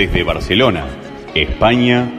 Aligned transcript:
Desde 0.00 0.22
Barcelona, 0.22 0.88
España, 1.34 2.10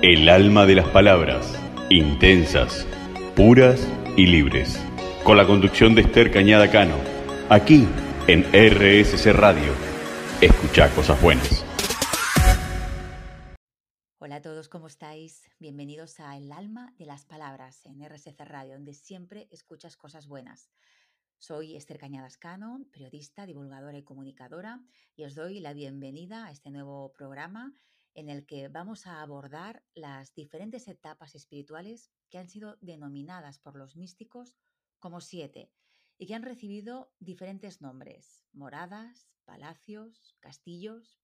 el 0.00 0.28
alma 0.28 0.64
de 0.64 0.76
las 0.76 0.88
palabras, 0.90 1.58
intensas, 1.90 2.86
puras 3.34 3.84
y 4.16 4.26
libres. 4.26 4.80
Con 5.24 5.36
la 5.36 5.44
conducción 5.44 5.96
de 5.96 6.02
Esther 6.02 6.30
Cañada 6.30 6.70
Cano, 6.70 6.94
aquí 7.48 7.88
en 8.28 8.44
RSC 8.44 9.32
Radio. 9.32 9.72
Escucha 10.40 10.88
cosas 10.94 11.20
buenas. 11.20 11.64
Hola 14.20 14.36
a 14.36 14.40
todos, 14.40 14.68
¿cómo 14.68 14.86
estáis? 14.86 15.50
Bienvenidos 15.58 16.20
a 16.20 16.36
El 16.36 16.52
alma 16.52 16.94
de 16.96 17.06
las 17.06 17.24
palabras 17.24 17.84
en 17.86 18.08
RSC 18.08 18.38
Radio, 18.44 18.74
donde 18.74 18.94
siempre 18.94 19.48
escuchas 19.50 19.96
cosas 19.96 20.28
buenas. 20.28 20.70
Soy 21.38 21.76
Esther 21.76 21.98
Cañadas 21.98 22.38
Cano, 22.38 22.86
periodista, 22.90 23.44
divulgadora 23.44 23.98
y 23.98 24.02
comunicadora, 24.02 24.82
y 25.14 25.24
os 25.24 25.34
doy 25.34 25.60
la 25.60 25.74
bienvenida 25.74 26.46
a 26.46 26.50
este 26.50 26.70
nuevo 26.70 27.12
programa 27.12 27.76
en 28.14 28.30
el 28.30 28.46
que 28.46 28.68
vamos 28.68 29.06
a 29.06 29.20
abordar 29.20 29.84
las 29.94 30.34
diferentes 30.34 30.88
etapas 30.88 31.34
espirituales 31.34 32.10
que 32.30 32.38
han 32.38 32.48
sido 32.48 32.78
denominadas 32.80 33.58
por 33.58 33.76
los 33.76 33.96
místicos 33.96 34.56
como 34.98 35.20
siete 35.20 35.70
y 36.16 36.26
que 36.26 36.34
han 36.34 36.42
recibido 36.42 37.12
diferentes 37.18 37.82
nombres, 37.82 38.42
moradas, 38.52 39.28
palacios, 39.44 40.36
castillos. 40.40 41.20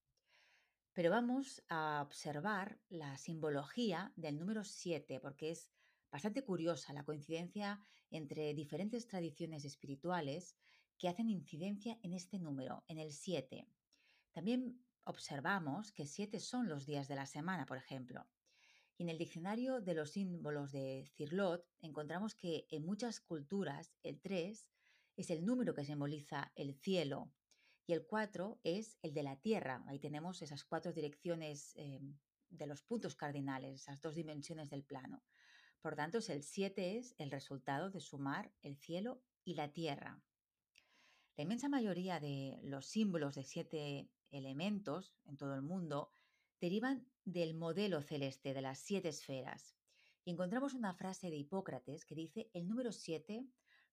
Pero 0.93 1.11
vamos 1.11 1.65
a 1.71 2.03
observar 2.03 2.79
la 2.91 3.17
simbología 3.17 4.13
del 4.17 4.39
número 4.39 4.63
siete 4.63 5.19
porque 5.21 5.53
es 5.53 5.71
bastante 6.13 6.45
curiosa 6.45 6.93
la 6.93 7.05
coincidencia 7.05 7.81
entre 8.11 8.53
diferentes 8.53 9.07
tradiciones 9.07 9.65
espirituales 9.65 10.55
que 10.99 11.09
hacen 11.09 11.31
incidencia 11.31 11.99
en 12.03 12.13
este 12.13 12.39
número, 12.39 12.85
en 12.87 12.99
el 12.99 13.13
7. 13.13 13.67
También 14.31 14.85
observamos 15.05 15.91
que 15.91 16.07
7 16.07 16.39
son 16.39 16.69
los 16.69 16.85
días 16.87 17.09
de 17.09 17.17
la 17.17 17.27
semana, 17.27 17.65
por 17.65 17.79
ejemplo. 17.79 18.29
Y 18.99 19.05
en 19.05 19.09
el 19.09 19.19
diccionario 19.19 19.81
de 19.81 19.95
los 19.95 20.11
símbolos 20.11 20.71
de 20.71 21.11
Cirlot 21.17 21.67
encontramos 21.81 22.35
que 22.35 22.67
en 22.71 22.85
muchas 22.85 23.21
culturas 23.21 23.95
el 24.03 24.21
3 24.21 24.69
es 25.17 25.31
el 25.31 25.45
número 25.45 25.75
que 25.75 25.85
simboliza 25.85 26.53
el 26.55 26.75
cielo 26.75 27.33
y 27.87 27.95
el 27.95 28.07
4 28.07 28.61
es 28.63 28.99
el 29.03 29.15
de 29.15 29.23
la 29.23 29.37
tierra. 29.37 29.83
Ahí 29.87 29.99
tenemos 29.99 30.43
esas 30.43 30.63
cuatro 30.65 30.93
direcciones 30.93 31.73
eh, 31.77 32.01
de 32.51 32.67
los 32.67 32.83
puntos 32.83 33.17
cardinales, 33.17 33.81
esas 33.81 34.01
dos 34.01 34.15
dimensiones 34.15 34.69
del 34.69 34.85
plano. 34.85 35.23
Por 35.83 35.97
tanto, 35.97 36.19
el 36.29 36.43
7 36.45 36.97
es 36.97 37.15
el 37.19 37.31
resultado 37.31 37.91
de 37.91 38.01
sumar 38.01 38.53
el 38.63 38.77
cielo 38.77 39.21
y 39.45 39.55
la 39.55 39.73
tierra. 39.73 40.23
La 41.37 41.43
inmensa 41.43 41.69
mayoría 41.69 42.21
de 42.21 42.61
los 42.63 42.87
símbolos 42.87 43.35
de 43.35 43.43
siete 43.43 44.09
elementos 44.31 45.17
en 45.25 45.37
todo 45.37 45.55
el 45.55 45.63
mundo 45.63 46.13
derivan 46.61 47.09
del 47.25 47.55
modelo 47.55 48.01
celeste 48.01 48.55
de 48.55 48.63
las 48.63 48.79
siete 48.79 49.09
esferas. 49.09 49.75
Y 50.25 50.31
encontramos 50.31 50.75
una 50.75 50.95
frase 50.95 51.31
de 51.31 51.37
Hipócrates 51.37 52.05
que 52.05 52.15
dice, 52.15 52.49
el 52.53 52.69
número 52.69 52.93
7, 52.93 53.45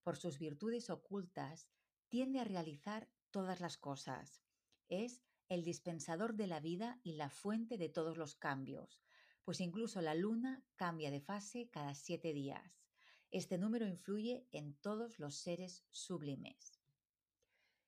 por 0.03 0.17
sus 0.17 0.37
virtudes 0.37 0.89
ocultas, 0.91 1.69
tiende 2.07 2.39
a 2.39 2.43
realizar 2.43 3.09
todas 3.31 3.61
las 3.61 3.77
cosas. 3.77 4.43
Es 4.89 5.23
el 5.47 5.63
dispensador 5.63 6.35
de 6.35 6.45
la 6.45 6.59
vida 6.59 6.99
y 7.03 7.13
la 7.13 7.29
fuente 7.29 7.77
de 7.77 7.89
todos 7.89 8.17
los 8.17 8.35
cambios, 8.35 9.01
pues 9.49 9.61
incluso 9.61 9.99
la 9.99 10.13
luna 10.13 10.63
cambia 10.75 11.09
de 11.09 11.21
fase 11.21 11.71
cada 11.71 11.95
siete 11.95 12.33
días. 12.33 12.83
Este 13.31 13.57
número 13.57 13.87
influye 13.87 14.47
en 14.51 14.75
todos 14.75 15.17
los 15.17 15.37
seres 15.37 15.83
sublimes. 15.89 16.79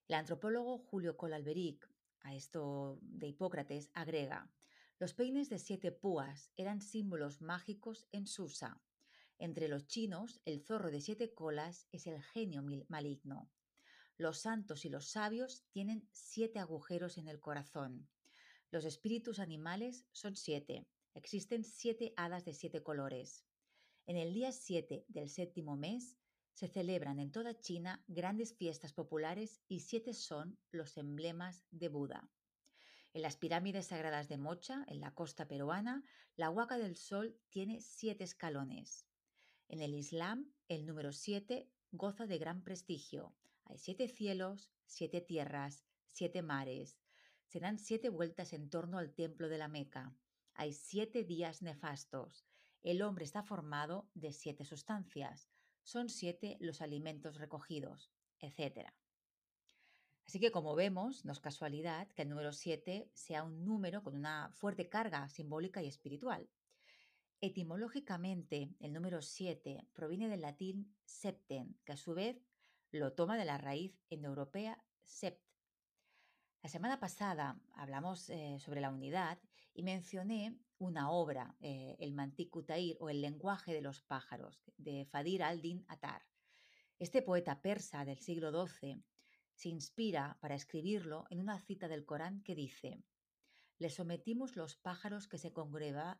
El 0.08 0.16
antropólogo 0.16 0.80
Julio 0.80 1.18
Colalberic, 1.18 1.88
a 2.22 2.34
esto 2.34 2.98
de 3.04 3.28
Hipócrates, 3.28 3.92
agrega, 3.94 4.52
los 4.98 5.14
peines 5.14 5.50
de 5.50 5.60
siete 5.60 5.92
púas 5.92 6.50
eran 6.58 6.82
símbolos 6.82 7.44
mágicos 7.44 8.08
en 8.12 8.26
Susa. 8.26 8.82
Entre 9.38 9.68
los 9.68 9.86
chinos, 9.86 10.42
el 10.46 10.64
zorro 10.64 10.90
de 10.90 11.00
siete 11.00 11.32
colas 11.32 11.86
es 11.92 12.08
el 12.08 12.24
genio 12.24 12.64
maligno. 12.88 13.52
Los 14.18 14.40
santos 14.40 14.84
y 14.84 14.90
los 14.90 15.10
sabios 15.10 15.64
tienen 15.70 16.10
siete 16.12 16.58
agujeros 16.58 17.20
en 17.20 17.28
el 17.28 17.40
corazón. 17.40 18.10
Los 18.72 18.84
espíritus 18.84 19.38
animales 19.38 20.08
son 20.12 20.36
siete, 20.36 20.88
Existen 21.14 21.64
siete 21.64 22.14
hadas 22.16 22.46
de 22.46 22.54
siete 22.54 22.84
colores. 22.84 23.46
En 24.06 24.18
el 24.18 24.34
día 24.34 24.52
7 24.52 25.06
del 25.08 25.30
séptimo 25.30 25.76
mes 25.76 26.18
se 26.54 26.68
celebran 26.68 27.20
en 27.20 27.32
toda 27.32 27.60
China 27.60 28.04
grandes 28.08 28.54
fiestas 28.54 28.94
populares 28.94 29.62
y 29.68 29.82
siete 29.82 30.14
son 30.14 30.58
los 30.72 30.98
emblemas 30.98 31.66
de 31.72 31.90
Buda. 31.90 32.30
En 33.14 33.22
las 33.22 33.36
pirámides 33.36 33.88
sagradas 33.88 34.30
de 34.30 34.38
Mocha, 34.38 34.86
en 34.88 35.02
la 35.02 35.14
costa 35.14 35.48
peruana, 35.48 36.04
la 36.36 36.50
Huaca 36.50 36.78
del 36.78 36.96
Sol 36.96 37.38
tiene 37.50 37.82
siete 37.82 38.24
escalones. 38.24 39.06
En 39.68 39.82
el 39.82 39.94
Islam, 39.94 40.54
el 40.70 40.86
número 40.86 41.12
siete 41.12 41.70
goza 41.92 42.26
de 42.26 42.38
gran 42.38 42.64
prestigio. 42.64 43.36
Hay 43.66 43.78
siete 43.78 44.08
cielos, 44.08 44.72
siete 44.86 45.20
tierras, 45.20 45.84
siete 46.10 46.42
mares. 46.42 47.00
Se 47.48 47.60
dan 47.60 47.80
siete 47.80 48.10
vueltas 48.10 48.54
en 48.54 48.70
torno 48.70 48.98
al 48.98 49.14
templo 49.14 49.50
de 49.50 49.58
la 49.58 49.68
Meca. 49.68 50.16
Hay 50.54 50.74
siete 50.74 51.24
días 51.24 51.62
nefastos. 51.62 52.46
El 52.84 53.02
hombre 53.02 53.26
está 53.26 53.44
formado 53.44 54.10
de 54.14 54.34
siete 54.34 54.66
sustancias. 54.66 55.50
Son 55.84 56.10
siete 56.10 56.58
los 56.60 56.82
alimentos 56.82 57.38
recogidos, 57.38 58.12
etc. 58.40 58.92
Así 60.26 60.40
que 60.40 60.52
como 60.52 60.76
vemos, 60.76 61.26
no 61.26 61.34
es 61.34 61.40
casualidad 61.40 62.08
que 62.10 62.22
el 62.22 62.30
número 62.30 62.54
7 62.54 63.10
sea 63.14 63.44
un 63.44 63.66
número 63.66 64.02
con 64.02 64.16
una 64.16 64.50
fuerte 64.54 64.88
carga 64.88 65.28
simbólica 65.28 65.82
y 65.84 65.88
espiritual. 65.88 66.50
Etimológicamente, 67.42 68.76
el 68.80 68.94
número 68.94 69.22
7 69.22 69.88
proviene 69.94 70.30
del 70.30 70.42
latín 70.42 70.96
septen, 71.06 71.78
que 71.84 71.94
a 71.94 71.98
su 71.98 72.14
vez 72.14 72.46
lo 72.92 73.14
toma 73.14 73.38
de 73.38 73.46
la 73.46 73.58
raíz 73.58 74.00
indoeuropea 74.10 74.84
sept. 75.04 75.42
La 76.62 76.70
semana 76.70 77.00
pasada 77.00 77.60
hablamos 77.74 78.30
eh, 78.30 78.58
sobre 78.60 78.82
la 78.82 78.92
unidad 78.92 79.40
y 79.74 79.84
mencioné 79.84 80.58
una 80.78 81.12
obra, 81.12 81.56
eh, 81.60 81.96
el 82.00 82.14
Mantikutair 82.14 82.98
o 83.00 83.10
el 83.10 83.22
lenguaje 83.22 83.74
de 83.74 83.82
los 83.82 84.02
pájaros, 84.02 84.64
de 84.78 85.06
Fadir 85.06 85.44
al-Din 85.44 85.86
Atar. 85.88 86.24
Este 86.98 87.22
poeta 87.22 87.62
persa 87.62 88.06
del 88.06 88.20
siglo 88.20 88.52
XII 88.52 89.04
se 89.54 89.70
inspira 89.70 90.38
para 90.42 90.56
escribirlo 90.56 91.26
en 91.30 91.40
una 91.40 91.60
cita 91.60 91.88
del 91.88 92.06
Corán 92.06 92.42
que 92.44 92.56
dice, 92.56 93.04
le 93.78 93.90
sometimos 93.90 94.56
los 94.56 94.76
pájaros 94.76 95.28
que 95.28 95.38
se, 95.38 95.52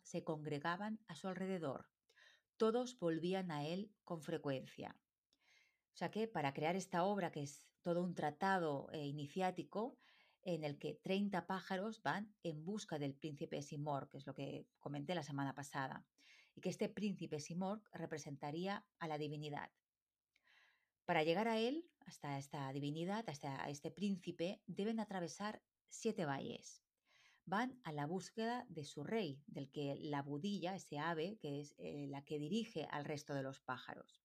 se 0.02 0.24
congregaban 0.24 1.00
a 1.08 1.16
su 1.16 1.28
alrededor. 1.28 1.90
Todos 2.58 2.98
volvían 2.98 3.52
a 3.52 3.66
él 3.66 3.92
con 4.04 4.22
frecuencia. 4.22 5.00
O 5.94 5.98
sea 5.98 6.10
que 6.10 6.28
para 6.28 6.54
crear 6.54 6.76
esta 6.76 7.04
obra, 7.04 7.32
que 7.32 7.44
es 7.44 7.68
todo 7.82 8.02
un 8.02 8.16
tratado 8.16 8.90
eh, 8.92 9.06
iniciático, 9.06 9.98
en 10.44 10.64
el 10.64 10.78
que 10.78 10.96
30 10.96 11.46
pájaros 11.48 12.02
van 12.02 12.34
en 12.44 12.64
busca 12.66 12.98
del 13.00 13.14
príncipe 13.14 13.62
Simorg, 13.62 14.10
que 14.10 14.18
es 14.18 14.26
lo 14.26 14.34
que 14.34 14.68
comenté 14.80 15.16
la 15.16 15.24
semana 15.24 15.54
pasada, 15.54 16.06
y 16.56 16.62
que 16.62 16.70
este 16.70 16.90
príncipe 16.90 17.40
Simorg 17.40 17.82
representaría 17.92 18.86
a 19.00 19.08
la 19.08 19.18
divinidad. 19.18 19.72
Para 21.06 21.24
llegar 21.24 21.48
a 21.48 21.60
él, 21.60 21.90
hasta 22.06 22.38
esta 22.38 22.72
divinidad, 22.72 23.28
hasta 23.30 23.70
este 23.70 23.92
príncipe, 23.92 24.62
deben 24.66 25.00
atravesar 25.00 25.62
siete 25.88 26.26
valles. 26.26 26.84
Van 27.46 27.80
a 27.84 27.92
la 27.92 28.06
búsqueda 28.06 28.66
de 28.70 28.86
su 28.86 29.04
rey, 29.04 29.42
del 29.48 29.70
que 29.72 29.96
la 30.00 30.22
budilla, 30.22 30.76
ese 30.76 31.00
ave, 31.00 31.38
que 31.40 31.60
es 31.60 31.76
eh, 31.78 32.08
la 32.08 32.24
que 32.24 32.40
dirige 32.40 32.88
al 32.92 33.06
resto 33.06 33.34
de 33.34 33.44
los 33.44 33.60
pájaros. 33.60 34.22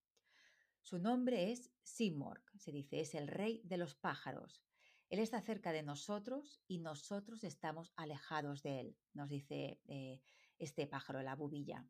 Su 0.81 0.99
nombre 0.99 1.51
es 1.51 1.73
Simorg, 1.83 2.45
se 2.59 2.71
dice, 2.71 3.01
es 3.01 3.15
el 3.15 3.27
rey 3.27 3.61
de 3.65 3.79
los 3.79 3.97
pájaros, 3.97 4.63
él 5.09 5.21
está 5.21 5.41
cerca 5.41 5.73
de 5.73 5.83
nosotros 5.83 6.61
y 6.67 6.79
nosotros 6.79 7.45
estamos 7.45 7.93
alejados 7.97 8.63
de 8.63 8.81
Él, 8.81 8.97
nos 9.15 9.29
dice 9.29 9.81
eh, 9.87 10.21
este 10.59 10.87
pájaro, 10.87 11.23
la 11.23 11.37
bubilla. 11.37 11.87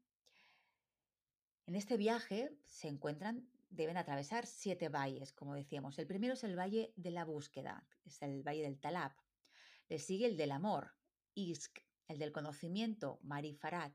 En 1.67 1.75
este 1.75 1.97
viaje 1.97 2.57
se 2.65 2.89
encuentran, 2.89 3.49
deben 3.71 3.97
atravesar 3.97 4.47
siete 4.47 4.89
valles, 4.89 5.33
como 5.33 5.55
decíamos. 5.55 5.99
El 5.99 6.07
primero 6.07 6.35
es 6.35 6.45
el 6.45 6.59
valle 6.59 6.93
de 6.97 7.11
la 7.11 7.25
búsqueda, 7.25 7.87
es 8.05 8.21
el 8.23 8.43
valle 8.47 8.63
del 8.63 8.79
Talab. 8.79 9.13
Le 9.89 9.99
sigue 9.99 10.27
el 10.27 10.37
del 10.37 10.53
amor, 10.53 10.93
Isk, 11.35 11.81
el 12.09 12.19
del 12.19 12.33
conocimiento, 12.33 13.19
Marifarat, 13.23 13.95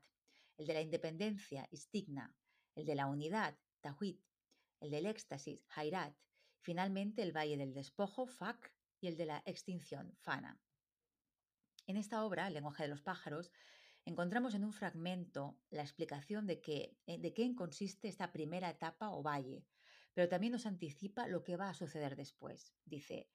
el 0.58 0.66
de 0.66 0.74
la 0.74 0.82
independencia, 0.82 1.66
Istigna, 1.70 2.36
el 2.74 2.84
de 2.84 2.94
la 2.94 3.06
unidad, 3.06 3.56
Tawhid, 3.80 4.18
el 4.80 4.90
del 4.90 5.06
éxtasis, 5.06 5.64
Hairat, 5.74 6.14
finalmente 6.60 7.22
el 7.22 7.32
valle 7.32 7.56
del 7.56 7.72
despojo, 7.72 8.26
Fak, 8.26 8.72
y 9.02 9.08
el 9.08 9.16
de 9.16 9.26
la 9.26 9.42
extinción, 9.44 10.14
Fana. 10.20 10.58
En 11.86 11.96
esta 11.96 12.24
obra, 12.24 12.46
El 12.46 12.54
lenguaje 12.54 12.84
de 12.84 12.88
los 12.88 13.02
pájaros, 13.02 13.50
encontramos 14.04 14.54
en 14.54 14.64
un 14.64 14.72
fragmento 14.72 15.58
la 15.70 15.82
explicación 15.82 16.46
de, 16.46 16.60
que, 16.60 16.96
eh, 17.06 17.18
de 17.18 17.34
qué 17.34 17.54
consiste 17.54 18.08
esta 18.08 18.32
primera 18.32 18.70
etapa 18.70 19.10
o 19.10 19.22
valle, 19.22 19.66
pero 20.14 20.28
también 20.28 20.52
nos 20.52 20.66
anticipa 20.66 21.26
lo 21.26 21.42
que 21.42 21.56
va 21.56 21.68
a 21.68 21.74
suceder 21.74 22.16
después. 22.16 22.72
Dice, 22.84 23.28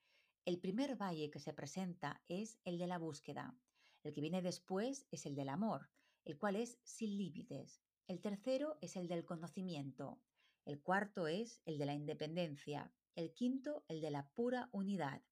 el 0.46 0.58
primer 0.58 0.96
valle 0.96 1.30
que 1.30 1.40
se 1.40 1.52
presenta 1.52 2.22
es 2.28 2.58
el 2.64 2.78
de 2.78 2.86
la 2.86 2.96
búsqueda. 2.96 3.54
El 4.02 4.14
que 4.14 4.22
viene 4.22 4.40
después 4.40 5.06
es 5.10 5.26
el 5.26 5.34
del 5.34 5.50
amor, 5.50 5.90
el 6.24 6.38
cual 6.38 6.56
es 6.56 6.78
sin 6.82 7.18
límites. 7.18 7.82
El 8.06 8.22
tercero 8.22 8.78
es 8.80 8.96
el 8.96 9.08
del 9.08 9.26
conocimiento. 9.26 10.22
El 10.64 10.80
cuarto 10.80 11.26
es 11.26 11.60
el 11.66 11.76
de 11.76 11.84
la 11.84 11.92
independencia. 11.92 12.90
El 13.14 13.34
quinto, 13.34 13.84
el 13.88 14.00
de 14.00 14.10
la 14.10 14.30
pura 14.30 14.70
unidad. 14.72 15.22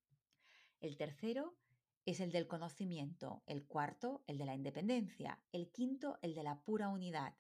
El 0.81 0.96
tercero 0.96 1.56
es 2.05 2.20
el 2.20 2.31
del 2.31 2.46
conocimiento. 2.46 3.43
El 3.46 3.67
cuarto, 3.67 4.23
el 4.26 4.38
de 4.38 4.46
la 4.46 4.55
independencia. 4.55 5.40
El 5.52 5.70
quinto, 5.70 6.19
el 6.23 6.34
de 6.34 6.43
la 6.43 6.62
pura 6.62 6.88
unidad. 6.88 7.34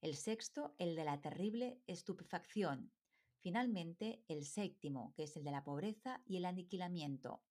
El 0.00 0.16
sexto, 0.16 0.74
el 0.78 0.96
de 0.96 1.04
la 1.04 1.20
terrible 1.20 1.82
estupefacción. 1.86 2.92
Finalmente, 3.40 4.24
el 4.28 4.44
séptimo, 4.44 5.12
que 5.14 5.24
es 5.24 5.36
el 5.36 5.44
de 5.44 5.50
la 5.50 5.64
pobreza 5.64 6.22
y 6.26 6.36
el 6.36 6.44
aniquilamiento, 6.44 7.42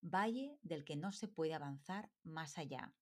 valle 0.00 0.58
del 0.62 0.84
que 0.84 0.96
no 0.96 1.12
se 1.12 1.28
puede 1.28 1.54
avanzar 1.54 2.10
más 2.22 2.58
allá. 2.58 2.94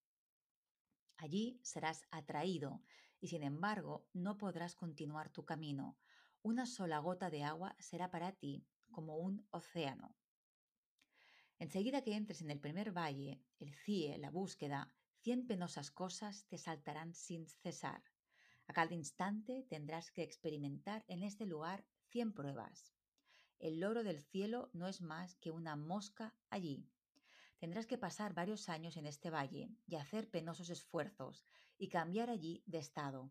Allí 1.16 1.60
serás 1.62 2.02
atraído 2.10 2.82
y 3.20 3.28
sin 3.28 3.42
embargo 3.42 4.06
no 4.12 4.36
podrás 4.38 4.74
continuar 4.74 5.30
tu 5.30 5.44
camino. 5.44 5.96
Una 6.42 6.66
sola 6.66 6.98
gota 6.98 7.30
de 7.30 7.44
agua 7.44 7.74
será 7.78 8.10
para 8.10 8.32
ti 8.32 8.64
como 8.90 9.16
un 9.16 9.46
océano. 9.50 10.14
Enseguida 11.58 12.02
que 12.02 12.14
entres 12.14 12.42
en 12.42 12.50
el 12.50 12.60
primer 12.60 12.92
valle, 12.92 13.40
el 13.58 13.74
CIE, 13.74 14.18
la 14.18 14.30
búsqueda, 14.30 14.92
cien 15.22 15.46
penosas 15.46 15.90
cosas 15.90 16.46
te 16.48 16.58
saltarán 16.58 17.14
sin 17.14 17.46
cesar. 17.46 18.02
A 18.66 18.72
cada 18.72 18.94
instante 18.94 19.64
tendrás 19.68 20.10
que 20.10 20.22
experimentar 20.22 21.04
en 21.08 21.22
este 21.22 21.46
lugar 21.46 21.86
cien 22.10 22.32
pruebas. 22.32 22.92
El 23.58 23.80
loro 23.80 24.04
del 24.04 24.20
cielo 24.20 24.68
no 24.74 24.86
es 24.86 25.00
más 25.00 25.36
que 25.36 25.50
una 25.50 25.76
mosca 25.76 26.36
allí. 26.50 26.86
Tendrás 27.58 27.86
que 27.86 27.96
pasar 27.96 28.34
varios 28.34 28.68
años 28.68 28.98
en 28.98 29.06
este 29.06 29.30
valle 29.30 29.70
y 29.86 29.96
hacer 29.96 30.28
penosos 30.28 30.68
esfuerzos 30.68 31.46
y 31.78 31.88
cambiar 31.88 32.28
allí 32.28 32.62
de 32.66 32.78
estado. 32.78 33.30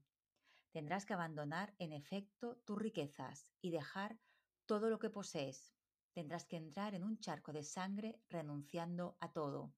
Tendrás 0.71 1.05
que 1.05 1.13
abandonar 1.13 1.75
en 1.77 1.93
efecto 1.93 2.57
tus 2.65 2.77
riquezas 2.79 3.51
y 3.61 3.69
dejar 3.69 4.19
todo 4.65 4.89
lo 4.89 4.97
que 4.97 5.11
posees. 5.11 5.74
Tendrás 6.15 6.45
que 6.45 6.57
entrar 6.57 6.95
en 6.95 7.03
un 7.03 7.19
charco 7.19 7.53
de 7.53 7.61
sangre 7.61 8.19
renunciando 8.29 9.17
a 9.19 9.31
todo. 9.31 9.71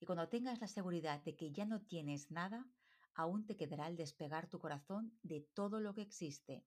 Y 0.00 0.06
cuando 0.06 0.28
tengas 0.28 0.60
la 0.60 0.66
seguridad 0.66 1.22
de 1.22 1.36
que 1.36 1.52
ya 1.52 1.64
no 1.64 1.82
tienes 1.82 2.32
nada, 2.32 2.66
aún 3.14 3.46
te 3.46 3.56
quedará 3.56 3.86
el 3.86 3.96
despegar 3.96 4.48
tu 4.48 4.58
corazón 4.58 5.16
de 5.22 5.42
todo 5.54 5.78
lo 5.78 5.94
que 5.94 6.02
existe 6.02 6.64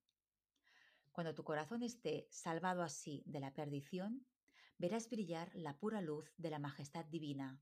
cuando 1.12 1.36
tu 1.36 1.44
corazón 1.44 1.84
esté 1.84 2.28
salvado 2.32 2.84
así 2.84 3.22
de 3.26 3.40
la 3.40 3.54
perdición, 3.54 4.26
verás 4.78 5.10
brillar 5.10 5.52
la 5.54 5.78
pura 5.78 6.02
luz 6.02 6.32
de 6.38 6.50
la 6.50 6.60
majestad 6.60 7.06
divina. 7.06 7.60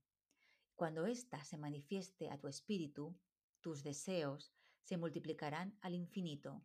Cuando 0.76 1.08
ésta 1.08 1.44
se 1.44 1.58
manifieste 1.58 2.30
a 2.30 2.38
tu 2.38 2.48
espíritu, 2.48 3.18
tus 3.60 3.84
deseos 3.84 4.54
se 4.82 4.98
multiplicarán 4.98 5.78
al 5.82 5.96
infinito. 5.96 6.62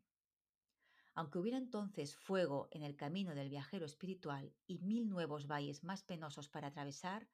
Aunque 1.14 1.38
hubiera 1.38 1.58
entonces 1.58 2.16
fuego 2.16 2.69
en 2.72 2.82
el 2.82 2.96
camino 2.96 3.34
del 3.34 3.49
viajero 3.49 3.87
espiritual 3.87 4.52
y 4.66 4.78
mil 4.78 5.08
nuevos 5.08 5.46
valles 5.46 5.84
más 5.84 6.02
penosos 6.02 6.49
para 6.49 6.69
atravesar, 6.69 7.28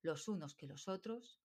los 0.00 0.28
unos 0.28 0.54
que 0.54 0.66
los 0.66 0.88
otros, 0.88 1.40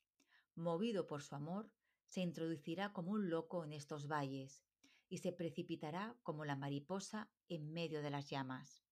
movido 0.56 1.06
por 1.06 1.22
su 1.22 1.36
amor, 1.36 1.70
se 2.08 2.22
introducirá 2.22 2.94
como 2.94 3.12
un 3.12 3.30
loco 3.30 3.64
en 3.64 3.74
estos 3.74 4.08
valles 4.08 4.64
y 5.10 5.18
se 5.18 5.34
precipitará 5.34 6.16
como 6.24 6.46
la 6.46 6.56
mariposa 6.56 7.30
en 7.50 7.74
medio 7.74 8.02
de 8.02 8.10
las 8.10 8.30
llamas. 8.30 8.84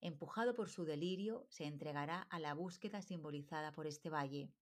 Empujado 0.00 0.54
por 0.54 0.70
su 0.70 0.84
delirio, 0.84 1.46
se 1.50 1.64
entregará 1.64 2.22
a 2.22 2.38
la 2.38 2.54
búsqueda 2.54 3.02
simbolizada 3.02 3.72
por 3.72 3.86
este 3.86 4.08
valle. 4.08 4.52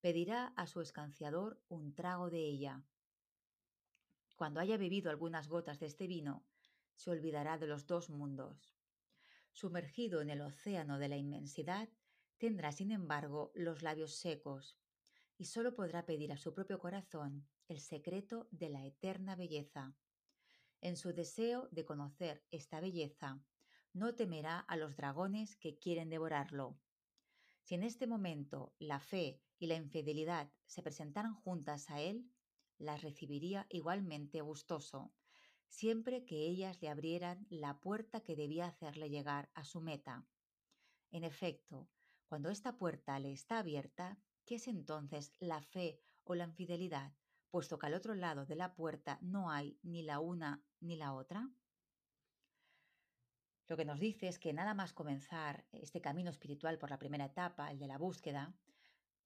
Pedirá 0.00 0.48
a 0.56 0.66
su 0.66 0.80
escanciador 0.80 1.60
un 1.68 1.94
trago 1.94 2.30
de 2.30 2.44
ella. 2.44 2.82
Cuando 4.36 4.60
haya 4.60 4.76
bebido 4.76 5.10
algunas 5.10 5.48
gotas 5.48 5.80
de 5.80 5.86
este 5.86 6.06
vino, 6.06 6.44
se 7.00 7.10
olvidará 7.10 7.56
de 7.56 7.66
los 7.66 7.86
dos 7.86 8.10
mundos. 8.10 8.74
Sumergido 9.52 10.20
en 10.20 10.28
el 10.28 10.42
océano 10.42 10.98
de 10.98 11.08
la 11.08 11.16
inmensidad, 11.16 11.88
tendrá 12.36 12.72
sin 12.72 12.90
embargo 12.90 13.52
los 13.54 13.80
labios 13.80 14.16
secos, 14.16 14.78
y 15.38 15.46
solo 15.46 15.74
podrá 15.74 16.04
pedir 16.04 16.30
a 16.30 16.36
su 16.36 16.52
propio 16.52 16.78
corazón 16.78 17.48
el 17.68 17.80
secreto 17.80 18.48
de 18.50 18.68
la 18.68 18.84
eterna 18.84 19.34
belleza. 19.34 19.96
En 20.82 20.98
su 20.98 21.14
deseo 21.14 21.68
de 21.70 21.86
conocer 21.86 22.44
esta 22.50 22.80
belleza, 22.80 23.42
no 23.94 24.14
temerá 24.14 24.58
a 24.58 24.76
los 24.76 24.94
dragones 24.94 25.56
que 25.56 25.78
quieren 25.78 26.10
devorarlo. 26.10 26.78
Si 27.62 27.76
en 27.76 27.82
este 27.82 28.06
momento 28.06 28.74
la 28.78 29.00
fe 29.00 29.40
y 29.58 29.68
la 29.68 29.76
infidelidad 29.76 30.52
se 30.66 30.82
presentaran 30.82 31.34
juntas 31.34 31.88
a 31.88 31.98
él, 32.02 32.30
las 32.76 33.00
recibiría 33.00 33.66
igualmente 33.70 34.42
gustoso, 34.42 35.14
siempre 35.70 36.26
que 36.26 36.46
ellas 36.46 36.82
le 36.82 36.90
abrieran 36.90 37.46
la 37.48 37.80
puerta 37.80 38.20
que 38.20 38.36
debía 38.36 38.66
hacerle 38.66 39.08
llegar 39.08 39.50
a 39.54 39.64
su 39.64 39.80
meta. 39.80 40.26
En 41.10 41.24
efecto, 41.24 41.88
cuando 42.26 42.50
esta 42.50 42.76
puerta 42.76 43.18
le 43.18 43.32
está 43.32 43.58
abierta, 43.58 44.18
¿qué 44.44 44.56
es 44.56 44.68
entonces 44.68 45.32
la 45.38 45.62
fe 45.62 46.02
o 46.24 46.34
la 46.34 46.44
infidelidad? 46.44 47.14
puesto 47.50 47.78
que 47.78 47.86
al 47.86 47.94
otro 47.94 48.14
lado 48.14 48.46
de 48.46 48.54
la 48.54 48.74
puerta 48.74 49.18
no 49.20 49.50
hay 49.50 49.78
ni 49.82 50.02
la 50.02 50.20
una 50.20 50.64
ni 50.80 50.96
la 50.96 51.12
otra? 51.12 51.50
Lo 53.66 53.76
que 53.76 53.84
nos 53.84 54.00
dice 54.00 54.28
es 54.28 54.38
que 54.38 54.52
nada 54.52 54.74
más 54.74 54.92
comenzar 54.92 55.66
este 55.72 56.00
camino 56.00 56.30
espiritual 56.30 56.78
por 56.78 56.90
la 56.90 56.98
primera 56.98 57.26
etapa, 57.26 57.70
el 57.70 57.78
de 57.78 57.86
la 57.86 57.98
búsqueda, 57.98 58.54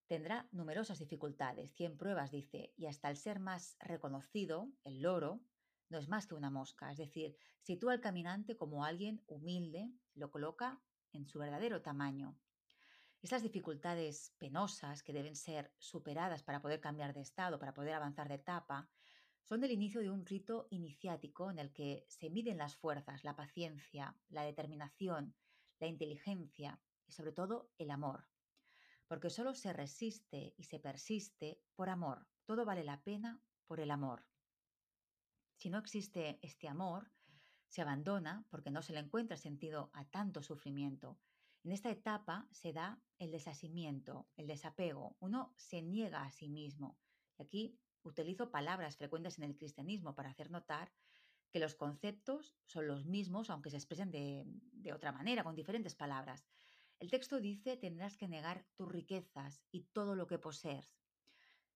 tendrá 0.07 0.49
numerosas 0.53 0.99
dificultades, 0.99 1.73
cien 1.73 1.97
pruebas, 1.97 2.31
dice, 2.31 2.75
y 2.77 2.87
hasta 2.87 3.09
el 3.09 3.17
ser 3.17 3.41
más 3.41 3.77
reconocido, 3.81 4.71
el 4.85 5.01
loro, 5.01 5.41
no 5.89 5.99
es 5.99 6.09
más 6.09 6.27
que 6.27 6.35
una 6.35 6.51
mosca, 6.51 6.91
es 6.91 6.99
decir, 6.99 7.37
sitúa 7.61 7.93
al 7.93 8.01
caminante 8.01 8.57
como 8.57 8.85
alguien 8.85 9.23
humilde, 9.27 9.91
lo 10.15 10.31
coloca 10.31 10.83
en 11.13 11.27
su 11.27 11.39
verdadero 11.39 11.83
tamaño. 11.83 12.39
Estas 13.23 13.43
dificultades 13.43 14.35
penosas 14.39 15.03
que 15.03 15.15
deben 15.15 15.37
ser 15.37 15.73
superadas 15.79 16.43
para 16.43 16.61
poder 16.61 16.81
cambiar 16.81 17.15
de 17.15 17.23
estado, 17.23 17.59
para 17.59 17.73
poder 17.73 17.95
avanzar 17.95 18.29
de 18.29 18.35
etapa, 18.35 18.91
son 19.45 19.63
el 19.63 19.71
inicio 19.71 20.01
de 20.01 20.11
un 20.11 20.25
rito 20.27 20.67
iniciático 20.71 21.51
en 21.51 21.59
el 21.59 21.73
que 21.73 22.07
se 22.09 22.31
miden 22.31 22.59
las 22.59 22.77
fuerzas, 22.77 23.25
la 23.25 23.37
paciencia, 23.37 24.17
la 24.29 24.43
determinación, 24.43 25.35
la 25.81 25.87
inteligencia 25.87 26.81
y 27.07 27.13
sobre 27.13 27.33
todo 27.33 27.71
el 27.79 27.91
amor. 27.91 28.27
Porque 29.07 29.31
solo 29.31 29.55
se 29.55 29.73
resiste 29.73 30.55
y 30.57 30.65
se 30.65 30.79
persiste 30.79 31.63
por 31.75 31.91
amor. 31.91 32.27
Todo 32.47 32.65
vale 32.65 32.85
la 32.85 33.03
pena 33.03 33.43
por 33.67 33.81
el 33.81 33.91
amor. 33.91 34.27
Si 35.57 35.71
no 35.71 35.79
existe 35.79 36.39
este 36.43 36.69
amor, 36.69 37.11
se 37.69 37.83
abandona 37.83 38.47
porque 38.51 38.71
no 38.71 38.83
se 38.83 38.93
le 38.93 39.01
encuentra 39.01 39.37
sentido 39.37 39.91
a 39.93 40.05
tanto 40.05 40.43
sufrimiento 40.43 41.19
en 41.65 41.73
esta 41.73 41.91
etapa 41.91 42.47
se 42.51 42.75
da 42.75 43.01
el 43.19 43.31
desasimiento, 43.31 44.29
el 44.37 44.47
desapego. 44.47 45.17
Uno 45.19 45.55
se 45.57 45.81
niega 45.81 46.23
a 46.23 46.31
sí 46.31 46.51
mismo. 46.51 46.99
Y 47.39 47.43
aquí 47.43 47.81
utilizo 48.03 48.51
palabras 48.51 48.99
frecuentes 48.99 49.39
en 49.39 49.45
el 49.45 49.57
cristianismo 49.57 50.15
para 50.15 50.29
hacer 50.29 50.51
notar 50.51 50.93
que 51.51 51.61
los 51.61 51.75
conceptos 51.75 52.55
son 52.67 52.87
los 52.87 53.07
mismos, 53.07 53.49
aunque 53.49 53.71
se 53.71 53.77
expresen 53.77 54.11
de, 54.11 54.45
de 54.73 54.93
otra 54.93 55.11
manera, 55.11 55.43
con 55.43 55.55
diferentes 55.55 55.95
palabras. 55.95 56.45
El 56.99 57.11
texto 57.11 57.41
dice 57.41 57.79
tendrás 57.79 58.19
que 58.19 58.29
negar 58.29 58.67
tus 58.77 58.93
riquezas 58.93 59.63
y 59.71 59.85
todo 59.85 60.17
lo 60.17 60.27
que 60.27 60.39
posees. 60.39 60.95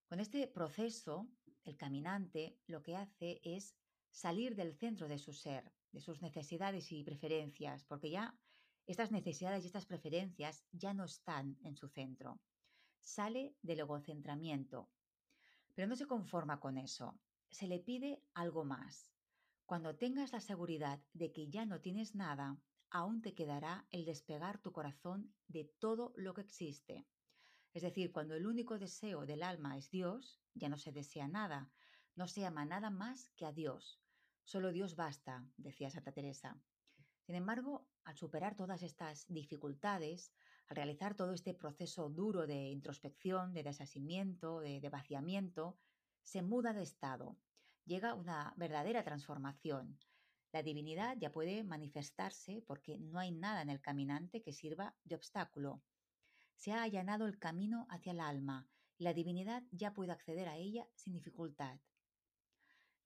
Con 0.07 0.21
este 0.21 0.47
proceso, 0.49 1.31
el 1.69 1.77
caminante 1.77 2.57
lo 2.67 2.83
que 2.83 2.97
hace 2.97 3.41
es 3.45 3.77
salir 4.11 4.57
del 4.57 4.75
centro 4.75 5.07
de 5.07 5.19
su 5.19 5.33
ser, 5.33 5.71
de 5.93 6.01
sus 6.01 6.23
necesidades 6.23 6.91
y 6.93 7.05
preferencias, 7.05 7.85
porque 7.85 8.11
ya 8.11 8.35
estas 8.87 9.13
necesidades 9.13 9.65
y 9.65 9.67
estas 9.67 9.87
preferencias 9.87 10.65
ya 10.73 10.95
no 10.95 11.05
están 11.05 11.59
en 11.63 11.77
su 11.77 11.89
centro. 11.89 12.41
Sale 13.01 13.55
del 13.63 13.81
egocentramiento. 13.81 14.89
Pero 15.75 15.89
no 15.89 15.95
se 15.95 16.07
conforma 16.07 16.59
con 16.59 16.79
eso. 16.79 17.19
Se 17.51 17.69
le 17.69 17.79
pide 17.79 18.23
algo 18.35 18.65
más. 18.65 19.13
Cuando 19.67 19.97
tengas 19.97 20.33
la 20.33 20.41
seguridad 20.41 21.01
de 21.13 21.31
que 21.33 21.49
ya 21.49 21.67
no 21.67 21.81
tienes 21.81 22.15
nada, 22.15 22.57
aún 22.91 23.21
te 23.21 23.35
quedará 23.35 23.87
el 23.91 24.07
despegar 24.07 24.59
tu 24.59 24.73
corazón 24.73 25.35
de 25.47 25.65
todo 25.79 26.13
lo 26.17 26.33
que 26.33 26.41
existe. 26.41 27.07
Es 27.73 27.83
decir, 27.83 28.13
cuando 28.13 28.35
el 28.35 28.47
único 28.47 28.79
deseo 28.79 29.27
del 29.27 29.43
alma 29.43 29.77
es 29.77 29.91
Dios, 29.91 30.41
ya 30.55 30.69
no 30.69 30.79
se 30.79 30.93
desea 30.93 31.29
nada, 31.29 31.71
no 32.15 32.27
se 32.27 32.45
ama 32.45 32.65
nada 32.65 32.91
más 32.91 33.31
que 33.37 33.47
a 33.47 33.53
Dios. 33.53 34.01
Solo 34.43 34.73
Dios 34.73 34.97
basta, 34.97 35.45
decía 35.57 35.91
Santa 35.91 36.13
Teresa. 36.13 36.59
Sin 37.21 37.35
embargo, 37.35 37.87
al 38.05 38.17
superar 38.17 38.57
todas 38.57 38.83
estas 38.83 39.27
dificultades, 39.29 40.33
al 40.69 40.77
realizar 40.77 41.15
todo 41.15 41.35
este 41.35 41.53
proceso 41.53 42.09
duro 42.09 42.47
de 42.47 42.71
introspección, 42.71 43.53
de 43.53 43.63
desasimiento, 43.63 44.61
de, 44.61 44.89
vaciamiento, 44.89 45.79
se 46.23 46.41
muda 46.41 46.73
de 46.73 46.83
estado. 46.83 47.37
Llega 47.85 48.15
una 48.15 48.55
verdadera 48.57 49.05
transformación. 49.05 49.99
La 50.53 50.63
divinidad 50.63 51.17
ya 51.19 51.31
puede 51.31 51.63
manifestarse 51.65 52.63
porque 52.67 52.99
no 52.99 53.19
hay 53.19 53.31
nada 53.31 53.61
en 53.61 53.69
el 53.69 53.81
caminante 53.83 54.41
que 54.41 54.55
sirva 54.55 54.97
de 55.05 55.15
obstáculo. 55.15 55.83
Se 56.59 56.73
ha 56.73 56.83
allanado 56.83 57.25
el 57.25 57.39
camino 57.39 57.87
hacia 57.89 58.13
el 58.13 58.21
alma 58.21 58.69
la 58.99 59.15
divinidad 59.15 59.63
ya 59.71 59.95
puede 59.95 60.11
acceder 60.11 60.49
a 60.49 60.57
ella 60.57 60.89
sin 60.97 61.13
dificultad. 61.13 61.79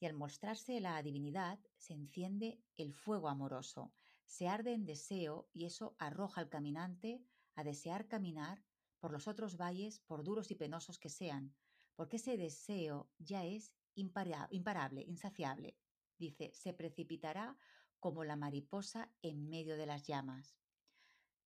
Y 0.00 0.06
al 0.06 0.14
mostrarse 0.14 0.80
la 0.80 1.00
divinidad, 1.02 1.60
se 1.76 1.92
enciende 1.92 2.62
el 2.78 2.94
fuego 2.94 3.28
amoroso, 3.28 3.92
se 4.24 4.48
arde 4.48 4.72
en 4.72 4.86
deseo 4.86 5.50
y 5.52 5.66
eso 5.66 5.94
arroja 5.98 6.40
al 6.40 6.48
caminante 6.48 7.22
a 7.54 7.62
desear 7.62 8.08
caminar 8.08 8.64
por 9.00 9.12
los 9.12 9.28
otros 9.28 9.58
valles, 9.58 10.00
por 10.00 10.24
duros 10.24 10.50
y 10.50 10.54
penosos 10.54 10.98
que 10.98 11.10
sean, 11.10 11.54
porque 11.94 12.16
ese 12.16 12.38
deseo 12.38 13.10
ya 13.18 13.44
es 13.44 13.74
imparable, 13.94 15.02
insaciable. 15.02 15.76
Dice, 16.16 16.52
se 16.54 16.72
precipitará 16.72 17.58
como 18.00 18.24
la 18.24 18.36
mariposa 18.36 19.12
en 19.20 19.50
medio 19.50 19.76
de 19.76 19.86
las 19.86 20.06
llamas. 20.06 20.61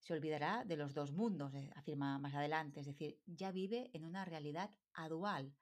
Se 0.06 0.12
olvidará 0.12 0.64
de 0.64 0.76
los 0.76 0.94
dos 0.94 1.10
mundos, 1.10 1.52
eh, 1.54 1.68
afirma 1.74 2.16
más 2.20 2.32
adelante, 2.32 2.78
es 2.78 2.86
decir, 2.86 3.20
ya 3.26 3.50
vive 3.50 3.90
en 3.92 4.04
una 4.04 4.24
realidad 4.24 4.70
adual, 4.92 5.52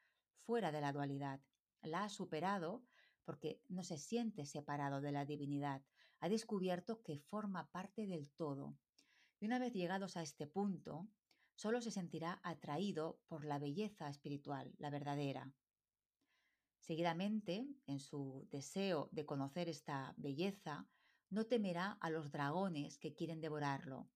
fuera 0.42 0.70
de 0.70 0.82
la 0.82 0.92
dualidad. 0.92 1.40
La 1.80 2.04
ha 2.04 2.08
superado 2.10 2.84
porque 3.24 3.62
no 3.70 3.82
se 3.82 3.96
siente 3.96 4.44
separado 4.44 5.00
de 5.00 5.12
la 5.12 5.24
divinidad, 5.24 5.82
ha 6.20 6.28
descubierto 6.28 7.02
que 7.02 7.18
forma 7.20 7.70
parte 7.70 8.06
del 8.06 8.30
todo. 8.32 8.76
Y 9.40 9.46
una 9.46 9.58
vez 9.58 9.72
llegados 9.72 10.14
a 10.18 10.22
este 10.22 10.46
punto, 10.46 11.08
solo 11.54 11.80
se 11.80 11.90
sentirá 11.90 12.38
atraído 12.42 13.22
por 13.28 13.46
la 13.46 13.58
belleza 13.58 14.10
espiritual, 14.10 14.74
la 14.76 14.90
verdadera. 14.90 15.54
Seguidamente, 16.80 17.66
en 17.86 17.98
su 17.98 18.46
deseo 18.50 19.08
de 19.10 19.24
conocer 19.24 19.70
esta 19.70 20.12
belleza, 20.18 20.86
no 21.30 21.46
temerá 21.46 21.92
a 21.92 22.10
los 22.10 22.30
dragones 22.30 22.98
que 22.98 23.14
quieren 23.14 23.40
devorarlo, 23.40 24.10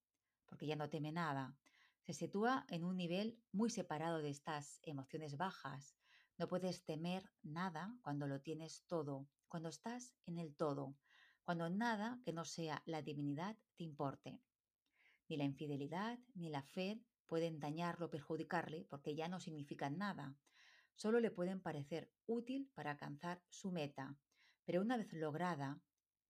porque 0.48 0.66
ya 0.66 0.76
no 0.76 0.88
teme 0.88 1.12
nada. 1.12 1.56
Se 2.00 2.12
sitúa 2.12 2.66
en 2.68 2.84
un 2.84 2.96
nivel 2.96 3.38
muy 3.52 3.70
separado 3.70 4.22
de 4.22 4.30
estas 4.30 4.80
emociones 4.82 5.36
bajas. 5.36 5.96
No 6.38 6.48
puedes 6.48 6.84
temer 6.84 7.30
nada 7.42 7.94
cuando 8.02 8.26
lo 8.26 8.40
tienes 8.40 8.84
todo, 8.86 9.28
cuando 9.48 9.68
estás 9.68 10.14
en 10.26 10.38
el 10.38 10.54
todo, 10.54 10.96
cuando 11.44 11.68
nada 11.68 12.20
que 12.24 12.32
no 12.32 12.44
sea 12.44 12.82
la 12.86 13.02
divinidad 13.02 13.56
te 13.76 13.84
importe. 13.84 14.40
Ni 15.28 15.36
la 15.36 15.44
infidelidad 15.44 16.18
ni 16.34 16.48
la 16.48 16.62
fe 16.62 17.00
pueden 17.26 17.60
dañarlo 17.60 18.06
o 18.06 18.10
perjudicarle 18.10 18.86
porque 18.88 19.14
ya 19.14 19.28
no 19.28 19.40
significan 19.40 19.98
nada 19.98 20.36
solo 20.98 21.20
le 21.20 21.30
pueden 21.30 21.60
parecer 21.60 22.10
útil 22.26 22.68
para 22.74 22.90
alcanzar 22.90 23.40
su 23.48 23.70
meta, 23.70 24.16
pero 24.64 24.80
una 24.80 24.96
vez 24.96 25.12
lograda, 25.12 25.80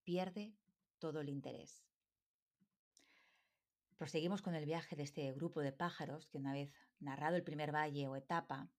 pierde 0.03 0.53
todo 0.99 1.21
el 1.21 1.29
interés. 1.29 1.88
Proseguimos 3.99 4.41
con 4.41 4.55
el 4.55 4.65
viaje 4.65 4.95
de 4.95 5.03
este 5.03 5.31
grupo 5.33 5.59
de 5.59 5.73
pájaros 5.73 6.25
que 6.25 6.37
una 6.39 6.53
vez 6.53 6.73
narrado 6.99 7.35
el 7.35 7.43
primer 7.43 7.71
valle 7.71 8.07
o 8.07 8.15
etapa, 8.15 8.71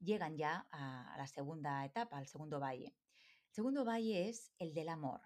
llegan 0.00 0.36
ya 0.36 0.66
a 0.72 1.14
la 1.16 1.26
segunda 1.28 1.84
etapa, 1.84 2.16
al 2.16 2.26
segundo 2.26 2.58
valle. 2.58 2.96
El 3.48 3.54
segundo 3.54 3.84
valle 3.84 4.28
es 4.28 4.50
el 4.58 4.74
del 4.74 4.88
amor. 4.88 5.20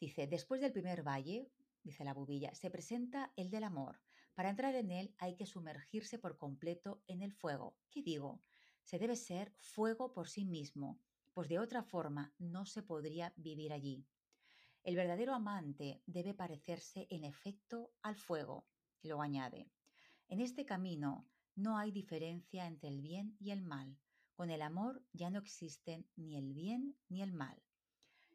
Dice, 0.00 0.26
después 0.28 0.60
del 0.60 0.72
primer 0.72 1.02
valle, 1.02 1.50
dice 1.82 2.04
la 2.04 2.14
bubilla, 2.14 2.54
se 2.54 2.70
presenta 2.70 3.32
el 3.36 3.50
del 3.50 3.64
amor. 3.64 4.00
Para 4.34 4.50
entrar 4.50 4.74
en 4.76 4.92
él 4.92 5.14
hay 5.18 5.34
que 5.34 5.44
sumergirse 5.44 6.18
por 6.18 6.38
completo 6.38 7.02
en 7.08 7.22
el 7.22 7.32
fuego. 7.32 7.76
¿Qué 7.90 8.00
digo? 8.00 8.42
se 8.86 9.00
debe 9.00 9.16
ser 9.16 9.52
fuego 9.58 10.12
por 10.12 10.28
sí 10.28 10.44
mismo, 10.44 11.00
pues 11.34 11.48
de 11.48 11.58
otra 11.58 11.82
forma 11.82 12.32
no 12.38 12.66
se 12.66 12.84
podría 12.84 13.34
vivir 13.36 13.72
allí. 13.72 14.06
El 14.86 14.94
verdadero 14.94 15.34
amante 15.34 16.00
debe 16.06 16.32
parecerse 16.32 17.08
en 17.10 17.24
efecto 17.24 17.90
al 18.02 18.14
fuego, 18.14 18.68
y 19.02 19.08
luego 19.08 19.22
añade. 19.22 19.68
En 20.28 20.40
este 20.40 20.64
camino 20.64 21.26
no 21.56 21.76
hay 21.76 21.90
diferencia 21.90 22.68
entre 22.68 22.90
el 22.90 23.00
bien 23.00 23.36
y 23.40 23.50
el 23.50 23.62
mal. 23.62 23.98
Con 24.36 24.48
el 24.48 24.62
amor 24.62 25.02
ya 25.12 25.28
no 25.28 25.40
existen 25.40 26.08
ni 26.14 26.36
el 26.36 26.54
bien 26.54 26.96
ni 27.08 27.20
el 27.20 27.32
mal. 27.32 27.60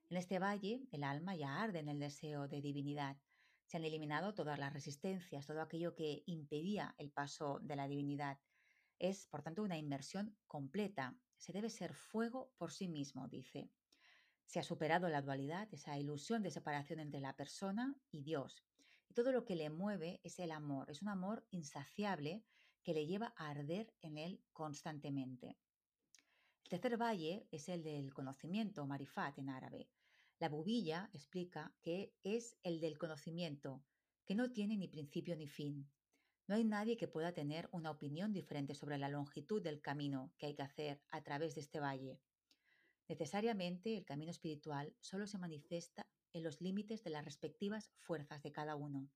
En 0.09 0.17
este 0.17 0.39
valle 0.39 0.85
el 0.91 1.05
alma 1.05 1.37
ya 1.37 1.61
arde 1.63 1.79
en 1.79 1.87
el 1.87 2.01
deseo 2.01 2.49
de 2.49 2.61
divinidad. 2.61 3.15
Se 3.63 3.77
han 3.77 3.85
eliminado 3.85 4.33
todas 4.33 4.59
las 4.59 4.73
resistencias, 4.73 5.47
todo 5.47 5.61
aquello 5.61 5.95
que 5.95 6.21
impedía 6.25 6.95
el 6.97 7.11
paso 7.11 7.59
de 7.61 7.77
la 7.77 7.87
divinidad. 7.87 8.39
Es, 8.99 9.25
por 9.25 9.41
tanto, 9.41 9.63
una 9.63 9.77
inmersión 9.77 10.35
completa. 10.47 11.15
Se 11.37 11.53
debe 11.53 11.69
ser 11.69 11.93
fuego 11.93 12.51
por 12.57 12.73
sí 12.73 12.89
mismo, 12.89 13.29
dice. 13.29 13.71
Se 14.51 14.59
ha 14.59 14.63
superado 14.63 15.07
la 15.07 15.21
dualidad, 15.21 15.69
esa 15.71 15.97
ilusión 15.97 16.43
de 16.43 16.51
separación 16.51 16.99
entre 16.99 17.21
la 17.21 17.37
persona 17.37 17.95
y 18.11 18.21
Dios. 18.21 18.65
Y 19.07 19.13
todo 19.13 19.31
lo 19.31 19.45
que 19.45 19.55
le 19.55 19.69
mueve 19.69 20.19
es 20.25 20.39
el 20.39 20.51
amor. 20.51 20.91
Es 20.91 21.01
un 21.01 21.07
amor 21.07 21.45
insaciable 21.51 22.43
que 22.83 22.93
le 22.93 23.07
lleva 23.07 23.33
a 23.37 23.49
arder 23.49 23.93
en 24.01 24.17
él 24.17 24.43
constantemente. 24.51 25.55
El 26.65 26.81
tercer 26.81 27.01
valle 27.01 27.47
es 27.49 27.69
el 27.69 27.81
del 27.81 28.13
conocimiento, 28.13 28.85
marifat 28.85 29.37
en 29.37 29.47
árabe. 29.47 29.87
La 30.37 30.49
bubilla 30.49 31.09
explica 31.13 31.73
que 31.81 32.13
es 32.21 32.57
el 32.63 32.81
del 32.81 32.97
conocimiento, 32.97 33.81
que 34.25 34.35
no 34.35 34.51
tiene 34.51 34.75
ni 34.75 34.89
principio 34.89 35.37
ni 35.37 35.47
fin. 35.47 35.89
No 36.47 36.55
hay 36.55 36.65
nadie 36.65 36.97
que 36.97 37.07
pueda 37.07 37.31
tener 37.31 37.69
una 37.71 37.89
opinión 37.89 38.33
diferente 38.33 38.75
sobre 38.75 38.97
la 38.97 39.07
longitud 39.07 39.61
del 39.61 39.79
camino 39.79 40.33
que 40.37 40.47
hay 40.47 40.55
que 40.55 40.63
hacer 40.63 41.01
a 41.09 41.21
través 41.23 41.55
de 41.55 41.61
este 41.61 41.79
valle. 41.79 42.19
Necesariamente 43.11 43.97
el 43.97 44.05
camino 44.05 44.31
espiritual 44.31 44.95
solo 45.01 45.27
se 45.27 45.37
manifiesta 45.37 46.07
en 46.31 46.43
los 46.43 46.61
límites 46.61 47.03
de 47.03 47.09
las 47.09 47.25
respectivas 47.25 47.91
fuerzas 47.97 48.41
de 48.41 48.53
cada 48.53 48.77
uno. 48.77 49.09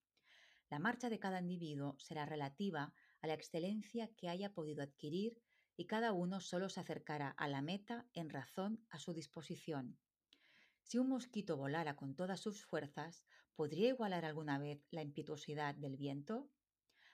La 0.70 0.80
marcha 0.80 1.10
de 1.10 1.18
cada 1.18 1.40
individuo 1.40 1.96
será 1.98 2.26
relativa 2.26 2.94
a 3.22 3.28
la 3.28 3.36
excelencia 3.36 4.10
que 4.18 4.28
haya 4.28 4.54
podido 4.54 4.84
adquirir 4.84 5.42
y 5.78 5.86
cada 5.86 6.12
uno 6.12 6.42
solo 6.42 6.68
se 6.68 6.82
acercará 6.82 7.30
a 7.30 7.48
la 7.48 7.62
meta 7.62 8.06
en 8.12 8.30
razón 8.30 8.86
a 8.90 9.00
su 9.00 9.14
disposición. 9.14 9.98
Si 10.84 10.98
un 10.98 11.08
mosquito 11.08 11.56
volara 11.56 11.96
con 11.96 12.18
todas 12.18 12.42
sus 12.42 12.66
fuerzas, 12.66 13.24
¿podría 13.56 13.88
igualar 13.88 14.26
alguna 14.26 14.60
vez 14.60 14.86
la 14.92 15.04
impetuosidad 15.04 15.74
del 15.74 15.96
viento? 15.96 16.52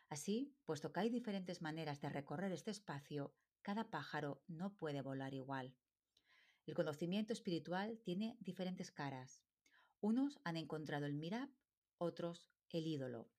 Así, 0.10 0.56
puesto 0.66 0.92
que 0.92 1.02
hay 1.02 1.10
diferentes 1.12 1.62
maneras 1.62 2.02
de 2.02 2.10
recorrer 2.10 2.52
este 2.52 2.72
espacio, 2.72 3.36
cada 3.62 3.92
pájaro 3.92 4.42
no 4.48 4.74
puede 4.74 5.04
volar 5.04 5.36
igual. 5.36 5.76
El 6.66 6.76
conocimiento 6.76 7.34
espiritual 7.34 8.00
tiene 8.04 8.38
diferentes 8.40 8.92
caras. 8.92 9.42
Unos 10.00 10.40
han 10.44 10.58
encontrado 10.58 11.06
el 11.06 11.16
mirab, 11.16 11.50
otros 11.98 12.52
el 12.70 12.88
ídolo. 12.88 13.30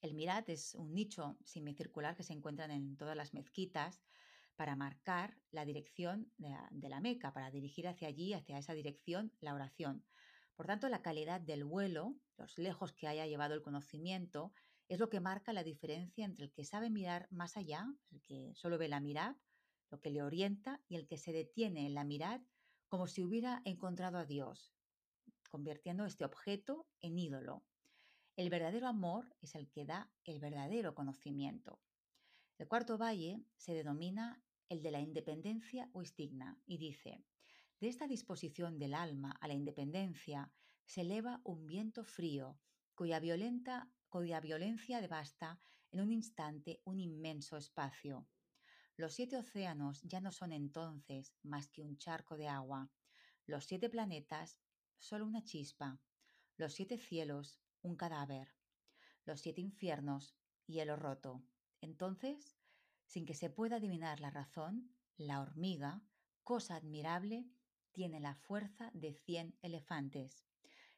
El 0.00 0.14
mirad 0.14 0.48
es 0.48 0.74
un 0.74 0.94
nicho 0.94 1.36
semicircular 1.44 2.16
que 2.16 2.22
se 2.22 2.32
encuentra 2.32 2.66
en 2.66 2.96
todas 2.96 3.16
las 3.16 3.34
mezquitas 3.34 4.02
para 4.54 4.76
marcar 4.76 5.36
la 5.50 5.64
dirección 5.64 6.32
de 6.38 6.50
la, 6.50 6.68
de 6.70 6.88
la 6.88 7.00
Meca, 7.00 7.32
para 7.32 7.50
dirigir 7.50 7.88
hacia 7.88 8.08
allí, 8.08 8.32
hacia 8.32 8.58
esa 8.58 8.74
dirección, 8.74 9.32
la 9.40 9.54
oración. 9.54 10.04
Por 10.54 10.66
tanto, 10.66 10.88
la 10.88 11.02
calidad 11.02 11.40
del 11.40 11.64
vuelo, 11.64 12.16
los 12.38 12.56
lejos 12.56 12.92
que 12.92 13.08
haya 13.08 13.26
llevado 13.26 13.54
el 13.54 13.62
conocimiento, 13.62 14.52
es 14.88 15.00
lo 15.00 15.10
que 15.10 15.20
marca 15.20 15.52
la 15.52 15.64
diferencia 15.64 16.24
entre 16.24 16.44
el 16.44 16.52
que 16.52 16.64
sabe 16.64 16.88
mirar 16.88 17.28
más 17.30 17.56
allá, 17.56 17.86
el 18.10 18.22
que 18.22 18.52
solo 18.54 18.78
ve 18.78 18.88
la 18.88 19.00
mirada, 19.00 19.36
lo 19.90 20.00
que 20.00 20.10
le 20.10 20.22
orienta, 20.22 20.80
y 20.88 20.96
el 20.96 21.06
que 21.06 21.18
se 21.18 21.32
detiene 21.32 21.86
en 21.86 21.94
la 21.94 22.04
mirada 22.04 22.44
como 22.88 23.06
si 23.06 23.22
hubiera 23.22 23.62
encontrado 23.64 24.18
a 24.18 24.24
Dios, 24.24 24.72
convirtiendo 25.50 26.04
este 26.06 26.24
objeto 26.24 26.86
en 27.00 27.18
ídolo. 27.18 27.64
El 28.36 28.50
verdadero 28.50 28.86
amor 28.86 29.34
es 29.40 29.54
el 29.54 29.68
que 29.70 29.84
da 29.84 30.10
el 30.24 30.40
verdadero 30.40 30.94
conocimiento. 30.94 31.80
El 32.58 32.68
cuarto 32.68 32.98
valle 32.98 33.42
se 33.56 33.74
denomina 33.74 34.42
el 34.68 34.82
de 34.82 34.90
la 34.90 35.00
independencia 35.00 35.90
o 35.92 36.02
estigna 36.02 36.58
y 36.66 36.78
dice, 36.78 37.24
de 37.80 37.88
esta 37.88 38.06
disposición 38.06 38.78
del 38.78 38.94
alma 38.94 39.32
a 39.40 39.48
la 39.48 39.54
independencia 39.54 40.52
se 40.84 41.02
eleva 41.02 41.40
un 41.44 41.66
viento 41.66 42.04
frío, 42.04 42.58
cuya 42.94 43.20
violenta 43.20 43.90
cuya 44.08 44.40
violencia 44.40 45.00
devasta 45.00 45.60
en 45.90 46.00
un 46.00 46.10
instante 46.10 46.80
un 46.84 47.00
inmenso 47.00 47.56
espacio. 47.56 48.26
Los 48.98 49.12
siete 49.12 49.36
océanos 49.36 50.00
ya 50.04 50.22
no 50.22 50.32
son 50.32 50.52
entonces 50.52 51.34
más 51.42 51.68
que 51.68 51.82
un 51.82 51.98
charco 51.98 52.38
de 52.38 52.48
agua, 52.48 52.90
los 53.44 53.66
siete 53.66 53.90
planetas 53.90 54.58
solo 54.98 55.26
una 55.26 55.44
chispa, 55.44 56.00
los 56.56 56.72
siete 56.72 56.96
cielos 56.96 57.60
un 57.82 57.96
cadáver, 57.96 58.48
los 59.26 59.42
siete 59.42 59.60
infiernos 59.60 60.34
hielo 60.66 60.96
roto. 60.96 61.44
Entonces, 61.82 62.56
sin 63.04 63.26
que 63.26 63.34
se 63.34 63.50
pueda 63.50 63.76
adivinar 63.76 64.20
la 64.20 64.30
razón, 64.30 64.90
la 65.18 65.42
hormiga, 65.42 66.02
cosa 66.42 66.76
admirable, 66.76 67.46
tiene 67.92 68.18
la 68.18 68.34
fuerza 68.34 68.90
de 68.94 69.12
cien 69.12 69.58
elefantes. 69.60 70.46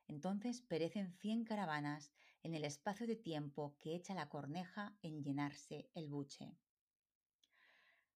Entonces 0.07 0.63
perecen 0.63 1.13
cien 1.15 1.45
caravanas 1.45 2.13
en 2.45 2.55
el 2.55 2.65
espacio 2.65 3.09
de 3.09 3.17
tiempo 3.17 3.77
que 3.81 3.97
echa 3.97 4.15
la 4.15 4.29
corneja 4.29 4.97
en 5.03 5.25
llenarse 5.25 5.91
el 5.95 6.09
buche. 6.09 6.57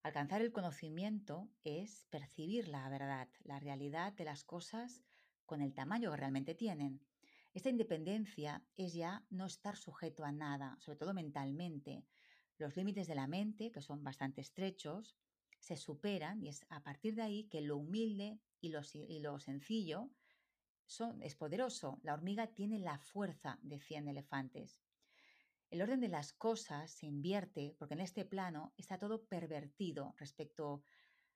Alcanzar 0.02 0.42
el 0.42 0.50
conocimiento 0.50 1.48
es 1.62 2.06
percibir 2.10 2.66
la 2.66 2.88
verdad, 2.88 3.28
la 3.44 3.60
realidad 3.60 4.12
de 4.12 4.24
las 4.24 4.42
cosas 4.42 5.04
con 5.46 5.60
el 5.60 5.74
tamaño 5.74 6.10
que 6.10 6.16
realmente 6.16 6.56
tienen. 6.56 7.00
Esta 7.54 7.68
independencia 7.68 8.64
es 8.74 8.94
ya 8.94 9.24
no 9.30 9.46
estar 9.46 9.76
sujeto 9.76 10.24
a 10.24 10.32
nada, 10.32 10.76
sobre 10.80 10.98
todo 10.98 11.14
mentalmente. 11.14 12.04
Los 12.58 12.76
límites 12.76 13.06
de 13.06 13.14
la 13.14 13.28
mente, 13.28 13.70
que 13.70 13.80
son 13.80 14.02
bastante 14.02 14.40
estrechos, 14.40 15.16
se 15.60 15.76
superan 15.76 16.42
y 16.42 16.48
es 16.48 16.66
a 16.68 16.82
partir 16.82 17.14
de 17.14 17.22
ahí 17.22 17.44
que 17.44 17.60
lo 17.60 17.76
humilde 17.76 18.40
y 18.60 18.70
lo, 18.70 19.38
sencillo 19.38 20.10
son, 20.84 21.22
es 21.22 21.36
poderoso. 21.36 22.00
La 22.02 22.14
hormiga 22.14 22.48
tiene 22.48 22.80
la 22.80 22.98
fuerza 22.98 23.60
de 23.62 23.78
100 23.78 24.08
elefantes. 24.08 24.80
El 25.72 25.80
orden 25.80 26.00
de 26.00 26.08
las 26.08 26.34
cosas 26.34 26.90
se 26.90 27.06
invierte 27.06 27.74
porque 27.78 27.94
en 27.94 28.00
este 28.00 28.26
plano 28.26 28.74
está 28.76 28.98
todo 28.98 29.24
pervertido 29.24 30.14
respecto 30.18 30.84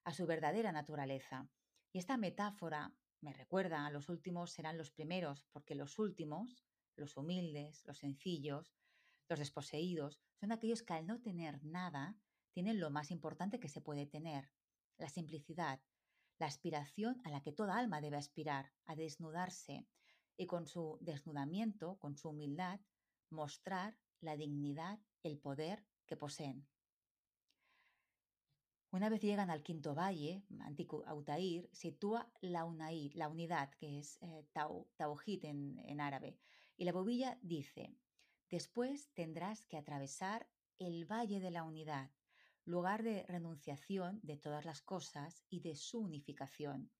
a 0.04 0.12
su 0.12 0.26
verdadera 0.26 0.72
naturaleza. 0.72 1.48
Y 1.90 2.00
esta 2.00 2.18
metáfora 2.18 2.94
me 3.22 3.32
recuerda 3.32 3.86
a 3.86 3.90
los 3.90 4.10
últimos 4.10 4.52
serán 4.52 4.76
los 4.76 4.90
primeros, 4.90 5.46
porque 5.52 5.74
los 5.74 5.98
últimos, 5.98 6.66
los 6.96 7.16
humildes, 7.16 7.82
los 7.86 7.96
sencillos, 7.96 8.74
los 9.30 9.38
desposeídos, 9.38 10.20
son 10.38 10.52
aquellos 10.52 10.82
que 10.82 10.92
al 10.92 11.06
no 11.06 11.18
tener 11.22 11.64
nada 11.64 12.14
tienen 12.52 12.78
lo 12.78 12.90
más 12.90 13.10
importante 13.10 13.58
que 13.58 13.70
se 13.70 13.80
puede 13.80 14.04
tener, 14.04 14.52
la 14.98 15.08
simplicidad, 15.08 15.80
la 16.38 16.44
aspiración 16.44 17.22
a 17.24 17.30
la 17.30 17.40
que 17.40 17.52
toda 17.52 17.78
alma 17.78 18.02
debe 18.02 18.18
aspirar, 18.18 18.70
a 18.84 18.96
desnudarse, 18.96 19.86
y 20.36 20.44
con 20.44 20.66
su 20.66 20.98
desnudamiento, 21.00 21.96
con 21.96 22.18
su 22.18 22.28
humildad, 22.28 22.80
mostrar 23.30 23.96
la 24.20 24.36
dignidad, 24.36 24.98
el 25.22 25.38
poder 25.38 25.84
que 26.06 26.16
poseen. 26.16 26.66
Una 28.90 29.08
vez 29.08 29.20
llegan 29.20 29.50
al 29.50 29.62
quinto 29.62 29.94
valle, 29.94 30.44
Antico 30.60 31.04
Autair, 31.06 31.68
sitúa 31.72 32.32
la, 32.40 32.66
la 33.14 33.28
unidad, 33.28 33.70
que 33.74 33.98
es 33.98 34.18
eh, 34.22 34.46
Tauhid 34.96 35.44
en, 35.44 35.78
en 35.84 36.00
árabe. 36.00 36.38
Y 36.76 36.84
la 36.84 36.92
bobilla 36.92 37.38
dice, 37.42 37.94
después 38.48 39.10
tendrás 39.12 39.66
que 39.66 39.76
atravesar 39.76 40.48
el 40.78 41.04
valle 41.04 41.40
de 41.40 41.50
la 41.50 41.64
unidad, 41.64 42.10
lugar 42.64 43.02
de 43.02 43.24
renunciación 43.28 44.20
de 44.22 44.36
todas 44.36 44.64
las 44.64 44.82
cosas 44.82 45.42
y 45.50 45.60
de 45.60 45.74
su 45.76 46.00
unificación. 46.00 46.90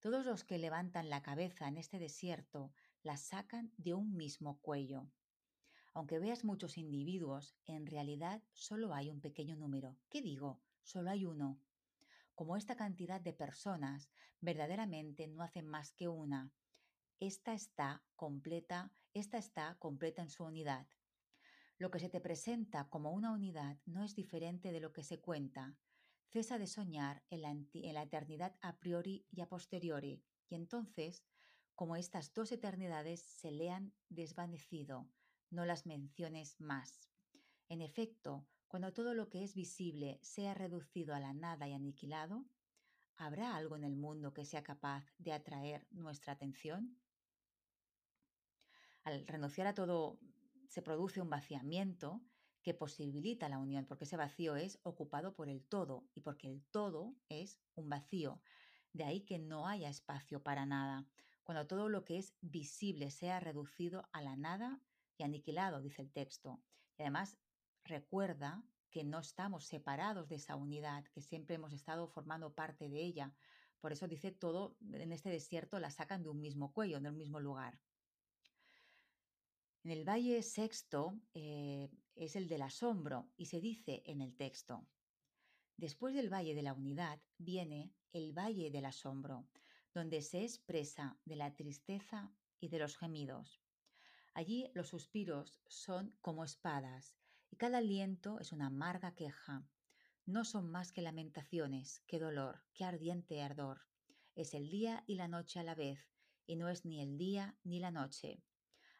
Todos 0.00 0.24
los 0.24 0.44
que 0.44 0.58
levantan 0.58 1.10
la 1.10 1.22
cabeza 1.22 1.68
en 1.68 1.76
este 1.76 1.98
desierto 1.98 2.72
la 3.02 3.16
sacan 3.16 3.72
de 3.76 3.94
un 3.94 4.16
mismo 4.16 4.60
cuello. 4.60 5.10
Aunque 5.96 6.18
veas 6.18 6.44
muchos 6.44 6.76
individuos, 6.76 7.56
en 7.64 7.86
realidad 7.86 8.42
solo 8.52 8.92
hay 8.92 9.08
un 9.08 9.22
pequeño 9.22 9.56
número. 9.56 9.96
¿Qué 10.10 10.20
digo? 10.20 10.60
Solo 10.82 11.08
hay 11.08 11.24
uno. 11.24 11.58
Como 12.34 12.58
esta 12.58 12.76
cantidad 12.76 13.18
de 13.18 13.32
personas 13.32 14.10
verdaderamente 14.42 15.26
no 15.26 15.42
hacen 15.42 15.66
más 15.66 15.92
que 15.92 16.06
una. 16.06 16.52
Esta 17.18 17.54
está 17.54 18.04
completa, 18.14 18.92
esta 19.14 19.38
está 19.38 19.78
completa 19.78 20.20
en 20.20 20.28
su 20.28 20.44
unidad. 20.44 20.86
Lo 21.78 21.90
que 21.90 21.98
se 21.98 22.10
te 22.10 22.20
presenta 22.20 22.90
como 22.90 23.12
una 23.12 23.32
unidad 23.32 23.78
no 23.86 24.04
es 24.04 24.14
diferente 24.14 24.72
de 24.72 24.80
lo 24.80 24.92
que 24.92 25.02
se 25.02 25.18
cuenta. 25.22 25.78
Cesa 26.28 26.58
de 26.58 26.66
soñar 26.66 27.24
en 27.30 27.40
la, 27.40 27.52
en 27.52 27.94
la 27.94 28.02
eternidad 28.02 28.54
a 28.60 28.76
priori 28.76 29.24
y 29.30 29.40
a 29.40 29.48
posteriori, 29.48 30.22
y 30.50 30.56
entonces, 30.56 31.24
como 31.74 31.96
estas 31.96 32.34
dos 32.34 32.52
eternidades 32.52 33.22
se 33.22 33.50
le 33.50 33.70
han 33.70 33.94
desvanecido, 34.10 35.08
no 35.56 35.64
las 35.64 35.86
menciones 35.86 36.60
más. 36.60 37.08
En 37.70 37.80
efecto, 37.80 38.46
cuando 38.68 38.92
todo 38.92 39.14
lo 39.14 39.30
que 39.30 39.42
es 39.42 39.54
visible 39.54 40.20
sea 40.22 40.52
reducido 40.52 41.14
a 41.14 41.18
la 41.20 41.32
nada 41.32 41.66
y 41.66 41.72
aniquilado, 41.72 42.44
¿habrá 43.16 43.56
algo 43.56 43.74
en 43.74 43.82
el 43.82 43.96
mundo 43.96 44.34
que 44.34 44.44
sea 44.44 44.62
capaz 44.62 45.06
de 45.16 45.32
atraer 45.32 45.86
nuestra 45.90 46.34
atención? 46.34 47.00
Al 49.02 49.26
renunciar 49.26 49.66
a 49.66 49.74
todo 49.74 50.18
se 50.68 50.82
produce 50.82 51.22
un 51.22 51.30
vaciamiento 51.30 52.20
que 52.62 52.74
posibilita 52.74 53.48
la 53.48 53.58
unión, 53.58 53.86
porque 53.86 54.04
ese 54.04 54.18
vacío 54.18 54.56
es 54.56 54.78
ocupado 54.82 55.34
por 55.34 55.48
el 55.48 55.64
todo 55.64 56.06
y 56.14 56.20
porque 56.20 56.48
el 56.48 56.64
todo 56.64 57.16
es 57.30 57.62
un 57.76 57.88
vacío. 57.88 58.42
De 58.92 59.04
ahí 59.04 59.22
que 59.22 59.38
no 59.38 59.68
haya 59.68 59.88
espacio 59.88 60.42
para 60.42 60.66
nada. 60.66 61.08
Cuando 61.44 61.66
todo 61.66 61.88
lo 61.88 62.04
que 62.04 62.18
es 62.18 62.34
visible 62.42 63.10
sea 63.10 63.40
reducido 63.40 64.06
a 64.12 64.20
la 64.20 64.36
nada 64.36 64.82
y 65.18 65.22
aniquilado, 65.22 65.80
dice 65.80 66.02
el 66.02 66.10
texto. 66.10 66.62
Y 66.96 67.02
además 67.02 67.38
recuerda 67.84 68.62
que 68.90 69.04
no 69.04 69.18
estamos 69.20 69.64
separados 69.64 70.28
de 70.28 70.36
esa 70.36 70.56
unidad, 70.56 71.04
que 71.12 71.20
siempre 71.20 71.56
hemos 71.56 71.72
estado 71.72 72.08
formando 72.08 72.54
parte 72.54 72.88
de 72.88 73.02
ella. 73.02 73.34
Por 73.80 73.92
eso 73.92 74.08
dice 74.08 74.32
todo 74.32 74.76
en 74.92 75.12
este 75.12 75.30
desierto 75.30 75.78
la 75.78 75.90
sacan 75.90 76.22
de 76.22 76.30
un 76.30 76.40
mismo 76.40 76.72
cuello, 76.72 77.00
de 77.00 77.08
un 77.08 77.16
mismo 77.16 77.40
lugar. 77.40 77.78
En 79.84 79.90
el 79.90 80.08
Valle 80.08 80.42
Sexto 80.42 81.20
eh, 81.34 81.88
es 82.14 82.34
el 82.34 82.48
del 82.48 82.62
asombro 82.62 83.30
y 83.36 83.46
se 83.46 83.60
dice 83.60 84.02
en 84.06 84.20
el 84.20 84.34
texto, 84.34 84.86
después 85.76 86.14
del 86.14 86.32
Valle 86.32 86.54
de 86.54 86.62
la 86.62 86.72
Unidad 86.72 87.20
viene 87.38 87.92
el 88.12 88.32
Valle 88.32 88.70
del 88.70 88.86
Asombro, 88.86 89.46
donde 89.92 90.22
se 90.22 90.42
expresa 90.42 91.18
de 91.24 91.36
la 91.36 91.54
tristeza 91.54 92.32
y 92.58 92.68
de 92.68 92.78
los 92.78 92.96
gemidos. 92.96 93.60
Allí 94.36 94.70
los 94.74 94.88
suspiros 94.88 95.62
son 95.66 96.14
como 96.20 96.44
espadas 96.44 97.16
y 97.50 97.56
cada 97.56 97.78
aliento 97.78 98.38
es 98.38 98.52
una 98.52 98.66
amarga 98.66 99.14
queja. 99.14 99.66
No 100.26 100.44
son 100.44 100.70
más 100.70 100.92
que 100.92 101.00
lamentaciones, 101.00 102.02
qué 102.06 102.18
dolor, 102.18 102.60
qué 102.74 102.84
ardiente 102.84 103.40
ardor. 103.40 103.80
Es 104.34 104.52
el 104.52 104.68
día 104.68 105.02
y 105.06 105.14
la 105.14 105.26
noche 105.26 105.58
a 105.58 105.62
la 105.62 105.74
vez, 105.74 106.12
y 106.44 106.56
no 106.56 106.68
es 106.68 106.84
ni 106.84 107.00
el 107.00 107.16
día 107.16 107.56
ni 107.64 107.80
la 107.80 107.90
noche. 107.90 108.42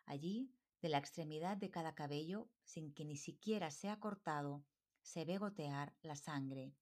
Allí 0.07 0.55
de 0.81 0.89
la 0.89 0.97
extremidad 0.97 1.59
de 1.59 1.71
cada 1.71 1.95
cabello, 1.95 2.49
sin 2.65 2.95
que 2.95 3.05
ni 3.05 3.19
siquiera 3.19 3.71
sea 3.71 4.01
cortado, 4.01 4.65
se 5.03 5.27
ve 5.27 5.37
gotear 5.37 5.95
la 6.01 6.17
sangre. 6.17 6.73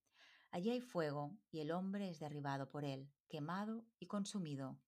Allí 0.52 0.70
hay 0.70 0.80
fuego 0.80 1.36
y 1.50 1.58
el 1.58 1.72
hombre 1.72 2.08
es 2.08 2.20
derribado 2.20 2.70
por 2.70 2.84
él, 2.84 3.10
quemado 3.28 3.84
y 3.98 4.06
consumido. 4.06 4.78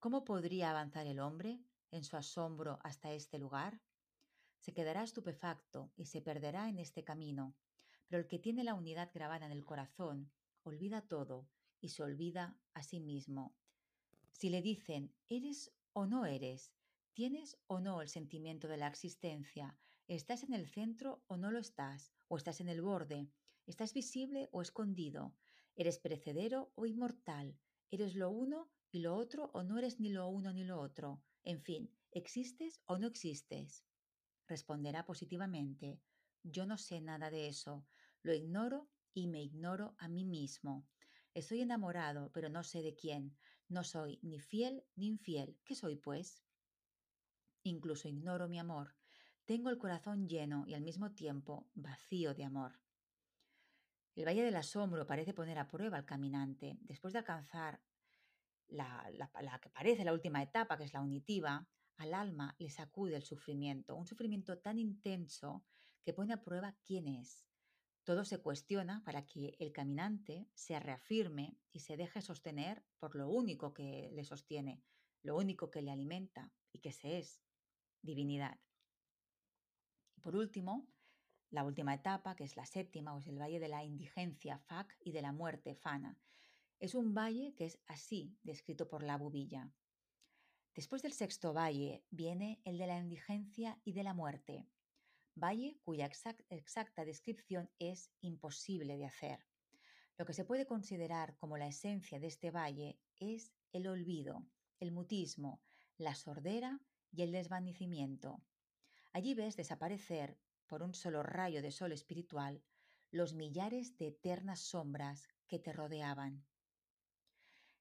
¿Cómo 0.00 0.24
podría 0.24 0.70
avanzar 0.70 1.06
el 1.06 1.20
hombre 1.20 1.62
en 1.90 2.04
su 2.04 2.16
asombro 2.16 2.78
hasta 2.82 3.12
este 3.12 3.38
lugar? 3.38 3.80
Se 4.58 4.72
quedará 4.72 5.02
estupefacto 5.02 5.92
y 5.96 6.06
se 6.06 6.20
perderá 6.20 6.68
en 6.68 6.78
este 6.78 7.04
camino, 7.04 7.56
pero 8.08 8.20
el 8.20 8.28
que 8.28 8.38
tiene 8.38 8.64
la 8.64 8.74
unidad 8.74 9.10
grabada 9.14 9.46
en 9.46 9.52
el 9.52 9.64
corazón 9.64 10.30
olvida 10.62 11.02
todo 11.02 11.48
y 11.80 11.88
se 11.88 12.02
olvida 12.02 12.58
a 12.74 12.82
sí 12.82 13.00
mismo. 13.00 13.56
Si 14.32 14.50
le 14.50 14.62
dicen, 14.62 15.14
¿eres 15.28 15.72
o 15.92 16.06
no 16.06 16.26
eres? 16.26 16.72
¿Tienes 17.12 17.58
o 17.66 17.80
no 17.80 18.02
el 18.02 18.08
sentimiento 18.08 18.68
de 18.68 18.76
la 18.76 18.86
existencia? 18.86 19.76
¿Estás 20.06 20.42
en 20.42 20.54
el 20.54 20.66
centro 20.66 21.22
o 21.26 21.36
no 21.36 21.50
lo 21.50 21.58
estás? 21.58 22.12
¿O 22.28 22.36
estás 22.36 22.60
en 22.60 22.68
el 22.68 22.82
borde? 22.82 23.30
¿Estás 23.66 23.94
visible 23.94 24.48
o 24.52 24.62
escondido? 24.62 25.34
¿Eres 25.76 25.98
perecedero 25.98 26.72
o 26.74 26.86
inmortal? 26.86 27.58
¿Eres 27.90 28.14
lo 28.14 28.30
uno 28.30 28.70
y 28.90 29.00
lo 29.00 29.14
otro 29.16 29.50
o 29.52 29.62
no 29.62 29.78
eres 29.78 30.00
ni 30.00 30.08
lo 30.10 30.28
uno 30.28 30.52
ni 30.52 30.64
lo 30.64 30.80
otro? 30.80 31.22
En 31.44 31.60
fin, 31.62 31.90
¿existes 32.12 32.80
o 32.86 32.98
no 32.98 33.06
existes? 33.06 33.84
Responderá 34.46 35.04
positivamente. 35.04 36.00
Yo 36.42 36.66
no 36.66 36.76
sé 36.76 37.00
nada 37.00 37.30
de 37.30 37.48
eso. 37.48 37.86
Lo 38.22 38.34
ignoro 38.34 38.90
y 39.14 39.26
me 39.26 39.42
ignoro 39.42 39.94
a 39.98 40.08
mí 40.08 40.24
mismo. 40.24 40.86
Estoy 41.34 41.60
enamorado, 41.60 42.30
pero 42.32 42.48
no 42.48 42.64
sé 42.64 42.82
de 42.82 42.94
quién. 42.94 43.36
No 43.68 43.84
soy 43.84 44.18
ni 44.22 44.40
fiel 44.40 44.84
ni 44.96 45.06
infiel. 45.06 45.58
¿Qué 45.64 45.74
soy, 45.74 45.96
pues? 45.96 46.42
Incluso 47.62 48.08
ignoro 48.08 48.48
mi 48.48 48.58
amor. 48.58 48.96
Tengo 49.44 49.70
el 49.70 49.78
corazón 49.78 50.28
lleno 50.28 50.64
y 50.66 50.74
al 50.74 50.82
mismo 50.82 51.12
tiempo 51.12 51.70
vacío 51.74 52.34
de 52.34 52.44
amor. 52.44 52.80
El 54.14 54.26
Valle 54.26 54.42
del 54.42 54.56
Asombro 54.56 55.06
parece 55.06 55.34
poner 55.34 55.58
a 55.58 55.68
prueba 55.68 55.96
al 55.96 56.04
caminante. 56.04 56.78
Después 56.82 57.12
de 57.12 57.20
alcanzar 57.20 57.80
la, 58.70 59.58
que 59.62 59.70
parece 59.70 60.04
la 60.04 60.12
última 60.12 60.42
etapa, 60.42 60.76
que 60.76 60.84
es 60.84 60.92
la 60.92 61.00
unitiva, 61.00 61.68
al 61.96 62.14
alma 62.14 62.56
le 62.58 62.70
sacude 62.70 63.16
el 63.16 63.22
sufrimiento, 63.22 63.94
un 63.94 64.06
sufrimiento 64.06 64.58
tan 64.58 64.78
intenso 64.78 65.64
que 66.02 66.14
pone 66.14 66.32
a 66.32 66.42
prueba 66.42 66.76
quién 66.86 67.06
es. 67.08 67.46
Todo 68.04 68.24
se 68.24 68.38
cuestiona 68.38 69.02
para 69.04 69.26
que 69.26 69.56
el 69.58 69.72
caminante 69.72 70.48
se 70.54 70.80
reafirme 70.80 71.58
y 71.72 71.80
se 71.80 71.96
deje 71.96 72.22
sostener 72.22 72.84
por 72.98 73.14
lo 73.14 73.28
único 73.28 73.74
que 73.74 74.10
le 74.12 74.24
sostiene, 74.24 74.82
lo 75.22 75.36
único 75.36 75.70
que 75.70 75.82
le 75.82 75.90
alimenta 75.90 76.50
y 76.72 76.80
que 76.80 76.92
se 76.92 77.18
es, 77.18 77.42
divinidad. 78.02 78.58
por 80.22 80.36
último, 80.36 80.86
la 81.50 81.64
última 81.64 81.94
etapa, 81.94 82.36
que 82.36 82.44
es 82.44 82.56
la 82.56 82.64
séptima, 82.64 83.14
o 83.14 83.18
es 83.18 83.26
el 83.26 83.38
valle 83.38 83.58
de 83.58 83.68
la 83.68 83.84
indigencia, 83.84 84.58
Fac, 84.58 84.96
y 85.00 85.12
de 85.12 85.22
la 85.22 85.32
muerte, 85.32 85.74
Fana. 85.74 86.16
Es 86.80 86.94
un 86.94 87.14
valle 87.14 87.54
que 87.54 87.66
es 87.66 87.78
así, 87.86 88.38
descrito 88.42 88.88
por 88.88 89.02
la 89.02 89.18
bubilla. 89.18 89.70
Después 90.74 91.02
del 91.02 91.12
sexto 91.12 91.52
valle 91.52 92.06
viene 92.10 92.62
el 92.64 92.78
de 92.78 92.86
la 92.86 92.98
indigencia 92.98 93.78
y 93.84 93.92
de 93.92 94.02
la 94.02 94.14
muerte, 94.14 94.66
valle 95.34 95.78
cuya 95.82 96.06
exacta 96.06 97.04
descripción 97.04 97.70
es 97.78 98.10
imposible 98.22 98.96
de 98.96 99.04
hacer. 99.04 99.46
Lo 100.16 100.24
que 100.24 100.32
se 100.32 100.46
puede 100.46 100.66
considerar 100.66 101.36
como 101.36 101.58
la 101.58 101.68
esencia 101.68 102.18
de 102.18 102.28
este 102.28 102.50
valle 102.50 102.98
es 103.18 103.52
el 103.72 103.86
olvido, 103.86 104.46
el 104.78 104.90
mutismo, 104.90 105.60
la 105.98 106.14
sordera 106.14 106.80
y 107.12 107.20
el 107.22 107.32
desvanecimiento. 107.32 108.42
Allí 109.12 109.34
ves 109.34 109.54
desaparecer, 109.54 110.38
por 110.66 110.82
un 110.82 110.94
solo 110.94 111.22
rayo 111.22 111.60
de 111.60 111.72
sol 111.72 111.92
espiritual 111.92 112.62
los 113.10 113.34
millares 113.34 113.98
de 113.98 114.06
eternas 114.08 114.60
sombras 114.60 115.28
que 115.48 115.58
te 115.58 115.72
rodeaban. 115.72 116.46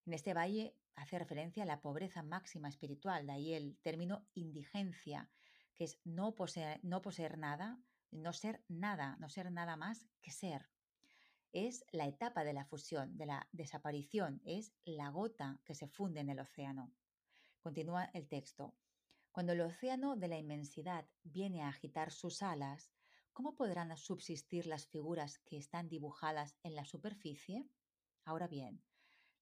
En 0.09 0.15
este 0.15 0.33
valle 0.33 0.75
hace 0.95 1.19
referencia 1.19 1.61
a 1.61 1.67
la 1.67 1.81
pobreza 1.81 2.23
máxima 2.23 2.67
espiritual, 2.67 3.27
de 3.27 3.31
ahí 3.31 3.53
el 3.53 3.77
término 3.83 4.25
indigencia, 4.33 5.29
que 5.75 5.83
es 5.83 5.99
no 6.03 6.33
poseer, 6.33 6.79
no 6.81 6.99
nada, 7.37 7.79
no 8.09 8.33
ser 8.33 8.63
nada, 8.67 9.17
no 9.19 9.29
ser 9.29 9.51
nada 9.51 9.75
más 9.75 10.07
que 10.23 10.31
ser. 10.31 10.67
Es 11.51 11.85
la 11.91 12.07
etapa 12.07 12.43
de 12.43 12.53
la 12.53 12.65
fusión, 12.65 13.17
de 13.17 13.27
la 13.27 13.47
desaparición, 13.51 14.41
es 14.45 14.73
la 14.83 15.09
gota 15.09 15.61
que 15.63 15.75
se 15.75 15.87
funde 15.87 16.21
en 16.21 16.29
el 16.29 16.39
océano. 16.39 16.91
Continúa 17.59 18.05
el 18.05 18.27
texto. 18.27 18.75
Cuando 19.31 19.53
el 19.53 19.61
océano 19.61 20.15
de 20.15 20.27
la 20.27 20.39
inmensidad 20.39 21.05
viene 21.21 21.61
a 21.61 21.67
agitar 21.67 22.11
sus 22.11 22.41
alas, 22.41 22.91
¿cómo 23.31 23.53
podrán 23.53 23.95
subsistir 23.95 24.65
las 24.65 24.87
figuras 24.87 25.37
que 25.37 25.57
están 25.57 25.87
dibujadas 25.87 26.57
en 26.63 26.73
la 26.73 26.85
superficie? 26.85 27.69
Ahora 28.25 28.47
bien, 28.47 28.81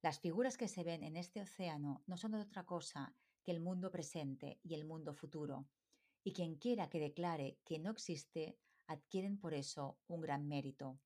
las 0.01 0.19
figuras 0.19 0.57
que 0.57 0.67
se 0.67 0.83
ven 0.83 1.03
en 1.03 1.17
este 1.17 1.41
océano 1.41 2.03
no 2.05 2.17
son 2.17 2.35
otra 2.35 2.65
cosa 2.65 3.15
que 3.43 3.51
el 3.51 3.59
mundo 3.59 3.89
presente 3.89 4.59
y 4.63 4.75
el 4.75 4.85
mundo 4.85 5.13
futuro, 5.13 5.67
y 6.23 6.33
quien 6.33 6.55
quiera 6.55 6.89
que 6.89 6.99
declare 6.99 7.57
que 7.65 7.79
no 7.79 7.91
existe, 7.91 8.57
adquieren 8.85 9.39
por 9.39 9.53
eso 9.53 9.97
un 10.07 10.21
gran 10.21 10.47
mérito. 10.47 10.99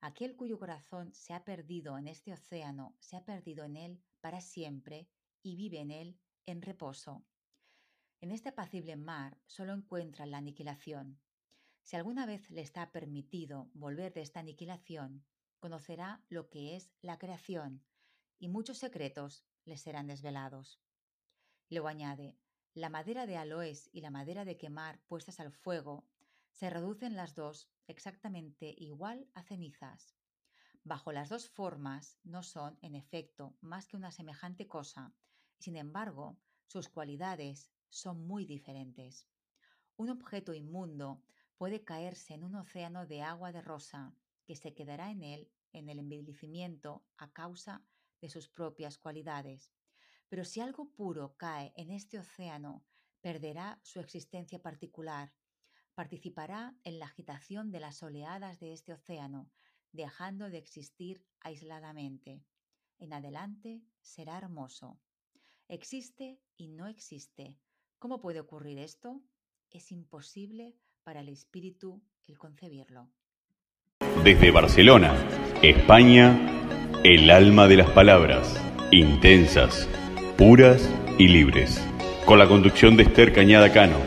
Aquel 0.00 0.36
cuyo 0.36 0.58
corazón 0.58 1.12
se 1.14 1.32
ha 1.32 1.44
perdido 1.44 1.98
en 1.98 2.08
este 2.08 2.32
océano, 2.32 2.94
se 2.98 3.16
ha 3.16 3.24
perdido 3.24 3.64
en 3.64 3.76
él 3.76 4.02
para 4.20 4.40
siempre 4.40 5.08
y 5.42 5.56
vive 5.56 5.80
en 5.80 5.90
él 5.90 6.18
en 6.46 6.62
reposo. 6.62 7.24
En 8.20 8.30
este 8.30 8.50
apacible 8.50 8.96
mar 8.96 9.38
solo 9.46 9.72
encuentra 9.72 10.26
la 10.26 10.38
aniquilación. 10.38 11.20
Si 11.82 11.96
alguna 11.96 12.26
vez 12.26 12.50
le 12.50 12.60
está 12.60 12.92
permitido 12.92 13.68
volver 13.74 14.12
de 14.12 14.22
esta 14.22 14.40
aniquilación, 14.40 15.24
conocerá 15.58 16.22
lo 16.28 16.48
que 16.48 16.76
es 16.76 16.92
la 17.00 17.18
creación, 17.18 17.82
y 18.42 18.48
muchos 18.48 18.78
secretos 18.78 19.46
le 19.64 19.76
serán 19.76 20.08
desvelados. 20.08 20.80
Luego 21.70 21.86
añade, 21.86 22.36
la 22.74 22.88
madera 22.88 23.24
de 23.24 23.36
aloes 23.36 23.88
y 23.92 24.00
la 24.00 24.10
madera 24.10 24.44
de 24.44 24.58
quemar 24.58 25.00
puestas 25.06 25.38
al 25.38 25.52
fuego 25.52 26.08
se 26.50 26.68
reducen 26.68 27.14
las 27.14 27.36
dos 27.36 27.70
exactamente 27.86 28.74
igual 28.76 29.28
a 29.34 29.44
cenizas. 29.44 30.16
Bajo 30.82 31.12
las 31.12 31.28
dos 31.28 31.48
formas 31.48 32.18
no 32.24 32.42
son, 32.42 32.80
en 32.82 32.96
efecto, 32.96 33.54
más 33.60 33.86
que 33.86 33.96
una 33.96 34.10
semejante 34.10 34.66
cosa, 34.66 35.14
sin 35.60 35.76
embargo, 35.76 36.36
sus 36.66 36.88
cualidades 36.88 37.70
son 37.90 38.26
muy 38.26 38.44
diferentes. 38.44 39.28
Un 39.96 40.10
objeto 40.10 40.52
inmundo 40.52 41.22
puede 41.56 41.84
caerse 41.84 42.34
en 42.34 42.42
un 42.42 42.56
océano 42.56 43.06
de 43.06 43.22
agua 43.22 43.52
de 43.52 43.62
rosa 43.62 44.16
que 44.44 44.56
se 44.56 44.74
quedará 44.74 45.12
en 45.12 45.22
él 45.22 45.48
en 45.72 45.88
el 45.88 46.00
envilecimiento 46.00 47.04
a 47.18 47.32
causa 47.32 47.86
de 48.22 48.30
sus 48.30 48.48
propias 48.48 48.96
cualidades. 48.96 49.74
Pero 50.30 50.46
si 50.46 50.60
algo 50.60 50.90
puro 50.94 51.36
cae 51.36 51.74
en 51.76 51.90
este 51.90 52.18
océano, 52.18 52.86
perderá 53.20 53.78
su 53.82 54.00
existencia 54.00 54.62
particular, 54.62 55.34
participará 55.94 56.74
en 56.84 56.98
la 56.98 57.04
agitación 57.04 57.70
de 57.70 57.80
las 57.80 58.02
oleadas 58.02 58.58
de 58.58 58.72
este 58.72 58.94
océano, 58.94 59.50
dejando 59.92 60.48
de 60.48 60.56
existir 60.56 61.22
aisladamente. 61.40 62.42
En 62.98 63.12
adelante 63.12 63.82
será 64.00 64.38
hermoso. 64.38 64.98
Existe 65.68 66.40
y 66.56 66.68
no 66.68 66.86
existe. 66.86 67.58
¿Cómo 67.98 68.20
puede 68.20 68.40
ocurrir 68.40 68.78
esto? 68.78 69.20
Es 69.70 69.92
imposible 69.92 70.76
para 71.02 71.20
el 71.20 71.28
espíritu 71.28 72.02
el 72.26 72.38
concebirlo. 72.38 73.10
Desde 74.24 74.50
Barcelona, 74.50 75.14
España, 75.62 76.81
el 77.04 77.30
alma 77.30 77.66
de 77.66 77.78
las 77.78 77.90
palabras, 77.90 78.54
intensas, 78.92 79.88
puras 80.38 80.88
y 81.18 81.26
libres. 81.26 81.84
Con 82.24 82.38
la 82.38 82.46
conducción 82.46 82.96
de 82.96 83.02
Esther 83.02 83.32
Cañada 83.32 83.72
Cano, 83.72 83.98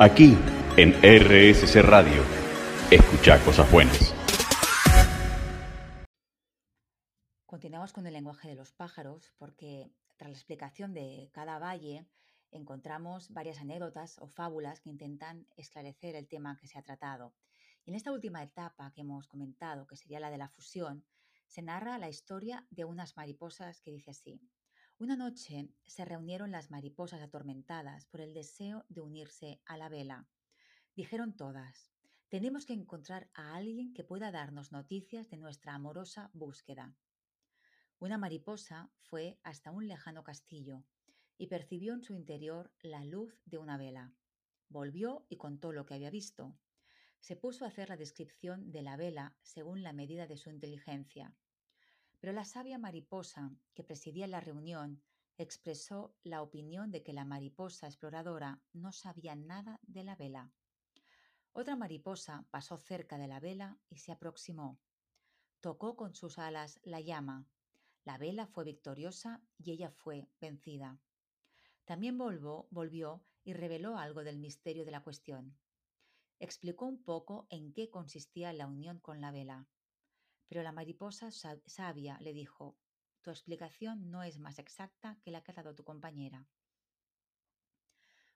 aquí 0.00 0.36
en 0.76 0.92
RSC 0.94 1.80
Radio. 1.80 2.24
Escucha 2.90 3.38
cosas 3.44 3.70
buenas. 3.70 4.12
Continuamos 7.46 7.92
con 7.92 8.04
el 8.08 8.14
lenguaje 8.14 8.48
de 8.48 8.56
los 8.56 8.72
pájaros 8.72 9.32
porque 9.38 9.92
tras 10.16 10.30
la 10.30 10.36
explicación 10.36 10.92
de 10.92 11.30
cada 11.32 11.60
valle 11.60 12.04
encontramos 12.50 13.30
varias 13.30 13.60
anécdotas 13.60 14.18
o 14.18 14.26
fábulas 14.26 14.80
que 14.80 14.90
intentan 14.90 15.46
esclarecer 15.56 16.16
el 16.16 16.26
tema 16.26 16.56
que 16.56 16.66
se 16.66 16.80
ha 16.80 16.82
tratado. 16.82 17.32
Y 17.84 17.90
en 17.90 17.94
esta 17.94 18.10
última 18.10 18.42
etapa 18.42 18.90
que 18.92 19.02
hemos 19.02 19.28
comentado, 19.28 19.86
que 19.86 19.94
sería 19.94 20.18
la 20.18 20.30
de 20.30 20.38
la 20.38 20.48
fusión, 20.48 21.04
se 21.50 21.62
narra 21.62 21.98
la 21.98 22.08
historia 22.08 22.64
de 22.70 22.84
unas 22.84 23.16
mariposas 23.16 23.80
que 23.80 23.90
dice 23.90 24.12
así. 24.12 24.40
Una 24.98 25.16
noche 25.16 25.68
se 25.84 26.04
reunieron 26.04 26.52
las 26.52 26.70
mariposas 26.70 27.20
atormentadas 27.20 28.06
por 28.06 28.20
el 28.20 28.34
deseo 28.34 28.84
de 28.88 29.00
unirse 29.00 29.60
a 29.66 29.76
la 29.76 29.88
vela. 29.88 30.28
Dijeron 30.94 31.36
todas, 31.36 31.90
tenemos 32.28 32.66
que 32.66 32.74
encontrar 32.74 33.28
a 33.34 33.56
alguien 33.56 33.92
que 33.94 34.04
pueda 34.04 34.30
darnos 34.30 34.70
noticias 34.70 35.28
de 35.28 35.38
nuestra 35.38 35.74
amorosa 35.74 36.30
búsqueda. 36.34 36.94
Una 37.98 38.16
mariposa 38.16 38.92
fue 39.00 39.40
hasta 39.42 39.72
un 39.72 39.88
lejano 39.88 40.22
castillo 40.22 40.84
y 41.36 41.48
percibió 41.48 41.94
en 41.94 42.02
su 42.02 42.14
interior 42.14 42.72
la 42.80 43.04
luz 43.04 43.40
de 43.44 43.58
una 43.58 43.76
vela. 43.76 44.14
Volvió 44.68 45.26
y 45.28 45.36
contó 45.36 45.72
lo 45.72 45.84
que 45.84 45.94
había 45.94 46.10
visto 46.10 46.56
se 47.20 47.36
puso 47.36 47.64
a 47.64 47.68
hacer 47.68 47.90
la 47.90 47.96
descripción 47.96 48.72
de 48.72 48.82
la 48.82 48.96
vela 48.96 49.36
según 49.42 49.82
la 49.82 49.92
medida 49.92 50.26
de 50.26 50.36
su 50.36 50.50
inteligencia. 50.50 51.34
Pero 52.18 52.32
la 52.32 52.44
sabia 52.44 52.78
mariposa 52.78 53.52
que 53.74 53.84
presidía 53.84 54.26
la 54.26 54.40
reunión 54.40 55.02
expresó 55.36 56.14
la 56.22 56.42
opinión 56.42 56.90
de 56.90 57.02
que 57.02 57.12
la 57.12 57.24
mariposa 57.24 57.86
exploradora 57.86 58.60
no 58.72 58.92
sabía 58.92 59.36
nada 59.36 59.80
de 59.82 60.04
la 60.04 60.16
vela. 60.16 60.52
Otra 61.52 61.76
mariposa 61.76 62.46
pasó 62.50 62.78
cerca 62.78 63.18
de 63.18 63.28
la 63.28 63.40
vela 63.40 63.78
y 63.88 63.98
se 63.98 64.12
aproximó. 64.12 64.78
Tocó 65.60 65.96
con 65.96 66.14
sus 66.14 66.38
alas 66.38 66.80
la 66.82 67.00
llama. 67.00 67.46
La 68.04 68.18
vela 68.18 68.46
fue 68.46 68.64
victoriosa 68.64 69.42
y 69.58 69.72
ella 69.72 69.90
fue 69.90 70.28
vencida. 70.40 70.98
También 71.84 72.16
volvió, 72.18 73.24
y 73.42 73.54
reveló 73.54 73.96
algo 73.96 74.22
del 74.22 74.38
misterio 74.38 74.84
de 74.84 74.90
la 74.90 75.02
cuestión 75.02 75.56
explicó 76.40 76.86
un 76.86 77.04
poco 77.04 77.46
en 77.50 77.72
qué 77.74 77.90
consistía 77.90 78.52
la 78.54 78.66
unión 78.66 78.98
con 78.98 79.20
la 79.20 79.30
vela. 79.30 79.68
Pero 80.48 80.62
la 80.62 80.72
mariposa 80.72 81.30
sabia 81.30 82.18
le 82.20 82.32
dijo, 82.32 82.78
tu 83.20 83.30
explicación 83.30 84.10
no 84.10 84.22
es 84.22 84.38
más 84.38 84.58
exacta 84.58 85.18
que 85.22 85.30
la 85.30 85.42
que 85.42 85.52
ha 85.52 85.54
dado 85.54 85.74
tu 85.74 85.84
compañera. 85.84 86.48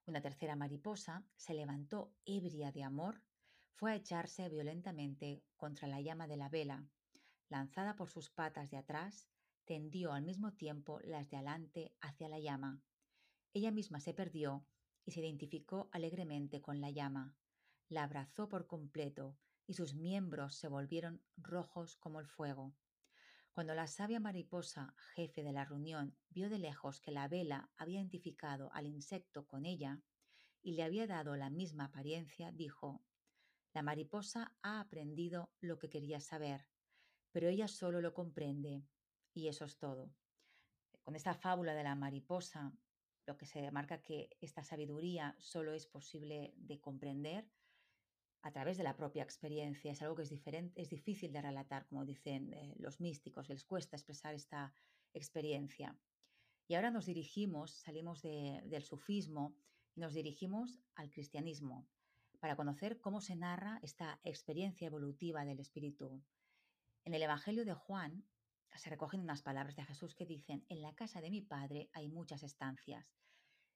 Una 0.05 0.21
tercera 0.21 0.55
mariposa 0.55 1.27
se 1.35 1.55
levantó 1.55 2.14
ebria 2.27 2.71
de 2.73 2.83
amor, 2.83 3.23
fue 3.73 3.93
a 3.93 3.97
echarse 3.97 4.51
violentamente 4.51 5.43
contra 5.57 5.88
la 5.88 6.03
llama 6.03 6.29
de 6.29 6.37
la 6.37 6.51
vela. 6.51 6.87
Lanzada 7.49 7.97
por 7.97 8.11
sus 8.11 8.29
patas 8.29 8.71
de 8.71 8.77
atrás, 8.77 9.31
tendió 9.64 10.12
al 10.12 10.25
mismo 10.25 10.53
tiempo 10.53 11.01
las 11.01 11.31
de 11.31 11.38
adelante 11.38 11.97
hacia 12.03 12.29
la 12.29 12.38
llama. 12.38 12.83
Ella 13.55 13.71
misma 13.71 13.99
se 13.99 14.12
perdió 14.12 14.67
y 15.07 15.12
se 15.12 15.21
identificó 15.21 15.88
alegremente 15.90 16.61
con 16.61 16.83
la 16.83 16.90
llama 16.90 17.35
la 17.88 18.05
abrazó 18.05 18.49
por 18.49 18.66
completo 18.66 19.38
y 19.66 19.75
sus 19.75 19.94
miembros 19.94 20.57
se 20.57 20.68
volvieron 20.68 21.23
rojos 21.37 21.97
como 21.97 22.20
el 22.20 22.27
fuego. 22.27 22.75
Cuando 23.53 23.75
la 23.75 23.87
sabia 23.87 24.18
mariposa, 24.18 24.94
jefe 25.14 25.42
de 25.44 25.53
la 25.53 25.64
reunión, 25.64 26.16
vio 26.29 26.51
de 26.51 26.59
lejos 26.59 27.01
que 27.01 27.12
la 27.12 27.29
vela 27.29 27.70
había 27.77 28.01
identificado 28.01 28.73
al 28.73 28.87
insecto 28.87 29.47
con 29.47 29.64
ella 29.64 30.03
y 30.61 30.73
le 30.73 30.83
había 30.83 31.07
dado 31.07 31.37
la 31.37 31.51
misma 31.51 31.85
apariencia, 31.85 32.51
dijo, 32.51 33.05
La 33.73 33.83
mariposa 33.83 34.57
ha 34.62 34.81
aprendido 34.81 35.53
lo 35.61 35.79
que 35.79 35.88
quería 35.88 36.20
saber, 36.20 36.66
pero 37.31 37.49
ella 37.49 37.68
solo 37.68 38.01
lo 38.01 38.12
comprende, 38.12 38.83
y 39.33 39.49
eso 39.49 39.64
es 39.64 39.79
todo. 39.79 40.11
Con 41.03 41.14
esta 41.14 41.35
fábula 41.35 41.75
de 41.75 41.85
la 41.85 41.94
mariposa, 41.94 42.73
lo 43.27 43.37
que 43.37 43.47
se 43.47 43.70
marca 43.70 44.03
que 44.03 44.31
esta 44.40 44.64
sabiduría 44.64 45.37
solo 45.38 45.75
es 45.75 45.87
posible 45.87 46.55
de 46.57 46.81
comprender 46.81 47.49
a 48.44 48.52
través 48.52 48.76
de 48.76 48.85
la 48.85 48.94
propia 48.94 49.22
experiencia. 49.22 49.90
Es 49.90 50.02
algo 50.02 50.14
que 50.16 50.22
es, 50.22 50.28
diferente, 50.28 50.80
es 50.80 50.90
difícil 50.90 51.33
de 51.33 51.40
relatar, 51.40 51.87
como 51.87 52.04
dicen 52.04 52.52
eh, 52.52 52.74
los 52.78 53.00
místicos, 53.00 53.48
les 53.48 53.64
cuesta 53.64 53.96
expresar 53.96 54.35
esta 54.35 54.74
experiencia. 55.14 55.98
Y 56.68 56.74
ahora 56.74 56.90
nos 56.90 57.07
dirigimos, 57.07 57.72
salimos 57.72 58.20
del 58.20 58.83
sufismo 58.83 59.57
y 59.94 60.00
nos 60.00 60.12
dirigimos 60.12 60.78
al 60.94 61.11
cristianismo 61.11 61.88
para 62.38 62.54
conocer 62.54 63.00
cómo 63.00 63.22
se 63.22 63.35
narra 63.35 63.78
esta 63.83 64.20
experiencia 64.24 64.87
evolutiva 64.87 65.46
del 65.46 65.61
espíritu. 65.61 66.22
En 67.07 67.14
el 67.14 67.22
Evangelio 67.22 67.64
de 67.64 67.72
Juan 67.72 68.26
se 68.74 68.90
recogen 68.90 69.20
unas 69.20 69.40
palabras 69.40 69.76
de 69.76 69.85
Jesús 69.85 70.14
que 70.14 70.26
dicen, 70.26 70.66
en 70.68 70.83
la 70.83 70.94
casa 70.94 71.22
de 71.22 71.30
mi 71.30 71.40
Padre 71.40 71.88
hay 71.94 72.09
muchas 72.09 72.42
estancias. 72.42 73.07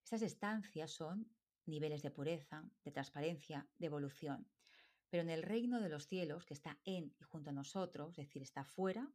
Estas 0.04 0.20
estancias 0.20 0.90
son 0.90 1.30
niveles 1.64 2.02
de 2.02 2.10
pureza, 2.10 2.68
de 2.84 2.90
transparencia, 2.90 3.66
de 3.78 3.86
evolución. 3.86 4.46
Pero 5.10 5.22
en 5.22 5.30
el 5.30 5.42
reino 5.42 5.80
de 5.80 5.88
los 5.88 6.06
cielos, 6.06 6.44
que 6.44 6.54
está 6.54 6.78
en 6.84 7.14
y 7.18 7.24
junto 7.24 7.50
a 7.50 7.52
nosotros, 7.52 8.18
es 8.18 8.26
decir, 8.26 8.42
está 8.42 8.64
fuera, 8.64 9.10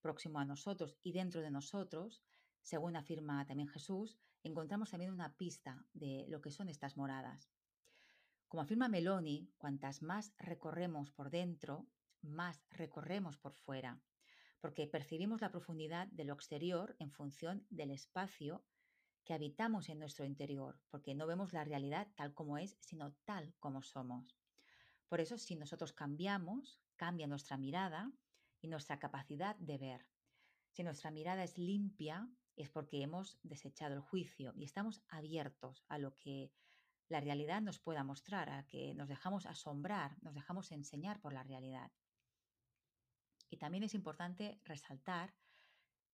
próximo 0.00 0.38
a 0.38 0.44
nosotros 0.44 0.96
y 1.02 1.12
dentro 1.12 1.40
de 1.40 1.50
nosotros, 1.50 2.22
según 2.62 2.96
afirma 2.96 3.46
también 3.46 3.68
Jesús, 3.68 4.18
encontramos 4.42 4.90
también 4.90 5.12
una 5.12 5.34
pista 5.36 5.84
de 5.92 6.26
lo 6.28 6.40
que 6.40 6.50
son 6.50 6.68
estas 6.68 6.96
moradas. 6.96 7.50
Como 8.48 8.62
afirma 8.62 8.88
Meloni, 8.88 9.50
cuantas 9.58 10.02
más 10.02 10.32
recorremos 10.38 11.10
por 11.10 11.30
dentro, 11.30 11.86
más 12.22 12.64
recorremos 12.70 13.36
por 13.36 13.54
fuera, 13.54 14.00
porque 14.60 14.86
percibimos 14.86 15.40
la 15.40 15.50
profundidad 15.50 16.08
de 16.08 16.24
lo 16.24 16.34
exterior 16.34 16.96
en 16.98 17.10
función 17.10 17.66
del 17.70 17.90
espacio 17.90 18.64
que 19.24 19.34
habitamos 19.34 19.88
en 19.88 19.98
nuestro 19.98 20.24
interior, 20.24 20.80
porque 20.90 21.14
no 21.14 21.26
vemos 21.26 21.52
la 21.52 21.64
realidad 21.64 22.08
tal 22.16 22.32
como 22.32 22.56
es, 22.56 22.78
sino 22.80 23.12
tal 23.24 23.54
como 23.60 23.82
somos. 23.82 24.37
Por 25.08 25.20
eso, 25.20 25.38
si 25.38 25.56
nosotros 25.56 25.92
cambiamos, 25.92 26.80
cambia 26.96 27.26
nuestra 27.26 27.56
mirada 27.56 28.12
y 28.60 28.68
nuestra 28.68 28.98
capacidad 28.98 29.56
de 29.56 29.78
ver. 29.78 30.06
Si 30.70 30.82
nuestra 30.82 31.10
mirada 31.10 31.44
es 31.44 31.56
limpia, 31.56 32.28
es 32.56 32.68
porque 32.68 33.02
hemos 33.02 33.38
desechado 33.42 33.94
el 33.94 34.00
juicio 34.00 34.52
y 34.54 34.64
estamos 34.64 35.02
abiertos 35.08 35.84
a 35.88 35.98
lo 35.98 36.14
que 36.16 36.52
la 37.08 37.20
realidad 37.20 37.62
nos 37.62 37.78
pueda 37.78 38.04
mostrar, 38.04 38.50
a 38.50 38.66
que 38.66 38.94
nos 38.94 39.08
dejamos 39.08 39.46
asombrar, 39.46 40.22
nos 40.22 40.34
dejamos 40.34 40.70
enseñar 40.72 41.20
por 41.20 41.32
la 41.32 41.42
realidad. 41.42 41.90
Y 43.48 43.56
también 43.56 43.84
es 43.84 43.94
importante 43.94 44.60
resaltar 44.64 45.34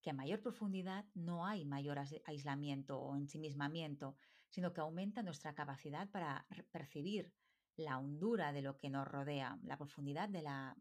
que 0.02 0.10
a 0.10 0.14
mayor 0.14 0.40
profundidad 0.40 1.06
no 1.14 1.46
hay 1.46 1.64
mayor 1.64 1.98
aislamiento 2.26 3.00
o 3.00 3.16
ensimismamiento, 3.16 4.16
sino 4.50 4.72
que 4.72 4.82
aumenta 4.82 5.22
nuestra 5.22 5.54
capacidad 5.54 6.08
para 6.10 6.46
percibir 6.70 7.32
la 7.76 7.98
hondura 7.98 8.52
de 8.52 8.62
lo 8.62 8.78
que 8.78 8.90
nos 8.90 9.06
rodea, 9.06 9.58
la 9.62 9.76
profundidad 9.76 10.28
de 10.28 10.42
la 10.42 10.76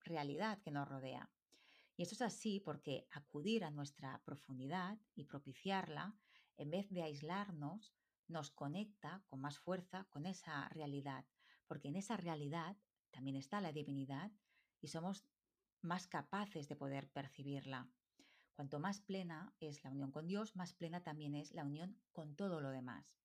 realidad 0.00 0.60
que 0.62 0.70
nos 0.70 0.88
rodea. 0.88 1.30
Y 1.96 2.02
esto 2.02 2.14
es 2.14 2.22
así 2.22 2.60
porque 2.60 3.06
acudir 3.10 3.64
a 3.64 3.70
nuestra 3.70 4.22
profundidad 4.24 4.98
y 5.14 5.24
propiciarla, 5.24 6.14
en 6.56 6.70
vez 6.70 6.88
de 6.90 7.02
aislarnos, 7.02 7.92
nos 8.28 8.50
conecta 8.50 9.24
con 9.28 9.40
más 9.40 9.58
fuerza 9.58 10.04
con 10.10 10.26
esa 10.26 10.68
realidad, 10.68 11.24
porque 11.66 11.88
en 11.88 11.96
esa 11.96 12.16
realidad 12.16 12.76
también 13.10 13.36
está 13.36 13.60
la 13.60 13.72
divinidad 13.72 14.30
y 14.80 14.88
somos 14.88 15.24
más 15.80 16.06
capaces 16.06 16.68
de 16.68 16.76
poder 16.76 17.10
percibirla. 17.10 17.88
Cuanto 18.54 18.80
más 18.80 19.00
plena 19.00 19.54
es 19.60 19.84
la 19.84 19.90
unión 19.90 20.10
con 20.10 20.26
Dios, 20.26 20.56
más 20.56 20.74
plena 20.74 21.02
también 21.02 21.34
es 21.34 21.52
la 21.52 21.64
unión 21.64 22.00
con 22.12 22.34
todo 22.34 22.60
lo 22.60 22.70
demás. 22.70 23.18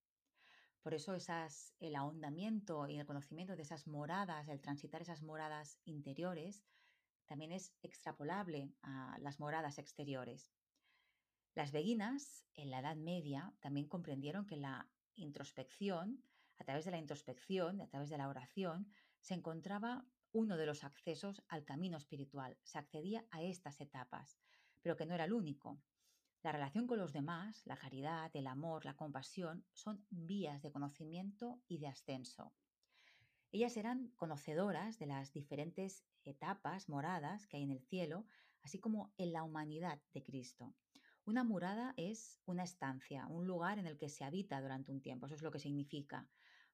Por 0.84 0.92
eso 0.92 1.14
esas, 1.14 1.74
el 1.80 1.96
ahondamiento 1.96 2.86
y 2.88 2.98
el 2.98 3.06
conocimiento 3.06 3.56
de 3.56 3.62
esas 3.62 3.86
moradas, 3.86 4.48
el 4.48 4.60
transitar 4.60 5.00
esas 5.00 5.22
moradas 5.22 5.80
interiores, 5.86 6.62
también 7.24 7.52
es 7.52 7.72
extrapolable 7.80 8.70
a 8.82 9.16
las 9.18 9.40
moradas 9.40 9.78
exteriores. 9.78 10.52
Las 11.54 11.72
beguinas, 11.72 12.44
en 12.52 12.70
la 12.70 12.80
Edad 12.80 12.96
Media, 12.96 13.54
también 13.60 13.88
comprendieron 13.88 14.44
que 14.44 14.58
la 14.58 14.86
introspección, 15.14 16.22
a 16.58 16.64
través 16.64 16.84
de 16.84 16.90
la 16.90 16.98
introspección, 16.98 17.80
a 17.80 17.88
través 17.88 18.10
de 18.10 18.18
la 18.18 18.28
oración, 18.28 18.86
se 19.20 19.32
encontraba 19.32 20.06
uno 20.32 20.58
de 20.58 20.66
los 20.66 20.84
accesos 20.84 21.42
al 21.48 21.64
camino 21.64 21.96
espiritual. 21.96 22.58
Se 22.62 22.76
accedía 22.76 23.24
a 23.30 23.42
estas 23.42 23.80
etapas, 23.80 24.38
pero 24.82 24.96
que 24.96 25.06
no 25.06 25.14
era 25.14 25.24
el 25.24 25.32
único. 25.32 25.80
La 26.44 26.52
relación 26.52 26.86
con 26.86 26.98
los 26.98 27.14
demás, 27.14 27.62
la 27.64 27.78
caridad, 27.78 28.30
el 28.34 28.46
amor, 28.46 28.84
la 28.84 28.96
compasión, 28.96 29.64
son 29.72 30.04
vías 30.10 30.60
de 30.60 30.70
conocimiento 30.70 31.62
y 31.68 31.78
de 31.78 31.86
ascenso. 31.86 32.52
Ellas 33.50 33.78
eran 33.78 34.08
conocedoras 34.16 34.98
de 34.98 35.06
las 35.06 35.32
diferentes 35.32 36.04
etapas 36.22 36.90
moradas 36.90 37.46
que 37.46 37.56
hay 37.56 37.62
en 37.62 37.70
el 37.70 37.80
cielo, 37.80 38.26
así 38.60 38.78
como 38.78 39.14
en 39.16 39.32
la 39.32 39.42
humanidad 39.42 40.02
de 40.12 40.22
Cristo. 40.22 40.74
Una 41.24 41.44
morada 41.44 41.94
es 41.96 42.42
una 42.44 42.64
estancia, 42.64 43.26
un 43.28 43.46
lugar 43.46 43.78
en 43.78 43.86
el 43.86 43.96
que 43.96 44.10
se 44.10 44.24
habita 44.24 44.60
durante 44.60 44.92
un 44.92 45.00
tiempo, 45.00 45.24
eso 45.24 45.36
es 45.36 45.42
lo 45.42 45.50
que 45.50 45.60
significa. 45.60 46.28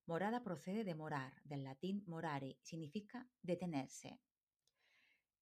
Morada 0.04 0.42
procede 0.42 0.82
de 0.82 0.96
morar, 0.96 1.32
del 1.44 1.62
latín 1.62 2.02
morare, 2.08 2.58
significa 2.64 3.30
detenerse. 3.40 4.18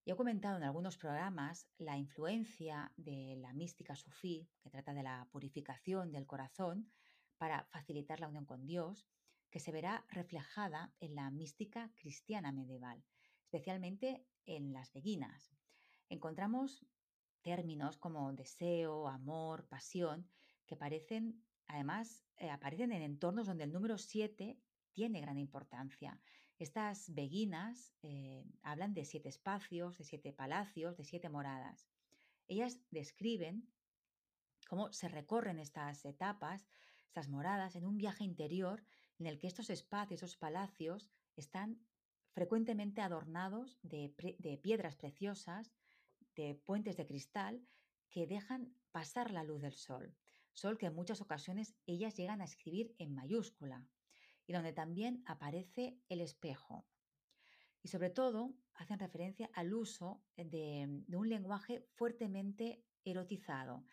Ya 0.09 0.15
he 0.15 0.17
comentado 0.17 0.57
en 0.57 0.63
algunos 0.63 0.97
programas 0.97 1.69
la 1.77 1.99
influencia 1.99 2.91
de 2.97 3.37
la 3.37 3.53
mística 3.53 3.95
sufí, 3.95 4.49
que 4.63 4.71
trata 4.71 4.95
de 4.95 5.03
la 5.03 5.29
purificación 5.31 6.13
del 6.13 6.27
corazón 6.27 6.91
para 7.37 7.67
facilitar 7.67 8.19
la 8.19 8.29
unión 8.29 8.47
con 8.47 8.65
Dios, 8.65 9.07
que 9.51 9.61
se 9.61 9.71
verá 9.71 10.07
reflejada 10.09 10.95
en 11.01 11.15
la 11.15 11.31
mística 11.31 11.93
cristiana 11.95 12.53
medieval, 12.53 13.05
especialmente 13.43 14.25
en 14.47 14.73
las 14.73 14.95
beguinas. 14.95 15.55
Encontramos 16.09 16.87
términos 17.43 17.99
como 17.99 18.33
deseo, 18.33 19.09
amor, 19.09 19.69
pasión, 19.69 20.27
que 20.65 20.75
parecen, 20.75 21.45
además, 21.67 22.25
eh, 22.39 22.49
aparecen 22.49 22.93
en 22.93 23.03
entornos 23.03 23.47
donde 23.47 23.65
el 23.65 23.73
número 23.73 23.99
7 23.99 24.59
tiene 24.91 25.21
gran 25.21 25.37
importancia. 25.37 26.19
Estas 26.59 27.15
beguinas 27.15 27.95
eh, 28.03 28.45
hablan 28.63 28.93
de 28.93 29.05
siete 29.05 29.29
espacios, 29.29 29.97
de 29.97 30.05
siete 30.05 30.33
palacios, 30.33 30.97
de 30.97 31.05
siete 31.05 31.29
moradas. 31.29 31.89
Ellas 32.49 32.81
describen 32.91 33.69
cómo 34.69 34.93
se 34.93 35.09
recorren 35.09 35.61
estas 35.61 36.05
etapas, 36.05 36.69
estas 37.07 37.29
moradas, 37.29 37.77
en 37.77 37.87
un 37.87 37.97
viaje 37.97 38.25
interior 38.25 38.85
en 39.19 39.27
el 39.27 39.39
que 39.39 39.47
estos 39.47 39.71
espacios, 39.71 40.23
esos 40.23 40.37
palacios, 40.37 41.11
están 41.37 41.81
frecuentemente 42.33 43.03
adornados 43.03 43.79
de, 43.83 44.13
piedras 44.63 44.97
preciosas, 44.97 45.73
de 46.35 46.55
puentes 46.55 46.97
de 46.97 47.07
cristal 47.07 47.65
que 48.11 48.27
dejan 48.27 48.75
pasar 48.91 49.31
la 49.31 49.45
luz 49.45 49.61
del 49.61 49.75
sol. 49.75 50.15
Sol 50.55 50.77
que 50.77 50.87
en 50.87 50.95
muchas 50.95 51.21
ocasiones 51.21 51.77
ellas 51.87 52.17
llegan 52.17 52.41
a 52.41 52.45
escribir 52.45 52.95
en 52.99 53.15
mayúscula 53.15 53.87
y 54.49 54.55
donde 54.55 54.73
también 54.73 55.23
aparece 55.27 56.01
el 56.09 56.23
espejo. 56.23 56.87
Y 57.83 57.89
sobre 57.89 58.11
todo 58.11 58.55
hacen 58.75 58.99
referencia 58.99 59.51
al 59.53 59.75
uso 59.75 60.25
de 60.37 61.05
un 61.13 61.29
lenguaje 61.29 61.87
fuertemente 61.95 62.83
erotizado, 63.05 63.85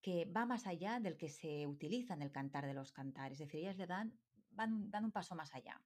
que 0.00 0.24
va 0.24 0.46
más 0.46 0.66
allá 0.66 0.98
del 0.98 1.16
que 1.18 1.28
se 1.28 1.66
utiliza 1.66 2.14
en 2.14 2.22
el 2.22 2.32
cantar 2.32 2.66
de 2.66 2.74
los 2.74 2.90
cantares. 2.90 3.38
Es 3.38 3.46
decir, 3.46 3.60
ellas 3.60 3.76
le 3.76 3.86
dan 3.86 4.18
van, 4.50 4.90
dan 4.90 5.04
un 5.04 5.12
paso 5.12 5.34
más 5.34 5.54
allá. 5.54 5.80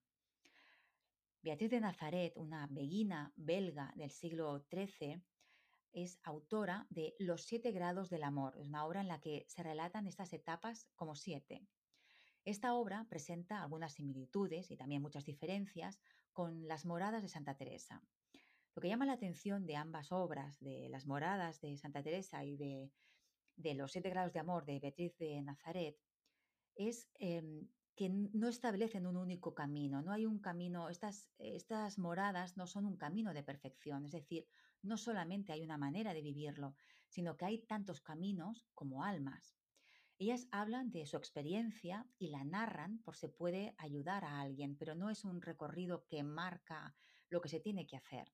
Beatriz 1.43 1.71
de 1.71 1.81
Nazaret, 1.81 2.33
una 2.37 2.69
beguina 2.71 3.33
belga 3.37 3.93
del 3.97 4.11
siglo 4.11 4.67
XIII, 4.71 5.23
es 5.93 6.21
autora 6.23 6.87
de 6.91 7.15
Los 7.19 7.43
siete 7.43 7.73
grados 7.73 8.09
del 8.09 8.23
amor. 8.23 8.57
Es 8.59 8.69
una 8.69 8.87
obra 8.87 9.01
en 9.01 9.09
la 9.09 9.21
que 9.21 9.47
se 9.49 9.63
relatan 9.63 10.07
estas 10.07 10.33
etapas 10.33 10.89
como 10.95 11.17
siete. 11.17 11.67
Esta 12.47 12.75
obra 12.75 13.05
presenta 13.09 13.61
algunas 13.61 13.95
similitudes 13.95 14.71
y 14.71 14.77
también 14.77 15.03
muchas 15.03 15.25
diferencias 15.25 16.01
con 16.33 16.69
las 16.69 16.87
moradas 16.87 17.23
de 17.23 17.29
Santa 17.29 17.57
Teresa. 17.57 18.05
Lo 18.77 18.81
que 18.81 18.89
llama 18.89 19.05
la 19.05 19.15
atención 19.15 19.67
de 19.67 19.75
ambas 19.75 20.13
obras, 20.13 20.61
de 20.61 20.89
las 20.89 21.07
moradas 21.07 21.61
de 21.61 21.77
Santa 21.77 22.05
Teresa 22.05 22.45
y 22.45 22.57
de, 22.57 23.75
los 23.75 23.91
siete 23.91 24.11
grados 24.11 24.33
de 24.33 24.39
amor 24.39 24.65
de 24.65 24.79
Beatriz 24.79 25.19
de 25.19 25.43
Nazaret, 25.43 25.99
es 26.77 27.09
em, 27.15 27.67
que 27.97 28.11
no 28.11 28.47
establecen 28.47 29.09
un 29.09 29.17
único 29.17 29.53
camino, 29.53 30.01
no 30.01 30.13
hay 30.13 30.25
un 30.25 30.39
camino, 30.39 30.89
estas, 30.89 31.29
estas 31.39 31.99
moradas 31.99 32.57
no 32.57 32.69
son 32.69 32.87
un 32.87 32.97
camino 32.97 33.35
de 33.35 33.43
perfección, 33.43 34.05
es 34.05 34.13
decir, 34.13 34.47
no 34.83 34.97
solamente 34.97 35.53
hay 35.53 35.63
una 35.63 35.79
manera 35.79 36.15
de 36.15 36.23
vivirlo, 36.23 36.77
sino 37.09 37.37
que 37.37 37.47
hay 37.47 37.59
tantos 37.67 38.01
caminos 38.01 38.69
como 38.73 39.03
almas. 39.03 39.56
Ellas 40.19 40.49
hablan 40.51 40.91
de 40.91 41.05
su 41.05 41.19
experiencia 41.19 42.07
y 42.19 42.29
la 42.29 42.43
narran 42.43 42.99
por 43.03 43.17
si 43.17 43.29
puede 43.29 43.75
ayudar 43.77 44.25
a 44.25 44.41
alguien, 44.41 44.77
pero 44.77 44.95
no 44.95 45.11
es 45.11 45.25
un 45.25 45.43
recorrido 45.43 46.07
que 46.07 46.23
marca 46.23 46.95
lo 47.29 47.43
que 47.43 47.51
se 47.51 47.61
tiene 47.61 47.87
que 47.87 47.97
hacer. 47.97 48.33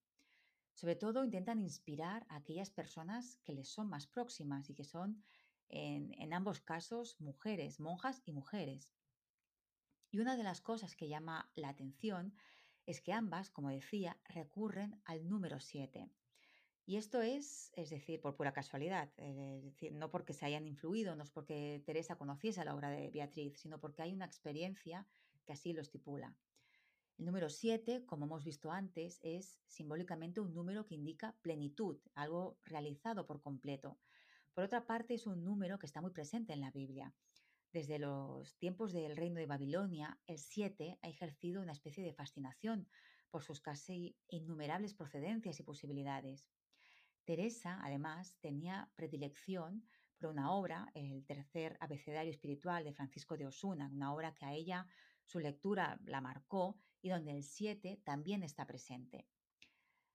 Sobre 0.75 0.95
todo 0.95 1.25
intentan 1.25 1.61
inspirar 1.61 2.25
a 2.29 2.37
aquellas 2.37 2.71
personas 2.71 3.37
que 3.45 3.53
les 3.53 3.69
son 3.69 3.89
más 3.89 4.07
próximas 4.07 4.71
y 4.71 4.75
que 4.75 4.85
son, 4.85 5.25
en, 5.69 6.33
ambos 6.33 6.61
casos, 6.61 7.21
mujeres, 7.21 7.81
monjas 7.81 8.23
y 8.25 8.33
mujeres. 8.33 8.91
Y 10.11 10.21
una 10.21 10.37
de 10.37 10.43
las 10.45 10.61
cosas 10.61 10.95
que 10.95 11.09
llama 11.09 11.51
la 11.57 11.71
atención 11.71 12.35
es 12.87 13.01
que 13.01 13.13
ambas, 13.13 13.51
como 13.51 13.71
decía, 13.71 14.21
recurren 14.25 15.01
al 15.05 15.29
número 15.29 15.61
7. 15.61 16.11
Y 16.85 16.97
esto 16.97 17.23
es, 17.23 17.71
es 17.75 17.91
decir, 17.91 18.21
por 18.21 18.35
pura 18.35 18.53
casualidad, 18.53 19.13
eh, 19.17 19.59
es 19.59 19.65
decir, 19.65 19.93
no 19.93 20.11
porque 20.11 20.33
se 20.33 20.47
hayan 20.47 20.67
influido, 20.67 21.15
no 21.15 21.23
es 21.23 21.31
porque 21.31 21.83
Teresa 21.87 22.17
conociese 22.17 22.65
la 22.65 22.75
obra 22.75 22.91
de 22.91 23.11
Beatriz, 23.11 23.59
sino 23.59 23.79
porque 23.79 24.03
hay 24.03 24.13
una 24.13 24.25
experiencia 24.25 25.07
que 25.45 25.53
así 25.53 25.73
lo 25.73 25.81
estipula. 25.81 26.37
El 27.19 27.27
número 27.27 27.51
7, 27.51 28.05
como 28.05 28.25
hemos 28.25 28.45
visto 28.45 28.73
antes, 28.73 29.21
es 29.23 29.61
simbólicamente 29.69 30.41
un 30.41 30.55
número 30.55 30.85
que 30.85 30.97
indica 30.97 31.37
plenitud, 31.41 32.01
algo 32.15 32.59
realizado 32.65 33.27
por 33.27 33.41
completo. 33.41 33.99
Por 34.55 34.65
otra 34.65 34.87
parte, 34.87 35.15
es 35.15 35.27
un 35.27 35.45
número 35.45 35.79
que 35.79 35.87
está 35.87 36.01
muy 36.01 36.11
presente 36.11 36.53
en 36.53 36.61
la 36.61 36.73
Biblia. 36.73 37.15
Desde 37.73 37.99
los 37.99 38.57
tiempos 38.57 38.93
del 38.93 39.17
reino 39.17 39.39
de 39.39 39.47
Babilonia, 39.47 40.19
el 40.27 40.39
7 40.39 40.99
ha 41.01 41.09
ejercido 41.09 41.63
una 41.63 41.73
especie 41.73 42.03
de 42.03 42.13
fascinación 42.13 42.89
por 43.31 43.43
sus 43.43 43.61
casi 43.61 44.17
innumerables 44.29 44.93
procedencias 44.93 45.59
y 45.59 45.63
posibilidades. 45.63 46.45
Teresa, 47.25 47.81
además, 47.83 48.37
tenía 48.41 48.91
predilección 48.97 49.85
por 50.19 50.31
una 50.31 50.53
obra, 50.53 50.91
el 50.95 51.25
tercer 51.25 51.77
abecedario 51.81 52.31
espiritual 52.31 52.85
de 52.85 52.93
Francisco 52.93 53.37
de 53.37 53.47
Osuna, 53.47 53.91
una 53.93 54.13
obra 54.15 54.35
que 54.35 54.45
a 54.45 54.53
ella 54.53 54.87
su 55.25 55.39
lectura 55.39 55.99
la 56.05 56.21
marcó 56.21 56.79
y 57.01 57.09
donde 57.09 57.33
el 57.33 57.43
7 57.43 58.01
también 58.05 58.43
está 58.43 58.67
presente. 58.67 59.27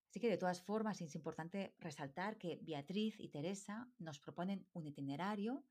Así 0.09 0.19
que 0.19 0.29
de 0.29 0.37
todas 0.37 0.61
formas 0.61 1.01
es 1.01 1.15
importante 1.15 1.75
resaltar 1.79 2.37
que 2.37 2.59
Beatriz 2.61 3.19
y 3.19 3.29
Teresa 3.29 3.91
nos 3.99 4.19
proponen 4.19 4.65
un 4.73 4.87
itinerario 4.87 5.65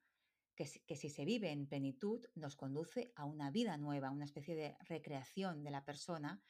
que, 0.54 0.66
que, 0.86 0.96
si 0.96 1.08
se 1.08 1.24
vive 1.24 1.50
en 1.50 1.66
plenitud 1.66 2.24
nos 2.34 2.56
conduce 2.56 3.12
a 3.14 3.24
una 3.24 3.50
vida 3.50 3.76
nueva, 3.76 4.10
una 4.10 4.24
especie 4.24 4.54
de 4.54 4.76
recreación 4.80 5.64
de 5.64 5.70
la 5.70 5.84
persona. 5.84 6.42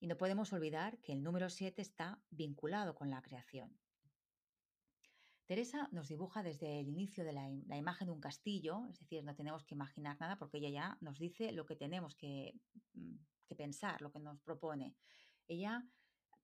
Y 0.00 0.08
no 0.08 0.16
podemos 0.16 0.52
olvidar 0.52 0.98
que 0.98 1.12
el 1.12 1.22
número 1.22 1.48
7 1.48 1.80
está 1.80 2.20
vinculado 2.30 2.94
con 2.94 3.10
la 3.10 3.22
creación. 3.22 3.81
Teresa 5.46 5.88
nos 5.92 6.08
dibuja 6.08 6.42
desde 6.42 6.80
el 6.80 6.88
inicio 6.88 7.24
de 7.24 7.32
la, 7.32 7.76
imagen 7.76 8.06
de 8.06 8.12
un 8.12 8.20
castillo, 8.20 8.86
es 8.90 9.00
decir, 9.00 9.24
no 9.24 9.34
tenemos 9.34 9.64
que 9.64 9.74
imaginar 9.74 10.16
nada 10.20 10.38
porque 10.38 10.58
ella 10.58 10.70
ya 10.70 10.98
nos 11.00 11.18
dice 11.18 11.52
lo 11.52 11.66
que 11.66 11.76
tenemos 11.76 12.14
que, 12.14 12.54
mm, 12.94 13.16
pensar, 13.56 14.00
lo 14.00 14.10
que 14.10 14.18
nos 14.18 14.40
propone. 14.40 14.96
Ella 15.46 15.86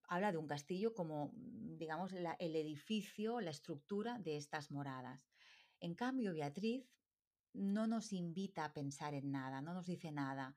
habla 0.09 0.31
de 0.31 0.37
un 0.37 0.47
castillo 0.47 0.93
como, 0.93 1.31
mm, 1.33 1.77
digamos, 1.77 2.13
el 2.13 2.55
edificio, 2.55 3.41
la 3.41 3.49
estructura 3.51 4.19
de 4.19 4.37
estas 4.37 4.69
moradas. 4.69 5.27
En 5.79 5.95
cambio, 5.95 6.33
Beatriz 6.33 6.85
no 7.53 7.87
nos 7.87 8.13
invita 8.13 8.65
a 8.65 8.73
pensar 8.73 9.13
en 9.13 9.31
nada, 9.31 9.61
no 9.61 9.73
nos 9.73 9.87
dice 9.87 10.11
nada, 10.11 10.55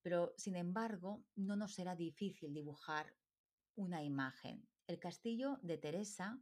pero 0.00 0.34
sin 0.36 0.56
embargo, 0.56 1.24
no 1.36 1.56
nos 1.56 1.74
será 1.74 1.94
difícil 1.94 2.52
dibujar 2.52 3.14
una 3.76 4.02
imagen. 4.02 4.68
El 4.86 4.98
castillo 4.98 5.58
de 5.62 5.78
Teresa 5.78 6.40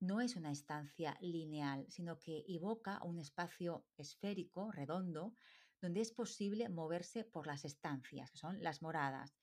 no 0.00 0.20
es 0.20 0.36
una 0.36 0.52
estancia 0.52 1.16
lineal, 1.20 1.86
sino 1.88 2.18
que 2.18 2.44
evoca 2.48 3.02
un 3.02 3.18
espacio 3.18 3.86
esférico, 3.96 4.70
redondo, 4.70 5.34
donde 5.80 6.00
es 6.00 6.12
posible 6.12 6.68
moverse 6.68 7.24
por 7.24 7.46
las 7.46 7.64
estancias, 7.64 8.30
que 8.30 8.38
son 8.38 8.62
las 8.62 8.82
moradas. 8.82 9.36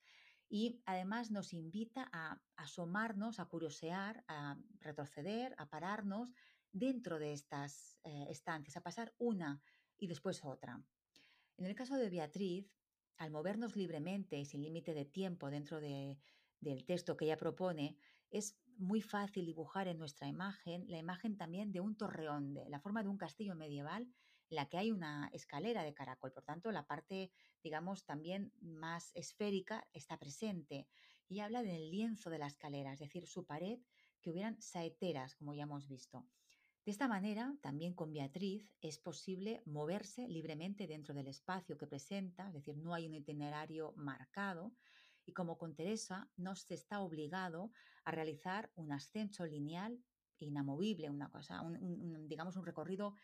Y 0.48 0.82
además 0.84 1.30
nos 1.30 1.52
invita 1.52 2.08
a 2.12 2.40
asomarnos, 2.56 3.40
a 3.40 3.46
curiosear, 3.46 4.24
a 4.28 4.56
retroceder, 4.80 5.54
a 5.58 5.68
pararnos 5.68 6.32
dentro 6.70 7.18
de 7.18 7.32
estas 7.32 7.98
eh, 8.04 8.26
estancias, 8.28 8.76
a 8.76 8.82
pasar 8.82 9.14
una 9.18 9.62
y 9.96 10.06
después 10.06 10.44
otra. 10.44 10.82
En 11.56 11.66
el 11.66 11.74
caso 11.74 11.96
de 11.96 12.10
Beatriz, 12.10 12.70
al 13.16 13.30
movernos 13.30 13.76
libremente 13.76 14.36
y 14.36 14.44
sin 14.44 14.62
límite 14.62 14.92
de 14.92 15.04
tiempo 15.04 15.50
dentro 15.50 15.80
de, 15.80 16.18
del 16.60 16.84
texto 16.84 17.16
que 17.16 17.26
ella 17.26 17.36
propone, 17.36 17.96
es 18.30 18.58
muy 18.78 19.00
fácil 19.02 19.46
dibujar 19.46 19.88
en 19.88 19.98
nuestra 19.98 20.28
imagen 20.28 20.84
la 20.88 20.98
imagen 20.98 21.36
también 21.36 21.72
de 21.72 21.80
un 21.80 21.96
torreón, 21.96 22.54
de 22.54 22.68
la 22.68 22.80
forma 22.80 23.02
de 23.02 23.08
un 23.08 23.18
castillo 23.18 23.54
medieval 23.54 24.08
en 24.50 24.56
la 24.56 24.68
que 24.68 24.78
hay 24.78 24.92
una 24.92 25.28
escalera 25.32 25.82
de 25.82 25.94
caracol. 25.94 26.32
Por 26.32 26.44
tanto, 26.44 26.70
la 26.70 26.86
parte, 26.86 27.30
digamos, 27.62 28.04
también 28.04 28.52
más 28.60 29.10
esférica 29.14 29.88
está 29.92 30.18
presente. 30.18 30.86
Y 31.28 31.40
habla 31.40 31.62
del 31.62 31.90
lienzo 31.90 32.30
de 32.30 32.38
la 32.38 32.46
escalera, 32.46 32.92
es 32.92 33.00
decir, 33.00 33.26
su 33.26 33.46
pared, 33.46 33.80
que 34.20 34.30
hubieran 34.30 34.60
saeteras, 34.60 35.34
como 35.34 35.54
ya 35.54 35.64
hemos 35.64 35.88
visto. 35.88 36.26
De 36.84 36.90
esta 36.90 37.08
manera, 37.08 37.56
también 37.62 37.94
con 37.94 38.12
Beatriz 38.12 38.70
es 38.82 38.98
posible 38.98 39.62
moverse 39.64 40.28
libremente 40.28 40.86
dentro 40.86 41.14
del 41.14 41.28
espacio 41.28 41.78
que 41.78 41.86
presenta, 41.86 42.48
es 42.48 42.54
decir, 42.54 42.76
no 42.76 42.92
hay 42.92 43.06
un 43.06 43.14
itinerario 43.14 43.94
marcado, 43.96 44.74
y 45.26 45.32
como 45.32 45.58
con 45.58 45.74
Teresa 45.74 46.28
no 46.36 46.54
se 46.56 46.74
está 46.74 47.00
obligado 47.00 47.72
a 48.04 48.10
realizar 48.10 48.70
un 48.74 48.92
ascenso 48.92 49.46
lineal 49.46 49.98
inamovible, 50.38 51.10
una 51.10 51.30
cosa, 51.30 51.62
un, 51.62 52.28
digamos 52.28 52.56
un 52.56 52.66
recorrido 52.66 53.14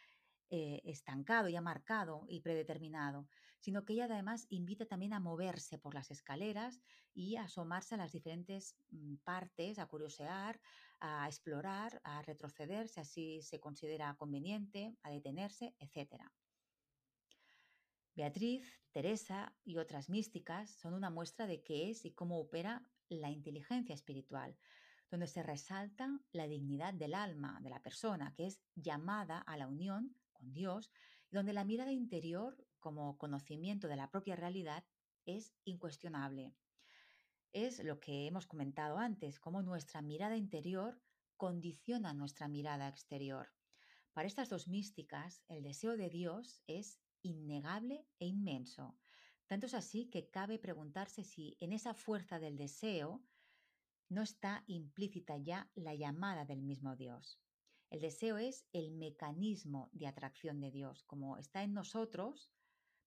eh, 0.53 0.81
estancado, 0.85 1.49
ya 1.49 1.61
marcado 1.61 2.25
y 2.29 2.41
predeterminado, 2.41 3.29
sino 3.61 3.85
que 3.85 3.93
ella 3.93 4.07
además 4.07 4.47
invita 4.49 4.85
también 4.87 5.13
a 5.13 5.21
moverse 5.21 5.79
por 5.79 5.95
las 5.95 6.11
escaleras 6.11 6.81
y 7.15 7.37
a 7.37 7.45
asomarse 7.45 7.95
a 7.95 7.99
las 7.99 8.13
diferentes 8.13 8.75
mm, 8.91 9.17
partes, 9.23 9.79
a 9.79 9.87
curiosear, 9.87 10.61
a 10.99 11.27
explorar, 11.29 12.01
a 12.05 12.23
retroceder 12.23 12.89
si 12.89 13.01
así 13.01 13.43
se 13.43 13.61
considera 13.61 14.15
conveniente, 14.17 14.97
a 15.03 15.11
detenerse, 15.11 15.75
etc. 15.79 16.21
Beatriz, 18.15 18.81
Teresa 18.91 19.55
y 19.65 19.79
otras 19.79 20.11
místicas 20.11 20.71
son 20.71 20.95
una 20.95 21.11
muestra 21.11 21.47
de 21.47 21.63
qué 21.63 21.91
es 21.91 22.05
y 22.05 22.13
cómo 22.13 22.39
opera 22.39 22.85
la 23.09 23.31
inteligencia 23.31 23.95
espiritual, 23.95 24.57
donde 25.11 25.27
se 25.27 25.43
resalta 25.43 26.21
la 26.33 26.47
dignidad 26.47 26.95
del 26.95 27.15
alma, 27.15 27.61
de 27.63 27.71
la 27.71 27.83
persona, 27.83 28.35
que 28.35 28.47
es 28.47 28.61
llamada 28.75 29.39
a 29.39 29.57
la 29.57 29.67
unión 29.67 30.17
con 30.33 30.53
Dios, 30.53 30.93
y 31.31 31.37
donde 31.37 31.53
la 31.53 31.65
mirada 31.65 31.93
interior, 31.93 32.57
como 32.79 33.19
conocimiento 33.19 33.89
de 33.89 33.97
la 33.97 34.11
propia 34.11 34.37
realidad, 34.37 34.85
es 35.25 35.55
incuestionable. 35.65 36.55
Es 37.53 37.83
lo 37.83 38.01
que 38.01 38.27
hemos 38.27 38.47
comentado 38.47 38.99
antes, 38.99 39.41
cómo 39.41 39.63
nuestra 39.63 40.03
mirada 40.03 40.37
interior 40.37 41.01
condiciona 41.37 42.13
nuestra 42.13 42.49
mirada 42.49 42.89
exterior. 42.89 43.53
Para 44.13 44.29
estas 44.29 44.49
dos 44.49 44.69
místicas, 44.69 45.43
el 45.49 45.63
deseo 45.63 45.97
de 45.97 46.11
Dios 46.11 46.63
es 46.67 47.01
innegable 47.23 48.07
e 48.19 48.27
inmenso. 48.27 48.97
Tanto 49.47 49.67
es 49.67 49.75
así 49.75 50.07
que 50.07 50.31
cabe 50.31 50.59
preguntarse 50.59 51.25
si 51.25 51.57
en 51.61 51.73
esa 51.73 51.95
fuerza 51.95 52.39
del 52.39 52.57
deseo 52.57 53.23
no 54.09 54.23
está 54.23 54.65
implícita 54.67 55.37
ya 55.39 55.71
la 55.75 55.95
llamada 55.95 56.45
del 56.45 56.63
mismo 56.63 56.97
Dios. 56.97 57.41
El 57.91 58.01
deseo 58.01 58.39
es 58.39 58.67
el 58.73 58.93
mecanismo 58.93 59.91
de 59.93 60.07
atracción 60.07 60.61
de 60.61 60.71
Dios. 60.71 61.03
Como 61.05 61.39
está 61.39 61.63
en 61.63 61.75
nosotros, 61.75 62.53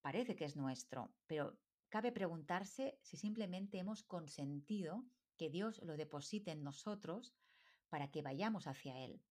parece 0.02 0.36
que 0.36 0.45
es 0.45 0.58
nuestro, 0.58 1.13
pero 1.28 1.58
cabe 1.89 2.12
preguntarse 2.12 2.97
si 3.02 3.15
simplemente 3.15 3.78
hemos 3.78 4.04
consentido 4.04 5.06
que 5.38 5.49
Dios 5.49 5.82
lo 5.84 5.95
deposite 5.95 6.52
en 6.52 6.63
nosotros 6.63 7.34
para 7.89 8.12
que 8.12 8.21
vayamos 8.21 8.67
hacia 8.67 8.99
Él. 8.99 9.21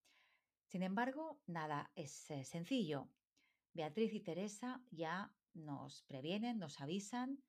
Sin 0.69 0.83
embargo, 0.83 1.41
nada 1.47 1.91
es 1.97 2.31
eh, 2.31 2.45
sencillo. 2.45 3.11
Beatriz 3.75 4.13
y 4.13 4.21
Teresa 4.21 4.83
ya 4.91 5.35
nos 5.55 6.03
previenen, 6.03 6.59
nos 6.59 6.81
avisan 6.81 7.43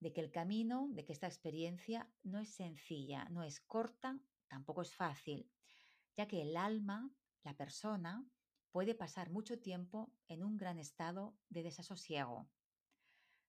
de 0.00 0.12
que 0.12 0.20
el 0.20 0.30
camino, 0.30 0.88
de 0.90 1.04
que 1.04 1.12
esta 1.12 1.26
experiencia 1.26 2.10
no 2.22 2.38
es 2.40 2.50
sencilla, 2.54 3.28
no 3.30 3.42
es 3.42 3.60
corta, 3.60 4.20
tampoco 4.48 4.82
es 4.82 4.94
fácil, 4.94 5.50
ya 6.16 6.26
que 6.26 6.42
el 6.42 6.56
alma, 6.56 7.10
la 7.42 7.56
persona, 7.56 8.24
puede 8.70 8.94
pasar 8.94 9.30
mucho 9.30 9.58
tiempo 9.60 10.12
en 10.28 10.44
un 10.44 10.56
gran 10.56 10.78
estado 10.78 11.36
de 11.48 11.62
desasosiego. 11.62 12.48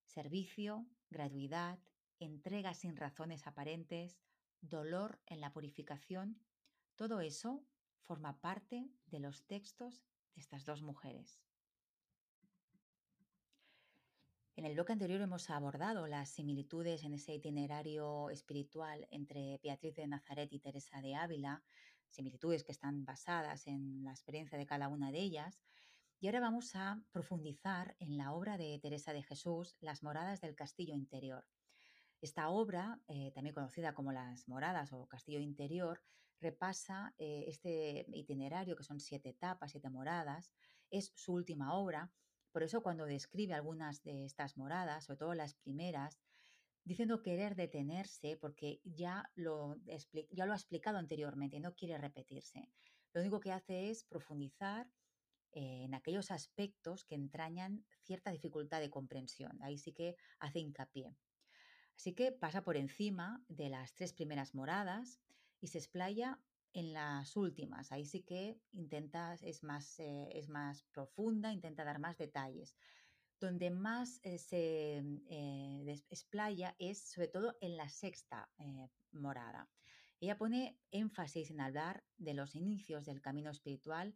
Servicio, 0.05 0.87
gratuidad, 1.09 1.79
entrega 2.19 2.73
sin 2.73 2.95
razones 2.95 3.47
aparentes, 3.47 4.19
dolor 4.61 5.21
en 5.25 5.41
la 5.41 5.53
purificación, 5.53 6.41
todo 6.95 7.21
eso 7.21 7.65
forma 8.01 8.39
parte 8.41 8.91
de 9.05 9.19
los 9.19 9.45
textos 9.45 10.03
de 10.35 10.41
estas 10.41 10.65
dos 10.65 10.81
mujeres. 10.81 11.48
En 14.59 14.65
el 14.65 14.73
bloque 14.73 14.91
anterior 14.91 15.21
hemos 15.21 15.49
abordado 15.49 16.05
las 16.05 16.31
similitudes 16.31 17.05
en 17.05 17.13
ese 17.13 17.33
itinerario 17.33 18.29
espiritual 18.29 19.07
entre 19.09 19.57
Beatriz 19.63 19.95
de 19.95 20.05
Nazaret 20.05 20.51
y 20.51 20.59
Teresa 20.59 20.99
de 20.99 21.15
Ávila, 21.15 21.63
similitudes 22.09 22.65
que 22.65 22.73
están 22.73 23.05
basadas 23.05 23.67
en 23.67 24.03
la 24.03 24.11
experiencia 24.11 24.57
de 24.57 24.65
cada 24.65 24.89
una 24.89 25.13
de 25.13 25.19
ellas. 25.19 25.61
Y 26.19 26.27
ahora 26.27 26.41
vamos 26.41 26.75
a 26.75 27.01
profundizar 27.13 27.95
en 27.99 28.17
la 28.17 28.33
obra 28.33 28.57
de 28.57 28.77
Teresa 28.79 29.13
de 29.13 29.23
Jesús, 29.23 29.77
Las 29.79 30.03
moradas 30.03 30.41
del 30.41 30.55
castillo 30.55 30.93
interior. 30.93 31.47
Esta 32.19 32.49
obra, 32.49 32.99
eh, 33.07 33.31
también 33.31 33.55
conocida 33.55 33.93
como 33.93 34.12
Las 34.12 34.45
moradas 34.49 34.91
o 34.91 35.07
castillo 35.07 35.39
interior, 35.39 36.03
repasa 36.41 37.13
eh, 37.17 37.45
este 37.47 38.05
itinerario, 38.12 38.75
que 38.75 38.83
son 38.83 38.99
siete 38.99 39.29
etapas, 39.29 39.71
siete 39.71 39.89
moradas. 39.89 40.51
Es 40.89 41.13
su 41.15 41.31
última 41.31 41.75
obra 41.75 42.12
por 42.60 42.65
eso 42.65 42.83
cuando 42.83 43.05
describe 43.05 43.53
algunas 43.53 44.03
de 44.03 44.25
estas 44.25 44.57
moradas, 44.57 45.05
sobre 45.05 45.19
todo 45.19 45.33
las 45.33 45.53
primeras, 45.53 46.19
diciendo 46.83 47.21
querer 47.21 47.55
detenerse 47.55 48.35
porque 48.35 48.81
ya 48.83 49.31
lo, 49.35 49.77
ya 50.29 50.45
lo 50.45 50.51
ha 50.51 50.57
explicado 50.57 50.97
anteriormente 50.97 51.62
no 51.62 51.73
quiere 51.73 51.97
repetirse. 51.97 52.67
Lo 53.13 53.21
único 53.21 53.39
que 53.39 53.53
hace 53.53 53.89
es 53.89 54.03
profundizar 54.03 54.91
eh, 55.53 55.85
en 55.85 55.93
aquellos 55.93 56.31
aspectos 56.31 57.05
que 57.05 57.15
entrañan 57.15 57.85
cierta 58.03 58.29
dificultad 58.29 58.81
de 58.81 58.89
comprensión. 58.89 59.57
Ahí 59.62 59.77
sí 59.77 59.93
que 59.93 60.17
hace 60.39 60.60
hincapié. 60.60 61.15
Así 61.95 62.13
que 62.13 62.33
pasa 62.33 62.62
por 62.62 62.75
encima 62.75 63.41
de 63.47 63.69
las 63.69 63.93
tres 63.93 64.12
primeras 64.12 64.53
moradas 64.53 65.21
y 65.62 65.67
se 65.67 65.77
explaya 65.77 66.41
en 66.73 66.93
las 66.93 67.35
últimas, 67.35 67.91
ahí 67.91 68.05
sí 68.05 68.23
que 68.23 68.59
intenta, 68.71 69.35
es 69.41 69.63
más, 69.63 69.99
eh, 69.99 70.29
es 70.33 70.49
más 70.49 70.83
profunda, 70.83 71.51
intenta 71.53 71.83
dar 71.83 71.99
más 71.99 72.17
detalles. 72.17 72.75
donde 73.39 73.71
más 73.71 74.19
eh, 74.23 74.37
se 74.37 74.97
eh, 75.29 76.03
explaya 76.09 76.75
es 76.77 77.09
sobre 77.11 77.29
todo 77.29 77.55
en 77.61 77.77
la 77.77 77.87
sexta 77.87 78.49
morada. 79.11 79.69
Ella 80.19 80.37
pone 80.37 80.77
énfasis 80.91 81.49
en 81.49 81.61
hablar 81.61 82.03
de 82.17 82.33
los 82.33 82.55
inicios 82.55 83.05
del 83.05 83.21
camino 83.21 83.49
espiritual 83.49 84.13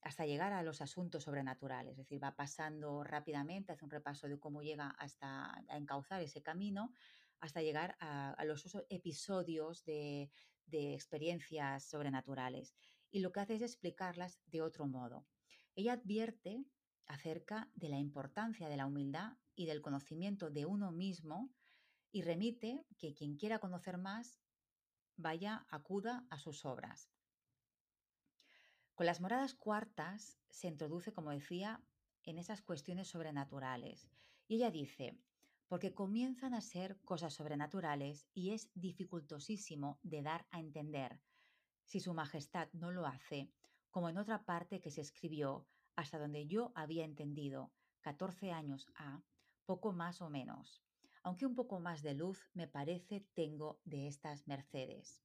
hasta 0.00 0.24
llegar 0.24 0.52
a 0.52 0.62
los 0.62 0.80
asuntos 0.80 1.24
sobrenaturales, 1.24 1.92
es 1.92 1.96
decir, 1.98 2.22
va 2.22 2.36
pasando 2.36 3.02
rápidamente, 3.04 3.72
hace 3.72 3.84
un 3.84 3.90
repaso 3.90 4.28
de 4.28 4.38
cómo 4.38 4.62
llega 4.62 4.88
hasta 4.98 5.52
a 5.68 5.76
encauzar 5.76 6.22
ese 6.22 6.42
camino, 6.42 6.92
hasta 7.40 7.62
llegar 7.62 7.96
a, 8.00 8.44
los 8.44 8.64
episodios 8.88 9.84
de, 9.84 10.30
de 10.66 10.94
experiencias 10.94 11.84
sobrenaturales. 11.84 12.74
Y 13.10 13.20
lo 13.20 13.32
que 13.32 13.40
hace 13.40 13.54
es 13.56 13.62
explicarlas 13.62 14.40
de 14.46 14.62
otro 14.62 14.86
modo. 14.86 15.26
Ella 15.74 15.94
advierte 15.94 16.64
acerca 17.06 17.70
de 17.74 17.88
la 17.88 17.98
importancia 17.98 18.68
de 18.68 18.76
la 18.76 18.86
humildad 18.86 19.36
y 19.54 19.66
del 19.66 19.82
conocimiento 19.82 20.50
de 20.50 20.66
uno 20.66 20.90
mismo 20.90 21.52
y 22.10 22.22
remite 22.22 22.86
que 22.98 23.14
quien 23.14 23.36
quiera 23.36 23.58
conocer 23.58 23.98
más 23.98 24.40
vaya, 25.16 25.66
acuda 25.70 26.26
a 26.30 26.38
sus 26.38 26.64
obras. 26.64 27.10
Con 28.94 29.06
las 29.06 29.20
moradas 29.20 29.54
cuartas 29.54 30.38
se 30.48 30.68
introduce, 30.68 31.12
como 31.12 31.30
decía, 31.30 31.82
en 32.22 32.38
esas 32.38 32.62
cuestiones 32.62 33.08
sobrenaturales. 33.08 34.08
Y 34.48 34.56
ella 34.56 34.70
dice, 34.70 35.18
porque 35.68 35.94
comienzan 35.94 36.54
a 36.54 36.60
ser 36.60 36.98
cosas 37.04 37.34
sobrenaturales 37.34 38.28
y 38.34 38.52
es 38.52 38.70
dificultosísimo 38.74 39.98
de 40.02 40.22
dar 40.22 40.46
a 40.50 40.60
entender. 40.60 41.20
Si 41.84 42.00
su 42.00 42.14
majestad 42.14 42.68
no 42.72 42.90
lo 42.90 43.06
hace, 43.06 43.50
como 43.90 44.08
en 44.08 44.18
otra 44.18 44.44
parte 44.44 44.80
que 44.80 44.90
se 44.90 45.00
escribió, 45.00 45.66
hasta 45.96 46.18
donde 46.18 46.46
yo 46.46 46.72
había 46.74 47.04
entendido, 47.04 47.72
14 48.02 48.52
años 48.52 48.86
a, 48.94 49.22
poco 49.64 49.92
más 49.92 50.22
o 50.22 50.30
menos, 50.30 50.82
aunque 51.22 51.46
un 51.46 51.56
poco 51.56 51.80
más 51.80 52.02
de 52.02 52.14
luz 52.14 52.48
me 52.54 52.68
parece 52.68 53.26
tengo 53.34 53.80
de 53.84 54.06
estas 54.06 54.46
mercedes. 54.46 55.24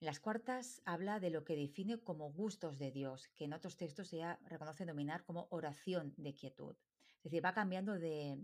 Las 0.00 0.20
cuartas 0.20 0.80
habla 0.84 1.20
de 1.20 1.30
lo 1.30 1.44
que 1.44 1.56
define 1.56 1.98
como 1.98 2.32
gustos 2.32 2.78
de 2.78 2.90
Dios, 2.90 3.28
que 3.34 3.44
en 3.44 3.52
otros 3.52 3.76
textos 3.76 4.08
se 4.08 4.22
reconoce 4.46 4.86
dominar 4.86 5.24
como 5.24 5.48
oración 5.50 6.14
de 6.16 6.34
quietud. 6.34 6.76
Es 7.24 7.30
decir, 7.30 7.44
va 7.44 7.54
cambiando 7.54 7.98
de, 7.98 8.38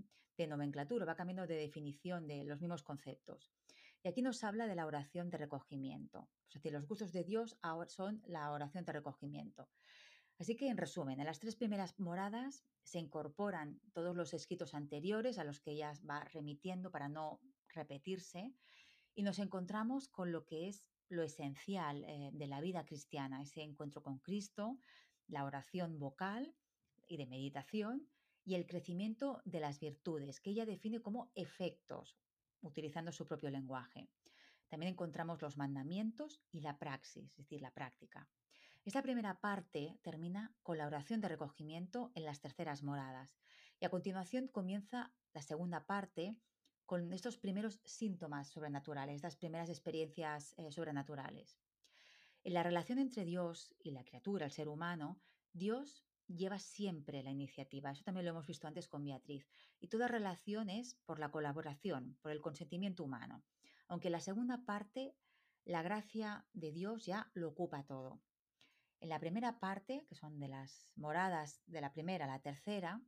nomenclatura, 0.49 1.05
va 1.05 1.15
cambiando 1.15 1.47
de 1.47 1.55
definición 1.55 2.27
de 2.27 2.45
los 2.45 2.63
mismos 2.63 2.83
conceptos. 2.83 3.53
Y 4.03 4.09
aquí 4.09 4.23
nos 4.23 4.43
habla 4.43 4.67
de 4.67 4.75
la 4.75 4.87
oración 4.87 5.29
de 5.29 5.37
recogimiento. 5.37 6.31
Es 6.49 6.55
decir, 6.55 6.73
los 6.73 6.89
gustos 6.89 7.13
de 7.13 7.23
Dios 7.23 7.59
son 7.89 8.23
la 8.27 8.51
oración 8.51 8.87
de 8.87 8.93
recogimiento. 8.93 9.69
Así 10.39 10.57
que, 10.57 10.69
en 10.69 10.79
resumen, 10.79 11.21
en 11.21 11.27
las 11.27 11.39
tres 11.39 11.57
primeras 11.57 12.01
moradas 12.01 12.65
se 12.83 12.99
incorporan 12.99 13.79
todos 13.93 14.17
los 14.17 14.33
escritos 14.33 14.73
anteriores 14.73 15.39
a 15.39 15.45
los 15.45 15.61
que 15.61 15.73
ella 15.73 15.93
va 16.09 16.25
remitiendo 16.25 16.91
para 16.91 17.11
no 17.11 17.39
repetirse 17.69 18.55
y 19.15 19.23
nos 19.23 19.39
encontramos 19.39 20.09
con 20.09 20.33
lo 20.33 20.47
que 20.47 20.69
es 20.69 20.87
lo 21.11 21.23
esencial 21.23 22.03
eh, 22.05 22.31
de 22.33 22.47
la 22.47 22.63
vida 22.63 22.87
cristiana, 22.87 23.43
ese 23.43 23.61
encuentro 23.61 24.03
con 24.03 24.21
Cristo, 24.21 24.79
la 25.29 25.45
oración 25.45 25.99
vocal 25.99 26.55
y 27.07 27.19
de 27.19 27.27
meditación 27.27 28.09
y 28.51 28.57
el 28.57 28.67
crecimiento 28.67 29.41
de 29.45 29.61
las 29.61 29.79
virtudes, 29.79 30.41
que 30.41 30.51
ella 30.51 30.67
define 30.67 31.01
como 31.01 31.31
efectos, 31.37 32.19
utilizando 32.63 33.13
su 33.13 33.25
propio 33.25 33.49
lenguaje. 33.49 34.09
También 34.67 34.91
encontramos 34.91 35.41
los 35.41 35.57
mandamientos 35.57 36.43
y 36.51 36.61
la 36.61 36.77
praxis, 36.77 37.31
es 37.31 37.37
decir, 37.37 37.61
la 37.61 37.73
práctica. 37.73 38.29
Esta 38.85 39.03
primera 39.03 39.41
parte 39.41 40.01
termina 40.03 40.53
con 40.65 40.79
la 40.79 40.89
oración 40.89 41.21
de 41.21 41.29
recogimiento 41.29 42.11
en 42.17 42.25
las 42.25 42.41
terceras 42.41 42.83
moradas 42.83 43.37
y 43.79 43.85
a 43.85 43.89
continuación 43.89 44.49
comienza 44.49 45.15
la 45.33 45.43
segunda 45.43 45.87
parte 45.87 46.37
con 46.87 47.13
estos 47.13 47.39
primeros 47.39 47.81
síntomas 47.85 48.49
sobrenaturales, 48.49 49.15
estas 49.15 49.37
primeras 49.37 49.69
experiencias 49.69 50.57
eh, 50.59 50.73
sobrenaturales. 50.73 51.57
En 52.43 52.55
la 52.55 52.65
relación 52.65 52.99
entre 52.99 53.25
Dios 53.25 53.77
y 53.79 53.93
la 53.93 54.03
criatura, 54.03 54.47
el 54.47 54.51
ser 54.51 54.69
humano, 54.69 55.21
Dios 55.53 56.05
lleva 56.37 56.59
siempre 56.59 57.23
la 57.23 57.31
iniciativa. 57.31 57.91
Eso 57.91 58.05
también 58.05 58.25
lo 58.25 58.31
hemos 58.33 58.47
visto 58.47 58.67
antes 58.67 58.89
con 58.89 59.05
Beatriz. 59.05 59.47
Y 59.81 59.89
toda 59.89 60.09
relación 60.09 60.69
es 60.71 60.95
por 61.05 61.19
la 61.19 61.31
colaboración, 61.31 62.17
por 62.23 62.33
el 62.33 62.41
consentimiento 62.41 63.05
humano. 63.05 63.43
Aunque 63.89 64.11
la 64.11 64.21
segunda 64.21 64.65
parte, 64.65 65.15
la 65.65 65.83
gracia 65.83 66.47
de 66.53 66.73
Dios 66.73 67.05
ya 67.05 67.31
lo 67.35 67.49
ocupa 67.49 67.85
todo. 67.85 68.21
En 69.01 69.09
la 69.09 69.19
primera 69.19 69.59
parte, 69.59 70.05
que 70.09 70.15
son 70.15 70.39
de 70.39 70.49
las 70.49 70.89
moradas 70.95 71.63
de 71.67 71.81
la 71.81 71.93
primera 71.93 72.27
a 72.27 72.29
la 72.29 72.41
tercera, 72.41 73.03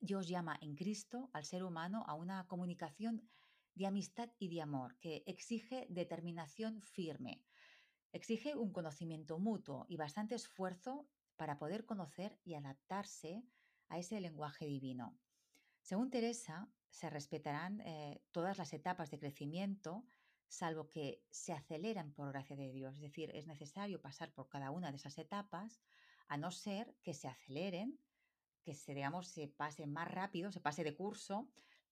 Dios 0.00 0.28
llama 0.28 0.58
en 0.60 0.74
Cristo 0.74 1.30
al 1.32 1.44
ser 1.44 1.62
humano 1.64 2.04
a 2.06 2.14
una 2.14 2.46
comunicación 2.46 3.28
de 3.74 3.86
amistad 3.86 4.30
y 4.38 4.48
de 4.48 4.62
amor 4.62 4.98
que 4.98 5.22
exige 5.26 5.86
determinación 5.90 6.82
firme, 6.82 7.42
exige 8.12 8.56
un 8.56 8.72
conocimiento 8.72 9.38
mutuo 9.38 9.84
y 9.88 9.96
bastante 9.96 10.34
esfuerzo 10.34 11.06
para 11.36 11.58
poder 11.58 11.84
conocer 11.84 12.38
y 12.44 12.54
adaptarse 12.54 13.44
a 13.88 13.98
ese 13.98 14.20
lenguaje 14.20 14.66
divino. 14.66 15.16
Según 15.82 16.10
Teresa, 16.10 16.68
se 16.90 17.10
respetarán 17.10 17.80
eh, 17.82 18.22
todas 18.32 18.58
las 18.58 18.72
etapas 18.72 19.10
de 19.10 19.18
crecimiento 19.18 20.04
salvo 20.48 20.88
que 20.88 21.22
se 21.30 21.52
aceleran 21.52 22.12
por 22.12 22.28
gracia 22.30 22.56
de 22.56 22.72
Dios. 22.72 22.94
Es 22.96 23.02
decir, 23.02 23.30
es 23.34 23.46
necesario 23.46 24.00
pasar 24.00 24.32
por 24.32 24.48
cada 24.48 24.70
una 24.70 24.90
de 24.90 24.96
esas 24.96 25.18
etapas, 25.18 25.82
a 26.28 26.36
no 26.36 26.50
ser 26.50 26.94
que 27.02 27.14
se 27.14 27.28
aceleren, 27.28 27.98
que 28.62 28.74
se, 28.74 28.94
digamos, 28.94 29.28
se 29.28 29.48
pase 29.48 29.86
más 29.86 30.10
rápido, 30.10 30.50
se 30.50 30.60
pase 30.60 30.82
de 30.84 30.96
curso 30.96 31.48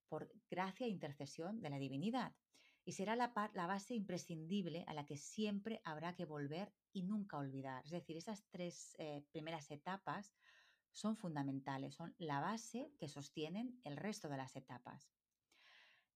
por 0.08 0.32
gracia 0.50 0.86
e 0.86 0.90
intercesión 0.90 1.60
de 1.60 1.70
la 1.70 1.78
divinidad. 1.78 2.34
Y 2.84 2.92
será 2.92 3.16
la, 3.16 3.32
la 3.54 3.66
base 3.66 3.94
imprescindible 3.94 4.84
a 4.86 4.94
la 4.94 5.06
que 5.06 5.16
siempre 5.16 5.80
habrá 5.84 6.14
que 6.14 6.24
volver 6.24 6.72
y 6.94 7.02
nunca 7.02 7.36
olvidar. 7.36 7.84
Es 7.84 7.90
decir, 7.90 8.16
esas 8.16 8.46
tres 8.48 8.96
eh, 8.98 9.22
primeras 9.30 9.70
etapas 9.70 10.34
son 10.92 11.16
fundamentales, 11.16 11.94
son 11.94 12.14
la 12.18 12.40
base 12.40 12.92
que 12.98 13.08
sostienen 13.08 13.78
el 13.84 13.98
resto 13.98 14.28
de 14.30 14.38
las 14.38 14.56
etapas. 14.56 15.10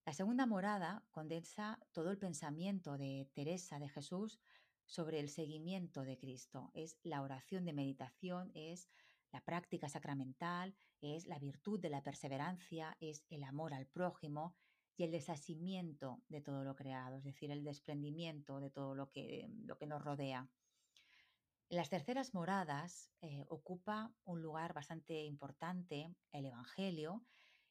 La 0.05 0.13
segunda 0.13 0.47
morada 0.47 1.05
condensa 1.11 1.79
todo 1.91 2.09
el 2.09 2.17
pensamiento 2.17 2.97
de 2.97 3.29
Teresa 3.35 3.77
de 3.77 3.89
Jesús 3.89 4.39
sobre 4.85 5.19
el 5.19 5.29
seguimiento 5.29 6.03
de 6.03 6.17
Cristo. 6.17 6.71
Es 6.73 6.97
la 7.03 7.21
oración 7.21 7.65
de 7.65 7.73
meditación, 7.73 8.51
es 8.55 8.89
la 9.31 9.41
práctica 9.41 9.89
sacramental, 9.89 10.75
es 11.01 11.27
la 11.27 11.37
virtud 11.37 11.79
de 11.79 11.89
la 11.89 12.01
perseverancia, 12.01 12.97
es 12.99 13.25
el 13.29 13.43
amor 13.43 13.73
al 13.73 13.85
prójimo 13.85 14.55
y 14.95 15.03
el 15.03 15.11
desasimiento 15.11 16.23
de 16.27 16.41
todo 16.41 16.63
lo 16.63 16.75
creado, 16.75 17.17
es 17.17 17.23
decir, 17.23 17.51
el 17.51 17.63
desprendimiento 17.63 18.59
de 18.59 18.69
todo 18.69 18.95
lo 18.95 19.11
que, 19.11 19.47
lo 19.65 19.77
que 19.77 19.85
nos 19.85 20.03
rodea. 20.03 20.49
Las 21.71 21.91
terceras 21.91 22.33
moradas 22.33 23.11
eh, 23.21 23.45
ocupa 23.47 24.11
un 24.25 24.41
lugar 24.41 24.73
bastante 24.73 25.23
importante 25.25 26.15
el 26.31 26.47
Evangelio 26.47 27.23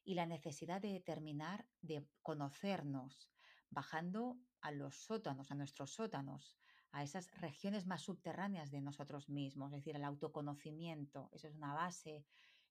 y 0.05 0.15
la 0.15 0.25
necesidad 0.25 0.81
de 0.81 0.93
determinar, 0.93 1.67
de 1.81 2.07
conocernos, 2.23 3.29
bajando 3.71 4.39
a 4.61 4.71
los 4.71 4.95
sótanos, 4.95 5.51
a 5.51 5.57
nuestros 5.57 5.95
sótanos, 5.95 6.57
a 6.93 7.03
esas 7.03 7.29
regiones 7.41 7.87
más 7.87 8.03
subterráneas 8.03 8.71
de 8.71 8.81
nosotros 8.81 9.29
mismos, 9.29 9.73
es 9.73 9.81
decir, 9.81 9.97
el 9.97 10.05
autoconocimiento. 10.05 11.29
Eso 11.33 11.49
es 11.49 11.57
una 11.57 11.75
base, 11.75 12.25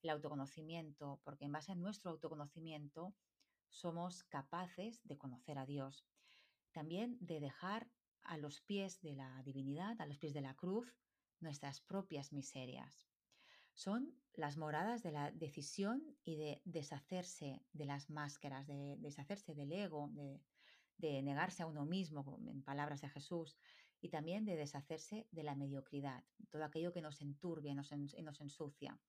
el 0.04 0.12
autoconocimiento, 0.12 1.20
porque 1.26 1.44
en 1.44 1.52
base 1.52 1.74
a 1.74 1.76
nuestro 1.76 2.12
autoconocimiento 2.12 3.14
somos 3.68 4.24
capaces 4.24 5.02
de 5.04 5.18
conocer 5.18 5.58
a 5.58 5.66
Dios. 5.66 6.08
También 6.72 7.18
de 7.20 7.42
dejar 7.42 7.92
a 8.24 8.38
los 8.38 8.62
pies 8.62 9.02
de 9.02 9.16
la 9.16 9.44
divinidad, 9.44 10.00
a 10.00 10.06
los 10.06 10.18
pies 10.18 10.34
de 10.34 10.42
la 10.42 10.54
cruz, 10.54 10.96
nuestras 11.40 11.82
propias 11.82 12.34
miserias 12.34 13.08
son 13.74 14.12
las 14.34 14.58
moradas 14.58 15.04
de 15.04 15.12
la 15.12 15.32
decisión 15.32 16.04
y 16.24 16.36
de 16.36 16.62
deshacerse 16.66 17.62
de 17.74 17.86
las 17.86 18.10
máscaras, 18.10 18.66
de 18.66 18.98
deshacerse 18.98 19.54
del 19.54 19.72
ego, 19.72 20.10
de, 20.98 21.22
negarse 21.22 21.62
a 21.62 21.68
uno 21.68 21.86
mismo, 21.86 22.40
en 22.48 22.64
palabras 22.64 23.02
de 23.02 23.10
Jesús, 23.10 23.56
y 24.02 24.10
también 24.10 24.46
de 24.46 24.56
deshacerse 24.56 25.28
de 25.32 25.44
la 25.44 25.56
mediocridad, 25.56 26.24
todo 26.50 26.64
aquello 26.64 26.92
que 26.92 27.02
nos 27.02 27.22
enturbia 27.22 27.72
y 27.72 27.76
nos, 27.76 27.92
nos 27.92 28.42
ensucia. 28.42 29.00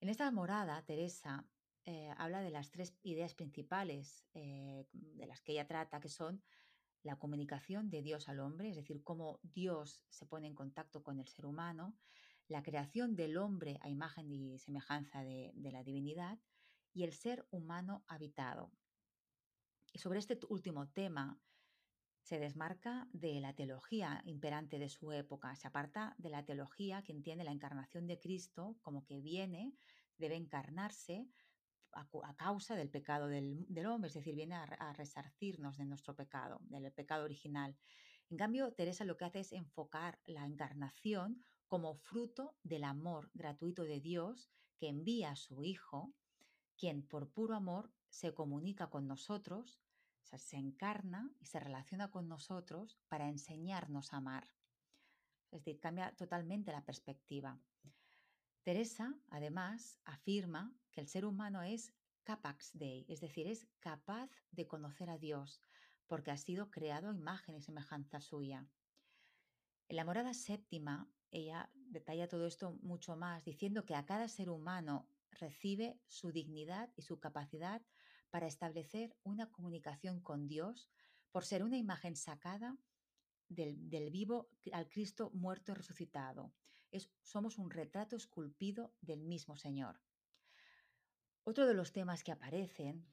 En 0.00 0.10
esta 0.10 0.30
morada, 0.30 0.82
Teresa 0.84 1.46
eh, 1.86 2.12
habla 2.18 2.40
de 2.40 2.50
las 2.50 2.70
tres 2.70 2.94
ideas 3.04 3.34
principales 3.34 4.24
eh, 4.34 4.86
de 4.92 5.26
las 5.26 5.40
que 5.40 5.52
ella 5.52 5.66
trata, 5.66 6.00
que 6.00 6.08
son 6.08 6.42
la 7.06 7.16
comunicación 7.16 7.88
de 7.88 8.02
Dios 8.02 8.28
al 8.28 8.40
hombre, 8.40 8.68
es 8.68 8.76
decir, 8.76 9.02
cómo 9.02 9.38
Dios 9.42 10.02
se 10.10 10.26
pone 10.26 10.46
en 10.46 10.54
contacto 10.54 11.02
con 11.02 11.18
el 11.18 11.28
ser 11.28 11.46
humano, 11.46 11.96
la 12.48 12.62
creación 12.62 13.16
del 13.16 13.38
hombre 13.38 13.78
a 13.80 13.88
imagen 13.88 14.30
y 14.30 14.58
semejanza 14.58 15.22
de, 15.22 15.52
la 15.56 15.82
divinidad 15.82 16.38
y 16.92 17.04
el 17.04 17.12
ser 17.12 17.46
humano 17.50 18.04
habitado. 18.08 18.72
Y 19.92 19.98
sobre 19.98 20.18
este 20.18 20.38
último 20.48 20.88
tema 20.88 21.40
se 22.20 22.38
desmarca 22.38 23.08
de 23.12 23.40
la 23.40 23.54
teología 23.54 24.22
imperante 24.26 24.78
de 24.78 24.88
su 24.88 25.12
época, 25.12 25.54
se 25.54 25.68
aparta 25.68 26.14
de 26.18 26.30
la 26.30 26.44
teología 26.44 27.02
que 27.02 27.12
entiende 27.12 27.44
la 27.44 27.52
encarnación 27.52 28.06
de 28.06 28.18
Cristo 28.18 28.76
como 28.82 29.04
que 29.04 29.20
viene 29.20 29.74
debe 30.18 30.34
encarnarse 30.34 31.28
a, 31.96 32.34
causa 32.36 32.76
del 32.76 32.90
pecado 32.90 33.26
del, 33.28 33.86
hombre, 33.86 34.08
es 34.08 34.14
decir, 34.14 34.34
viene 34.34 34.54
a, 34.54 34.92
resarcirnos 34.92 35.78
de 35.78 35.86
nuestro 35.86 36.14
pecado, 36.14 36.60
del 36.62 36.92
pecado 36.92 37.24
original. 37.24 37.76
En 38.28 38.36
cambio, 38.36 38.72
Teresa 38.72 39.04
lo 39.04 39.16
que 39.16 39.24
hace 39.24 39.40
es 39.40 39.52
enfocar 39.52 40.20
la 40.26 40.44
encarnación 40.44 41.44
como 41.68 41.94
fruto 41.96 42.56
del 42.62 42.84
amor 42.84 43.30
gratuito 43.34 43.84
de 43.84 44.00
Dios 44.00 44.50
que 44.78 44.88
envía 44.88 45.30
a 45.30 45.36
su 45.36 45.62
Hijo, 45.62 46.12
quien 46.76 47.06
por 47.06 47.30
puro 47.30 47.54
amor 47.54 47.92
se 48.08 48.34
comunica 48.34 48.90
con 48.90 49.06
nosotros, 49.06 49.80
se 50.22 50.56
encarna 50.56 51.30
y 51.40 51.46
se 51.46 51.60
relaciona 51.60 52.10
con 52.10 52.28
nosotros 52.28 52.98
para 53.08 53.28
enseñarnos 53.28 54.12
a 54.12 54.18
amar. 54.18 54.48
Es 55.50 55.64
decir, 55.64 55.80
cambia 55.80 56.14
totalmente 56.16 56.72
la 56.72 56.84
perspectiva. 56.84 57.58
Teresa, 58.66 59.14
además, 59.30 60.00
afirma 60.04 60.74
que 60.90 61.00
el 61.00 61.06
ser 61.06 61.24
humano 61.24 61.62
es 61.62 61.94
capax 62.24 62.72
dei, 62.76 63.06
es 63.08 63.20
decir, 63.20 63.46
es 63.46 63.68
capaz 63.78 64.28
de 64.50 64.66
conocer 64.66 65.08
a 65.08 65.18
Dios, 65.18 65.60
porque 66.08 66.32
ha 66.32 66.36
sido 66.36 66.68
creado 66.68 67.14
imagen 67.14 67.54
y 67.54 67.62
semejanza 67.62 68.20
suya. 68.20 68.66
En 69.86 69.94
la 69.94 70.04
morada 70.04 70.34
séptima, 70.34 71.08
ella 71.30 71.70
detalla 71.74 72.26
todo 72.26 72.44
esto 72.48 72.72
mucho 72.82 73.14
más, 73.14 73.44
diciendo 73.44 73.84
que 73.84 73.94
a 73.94 74.04
cada 74.04 74.26
ser 74.26 74.50
humano 74.50 75.08
recibe 75.30 76.00
su 76.08 76.32
dignidad 76.32 76.90
y 76.96 77.02
su 77.02 77.20
capacidad 77.20 77.82
para 78.30 78.48
establecer 78.48 79.16
una 79.22 79.48
comunicación 79.52 80.20
con 80.20 80.48
Dios 80.48 80.90
por 81.30 81.44
ser 81.44 81.62
una 81.62 81.76
imagen 81.76 82.16
sacada 82.16 82.76
del 83.48 84.10
vivo 84.10 84.50
al 84.72 84.88
Cristo 84.88 85.30
muerto 85.34 85.70
y 85.70 85.76
resucitado 85.76 86.52
somos 87.22 87.58
un 87.58 87.70
retrato 87.70 88.16
esculpido 88.16 88.92
del 89.00 89.22
mismo 89.22 89.56
Señor. 89.56 90.00
Otro 91.44 91.66
de 91.66 91.74
los 91.74 91.92
temas 91.92 92.24
que 92.24 92.32
aparecen, 92.32 93.06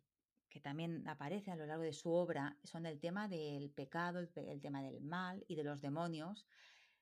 que 0.49 0.59
también 0.59 1.07
aparece 1.07 1.51
a 1.51 1.55
lo 1.55 1.65
largo 1.65 1.83
de 1.83 1.93
su 1.93 2.11
obra, 2.11 2.57
son 2.63 2.85
el 2.85 2.99
tema 2.99 3.27
del 3.27 3.69
pecado, 3.71 4.19
el, 4.19 4.61
tema 4.61 4.81
del 4.81 5.01
mal 5.01 5.43
y 5.47 5.55
de 5.55 5.63
los 5.63 5.81
demonios. 5.81 6.47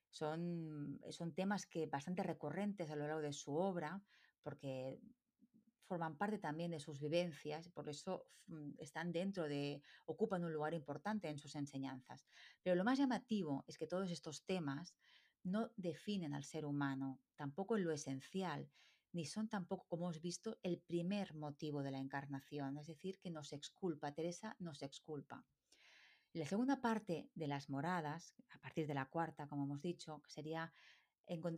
Son, 0.09 0.99
son 1.09 1.33
temas 1.33 1.65
que 1.65 1.85
bastante 1.85 2.23
recurrentes 2.23 2.89
a 2.91 2.95
lo 2.95 3.07
largo 3.07 3.21
de 3.21 3.33
su 3.33 3.55
obra, 3.55 4.01
porque 4.41 4.99
forman 5.91 6.17
parte 6.17 6.37
también 6.37 6.71
de 6.71 6.79
sus 6.79 6.99
vivencias, 7.01 7.67
por 7.67 7.89
eso 7.89 8.25
mm, 8.47 8.71
están 8.77 9.11
dentro 9.11 9.49
de, 9.49 9.81
ocupan 10.05 10.45
un 10.45 10.53
lugar 10.53 10.73
importante 10.73 11.27
en 11.27 11.37
sus 11.37 11.55
enseñanzas. 11.55 12.25
Pero 12.63 12.77
lo 12.77 12.85
más 12.85 12.97
llamativo 12.97 13.65
es 13.67 13.77
que 13.77 13.87
todos 13.87 14.09
estos 14.09 14.45
temas 14.45 14.95
no 15.43 15.71
definen 15.75 16.33
al 16.33 16.43
ser 16.43 16.65
humano, 16.65 17.19
tampoco 17.35 17.77
en 17.77 17.83
lo 17.83 17.91
esencial, 17.91 18.69
ni 19.13 19.25
son 19.25 19.49
tampoco, 19.49 19.85
como 19.87 20.05
hemos 20.05 20.21
visto, 20.21 20.57
el 20.63 20.79
primer 20.79 21.33
motivo 21.33 21.83
de 21.83 21.91
la 21.91 21.99
encarnación, 21.99 22.77
es 22.77 22.87
decir, 22.87 23.19
que 23.19 23.29
nos 23.29 23.51
exculpa, 23.51 24.13
Teresa 24.13 24.55
nos 24.59 24.81
exculpa. 24.81 25.45
La 26.33 26.45
segunda 26.45 26.79
parte 26.79 27.29
de 27.35 27.47
las 27.47 27.69
moradas, 27.69 28.35
a 28.51 28.59
partir 28.59 28.87
de 28.87 28.93
la 28.93 29.07
cuarta, 29.07 29.47
como 29.47 29.65
hemos 29.65 29.81
dicho, 29.81 30.21
sería 30.27 30.71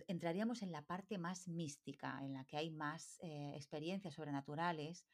entraríamos 0.07 0.61
en 0.61 0.71
la 0.71 0.85
parte 0.85 1.17
más 1.17 1.47
mística, 1.47 2.19
en 2.23 2.33
la 2.33 2.45
que 2.45 2.57
hay 2.57 2.69
más 2.69 3.17
eh, 3.21 3.53
experiencias 3.55 4.13
sobrenaturales, 4.13 5.05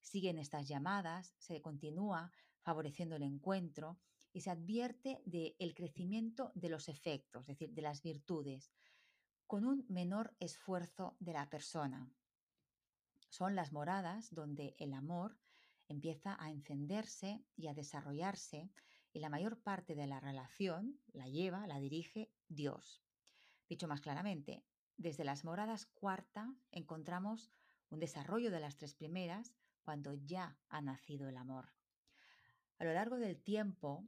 siguen 0.00 0.38
estas 0.38 0.66
llamadas, 0.66 1.34
se 1.38 1.60
continúa 1.60 2.32
favoreciendo 2.62 3.16
el 3.16 3.22
encuentro 3.22 3.98
y 4.32 4.40
se 4.40 4.50
advierte 4.50 5.20
del 5.24 5.74
crecimiento 5.74 6.52
de 6.54 6.68
los 6.68 6.88
efectos, 6.88 7.42
es 7.42 7.58
decir, 7.58 7.74
de 7.74 7.82
las 7.82 8.02
virtudes, 8.02 8.72
con 9.46 9.64
un 9.64 9.84
menor 9.88 10.34
esfuerzo 10.38 11.16
de 11.18 11.32
la 11.32 11.50
persona. 11.50 12.08
Son 13.28 13.54
las 13.54 13.72
moradas 13.72 14.32
donde 14.32 14.74
el 14.78 14.94
amor 14.94 15.38
empieza 15.88 16.36
a 16.40 16.50
encenderse 16.50 17.44
y 17.56 17.66
a 17.66 17.74
desarrollarse 17.74 18.70
y 19.12 19.18
la 19.18 19.28
mayor 19.28 19.60
parte 19.60 19.94
de 19.94 20.06
la 20.06 20.20
relación 20.20 21.00
la 21.12 21.28
lleva, 21.28 21.66
la 21.66 21.80
dirige 21.80 22.30
Dios. 22.48 23.02
Dicho 23.68 23.88
más 23.88 24.00
claramente, 24.00 24.64
desde 24.96 25.24
las 25.24 25.44
moradas 25.44 25.86
cuarta 25.86 26.54
encontramos 26.70 27.50
un 27.88 27.98
desarrollo 27.98 28.50
de 28.50 28.60
las 28.60 28.76
tres 28.76 28.94
primeras 28.94 29.52
cuando 29.82 30.14
ya 30.14 30.58
ha 30.68 30.80
nacido 30.80 31.28
el 31.28 31.36
amor. 31.36 31.72
A 32.78 32.84
lo 32.84 32.92
largo 32.94 33.16
del 33.16 33.40
tiempo, 33.42 34.06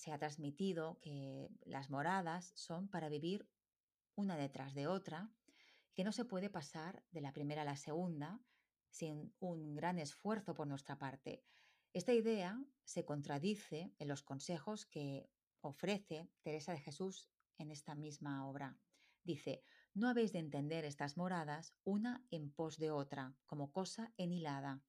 se 0.00 0.12
ha 0.12 0.18
transmitido 0.18 0.98
que 1.02 1.50
las 1.66 1.90
moradas 1.90 2.52
son 2.54 2.88
para 2.88 3.10
vivir 3.10 3.46
una 4.14 4.38
detrás 4.38 4.72
de 4.72 4.86
otra, 4.86 5.30
que 5.92 6.04
no 6.04 6.12
se 6.12 6.24
puede 6.24 6.48
pasar 6.48 7.04
de 7.10 7.20
la 7.20 7.34
primera 7.34 7.62
a 7.62 7.66
la 7.66 7.76
segunda 7.76 8.40
sin 8.88 9.34
un 9.40 9.74
gran 9.74 9.98
esfuerzo 9.98 10.54
por 10.54 10.66
nuestra 10.66 10.98
parte. 10.98 11.44
Esta 11.92 12.14
idea 12.14 12.64
se 12.82 13.04
contradice 13.04 13.92
en 13.98 14.08
los 14.08 14.22
consejos 14.22 14.86
que 14.86 15.28
ofrece 15.60 16.30
Teresa 16.40 16.72
de 16.72 16.80
Jesús 16.80 17.28
en 17.58 17.70
esta 17.70 17.94
misma 17.94 18.48
obra. 18.48 18.78
Dice, 19.22 19.62
no 19.92 20.08
habéis 20.08 20.32
de 20.32 20.38
entender 20.38 20.86
estas 20.86 21.18
moradas 21.18 21.74
una 21.84 22.24
en 22.30 22.50
pos 22.50 22.78
de 22.78 22.90
otra, 22.90 23.36
como 23.44 23.70
cosa 23.70 24.14
enhilada, 24.16 24.82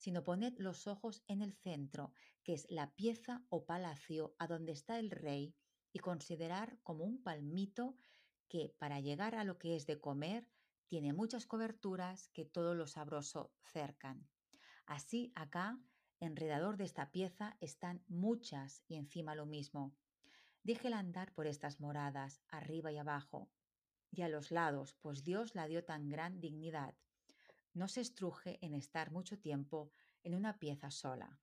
sino 0.00 0.24
poned 0.24 0.54
los 0.56 0.86
ojos 0.86 1.22
en 1.28 1.42
el 1.42 1.52
centro, 1.52 2.14
que 2.42 2.54
es 2.54 2.66
la 2.70 2.94
pieza 2.94 3.44
o 3.50 3.66
palacio 3.66 4.34
a 4.38 4.46
donde 4.46 4.72
está 4.72 4.98
el 4.98 5.10
rey, 5.10 5.54
y 5.92 5.98
considerar 5.98 6.78
como 6.82 7.04
un 7.04 7.22
palmito 7.22 7.96
que 8.48 8.74
para 8.78 9.00
llegar 9.00 9.34
a 9.34 9.44
lo 9.44 9.58
que 9.58 9.76
es 9.76 9.86
de 9.86 10.00
comer 10.00 10.48
tiene 10.86 11.12
muchas 11.12 11.46
coberturas 11.46 12.28
que 12.28 12.46
todo 12.46 12.74
lo 12.74 12.86
sabroso 12.86 13.52
cercan. 13.62 14.26
Así 14.86 15.32
acá, 15.34 15.78
enredador 16.18 16.78
de 16.78 16.84
esta 16.84 17.10
pieza, 17.10 17.58
están 17.60 18.02
muchas 18.08 18.82
y 18.88 18.96
encima 18.96 19.34
lo 19.34 19.44
mismo. 19.44 19.94
Déjela 20.62 20.98
andar 20.98 21.34
por 21.34 21.46
estas 21.46 21.78
moradas, 21.78 22.40
arriba 22.48 22.90
y 22.90 22.96
abajo, 22.96 23.50
y 24.10 24.22
a 24.22 24.28
los 24.28 24.50
lados, 24.50 24.96
pues 25.02 25.24
Dios 25.24 25.54
la 25.54 25.66
dio 25.66 25.84
tan 25.84 26.08
gran 26.08 26.40
dignidad 26.40 26.94
no 27.74 27.88
se 27.88 28.00
estruje 28.00 28.58
en 28.62 28.74
estar 28.74 29.10
mucho 29.10 29.38
tiempo 29.38 29.92
en 30.22 30.34
una 30.34 30.58
pieza 30.58 30.90
sola. 30.90 31.38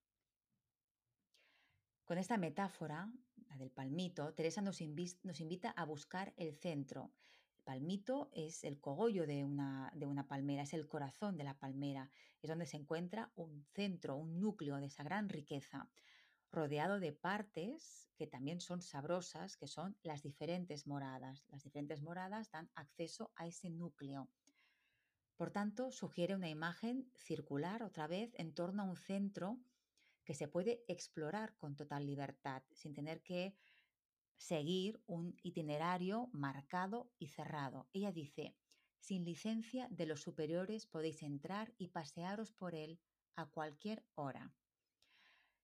Con 2.05 2.17
esta 2.17 2.37
metáfora, 2.37 3.11
la 3.49 3.57
del 3.57 3.71
palmito, 3.71 4.33
Teresa 4.33 4.61
nos, 4.61 4.79
invita 4.81 5.71
a 5.71 5.83
buscar 5.83 6.33
el 6.37 6.55
centro. 6.55 7.11
El 7.57 7.63
palmito 7.63 8.29
es 8.31 8.63
el 8.63 8.79
cogollo 8.79 9.27
de 9.27 9.43
una, 9.43 9.91
de 9.93 10.05
una 10.05 10.27
palmera, 10.27 10.63
es 10.63 10.73
el 10.73 10.87
corazón 10.87 11.37
de 11.37 11.43
la 11.43 11.59
palmera, 11.59 12.09
es 12.41 12.49
donde 12.49 12.65
se 12.65 12.77
encuentra 12.77 13.31
un 13.35 13.65
centro, 13.73 14.15
un 14.15 14.39
núcleo 14.39 14.77
de 14.77 14.85
esa 14.85 15.03
gran 15.03 15.27
riqueza, 15.27 15.89
rodeado 16.49 16.99
de 16.99 17.11
partes 17.11 18.07
que 18.15 18.25
también 18.25 18.61
son 18.61 18.81
sabrosas, 18.81 19.57
que 19.57 19.67
son 19.67 19.97
las 20.01 20.23
diferentes 20.23 20.87
moradas. 20.87 21.45
Las 21.49 21.63
diferentes 21.63 22.01
moradas 22.01 22.51
dan 22.51 22.69
acceso 22.75 23.31
a 23.35 23.47
ese 23.47 23.69
núcleo. 23.69 24.29
Por 25.37 25.51
tanto, 25.51 25.91
sugiere 25.91 26.35
una 26.35 26.49
imagen 26.49 27.11
circular 27.15 27.83
otra 27.83 28.07
vez 28.07 28.33
en 28.37 28.53
torno 28.53 28.81
a 28.81 28.85
un 28.85 28.97
centro 28.97 29.59
que 30.25 30.33
se 30.33 30.47
puede 30.47 30.83
explorar 30.87 31.55
con 31.57 31.75
total 31.75 32.05
libertad, 32.07 32.63
sin 32.73 32.93
tener 32.93 33.21
que 33.21 33.55
seguir 34.35 35.01
un 35.05 35.37
itinerario 35.43 36.29
marcado 36.33 37.11
y 37.19 37.27
cerrado. 37.27 37.87
Ella 37.93 38.11
dice, 38.11 38.55
sin 38.99 39.23
licencia 39.23 39.87
de 39.91 40.07
los 40.07 40.21
superiores 40.21 40.87
podéis 40.87 41.21
entrar 41.21 41.73
y 41.77 41.89
pasearos 41.89 42.51
por 42.51 42.73
él 42.73 42.99
a 43.35 43.45
cualquier 43.45 44.03
hora. 44.15 44.51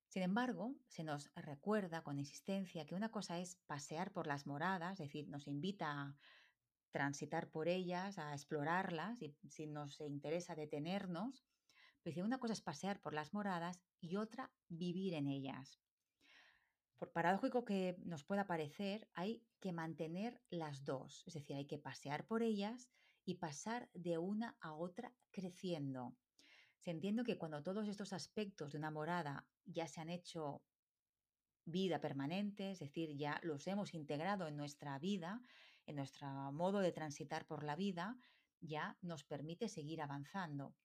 Sin 0.08 0.22
embargo, 0.22 0.76
se 0.88 1.04
nos 1.04 1.32
recuerda 1.36 2.04
con 2.04 2.20
insistencia 2.20 2.86
que 2.86 2.94
una 2.94 3.10
cosa 3.10 3.40
es 3.40 3.56
pasear 3.66 4.12
por 4.12 4.28
las 4.28 4.46
moradas, 4.46 5.00
es 5.00 5.08
decir, 5.08 5.28
nos 5.28 5.48
invita 5.48 5.92
a 5.92 6.16
transitar 6.94 7.50
por 7.50 7.68
ellas, 7.68 8.18
a 8.20 8.32
explorarlas, 8.34 9.22
y 9.22 9.36
si 9.50 9.66
nos 9.68 10.00
interesa 10.00 10.56
detenernos. 10.56 11.44
Pero 12.04 12.24
una 12.24 12.38
cosa 12.38 12.54
es 12.54 12.62
pasear 12.62 13.02
por 13.02 13.14
las 13.14 13.34
moradas 13.34 13.82
y 14.00 14.16
otra 14.16 14.52
vivir 14.70 15.16
en 15.16 15.28
ellas. 15.28 15.82
Por 16.98 17.12
paradójico 17.12 17.66
que 17.66 17.98
nos 18.06 18.24
pueda 18.24 18.46
parecer, 18.46 19.10
hay 19.14 19.44
que 19.60 19.74
mantener 19.74 20.41
las 20.50 20.86
dos, 20.86 21.24
es 21.26 21.34
decir, 21.34 21.56
hay 21.56 21.66
que 21.66 21.80
pasear 21.80 22.26
por 22.28 22.44
ellas 22.44 22.89
y 23.26 23.36
pasar 23.36 23.89
de 23.94 24.18
una 24.18 24.56
a 24.62 24.74
otra 24.74 25.14
creciendo. 25.32 26.16
Se 26.78 26.91
entiende 26.91 27.24
que 27.24 27.38
cuando 27.38 27.64
todos 27.64 27.88
estos 27.88 28.14
aspectos 28.14 28.72
de 28.72 28.78
una 28.78 28.91
morada 28.91 29.48
ya 29.66 29.88
se 29.88 30.02
han 30.02 30.10
hecho 30.10 30.62
vida 31.66 32.00
permanente, 32.00 32.72
es 32.72 32.80
decir, 32.80 33.16
ya 33.16 33.39
los 33.41 33.66
hemos 33.68 33.94
integrado 33.94 34.48
en 34.48 34.58
nuestra 34.58 35.00
vida, 35.00 35.41
en 35.86 35.96
nuestro 35.96 36.28
modo 36.52 36.80
de 36.80 36.92
transitar 36.92 37.46
por 37.46 37.64
la 37.64 37.76
vida, 37.76 38.18
ya 38.60 38.98
nos 39.02 39.24
permite 39.24 39.68
seguir 39.68 40.02
avanzando. 40.02 40.76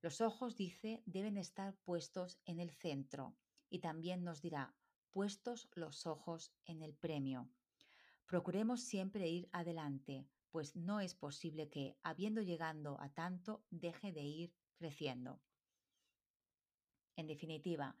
Los 0.00 0.20
ojos, 0.20 0.56
dice, 0.56 1.02
deben 1.06 1.36
estar 1.36 1.74
puestos 1.84 2.40
en 2.44 2.60
el 2.60 2.70
centro 2.70 3.36
y 3.68 3.80
también 3.80 4.24
nos 4.24 4.42
dirá, 4.42 4.74
puestos 5.10 5.68
los 5.72 6.06
ojos 6.06 6.52
en 6.64 6.82
el 6.82 6.94
premio. 6.94 7.50
Procuremos 8.26 8.82
siempre 8.82 9.28
ir 9.28 9.48
adelante, 9.52 10.28
pues 10.50 10.76
no 10.76 11.00
es 11.00 11.14
posible 11.14 11.68
que, 11.68 11.96
habiendo 12.02 12.42
llegado 12.42 13.00
a 13.00 13.08
tanto, 13.10 13.64
deje 13.70 14.12
de 14.12 14.22
ir 14.22 14.54
creciendo. 14.74 15.40
En 17.16 17.26
definitiva, 17.26 17.96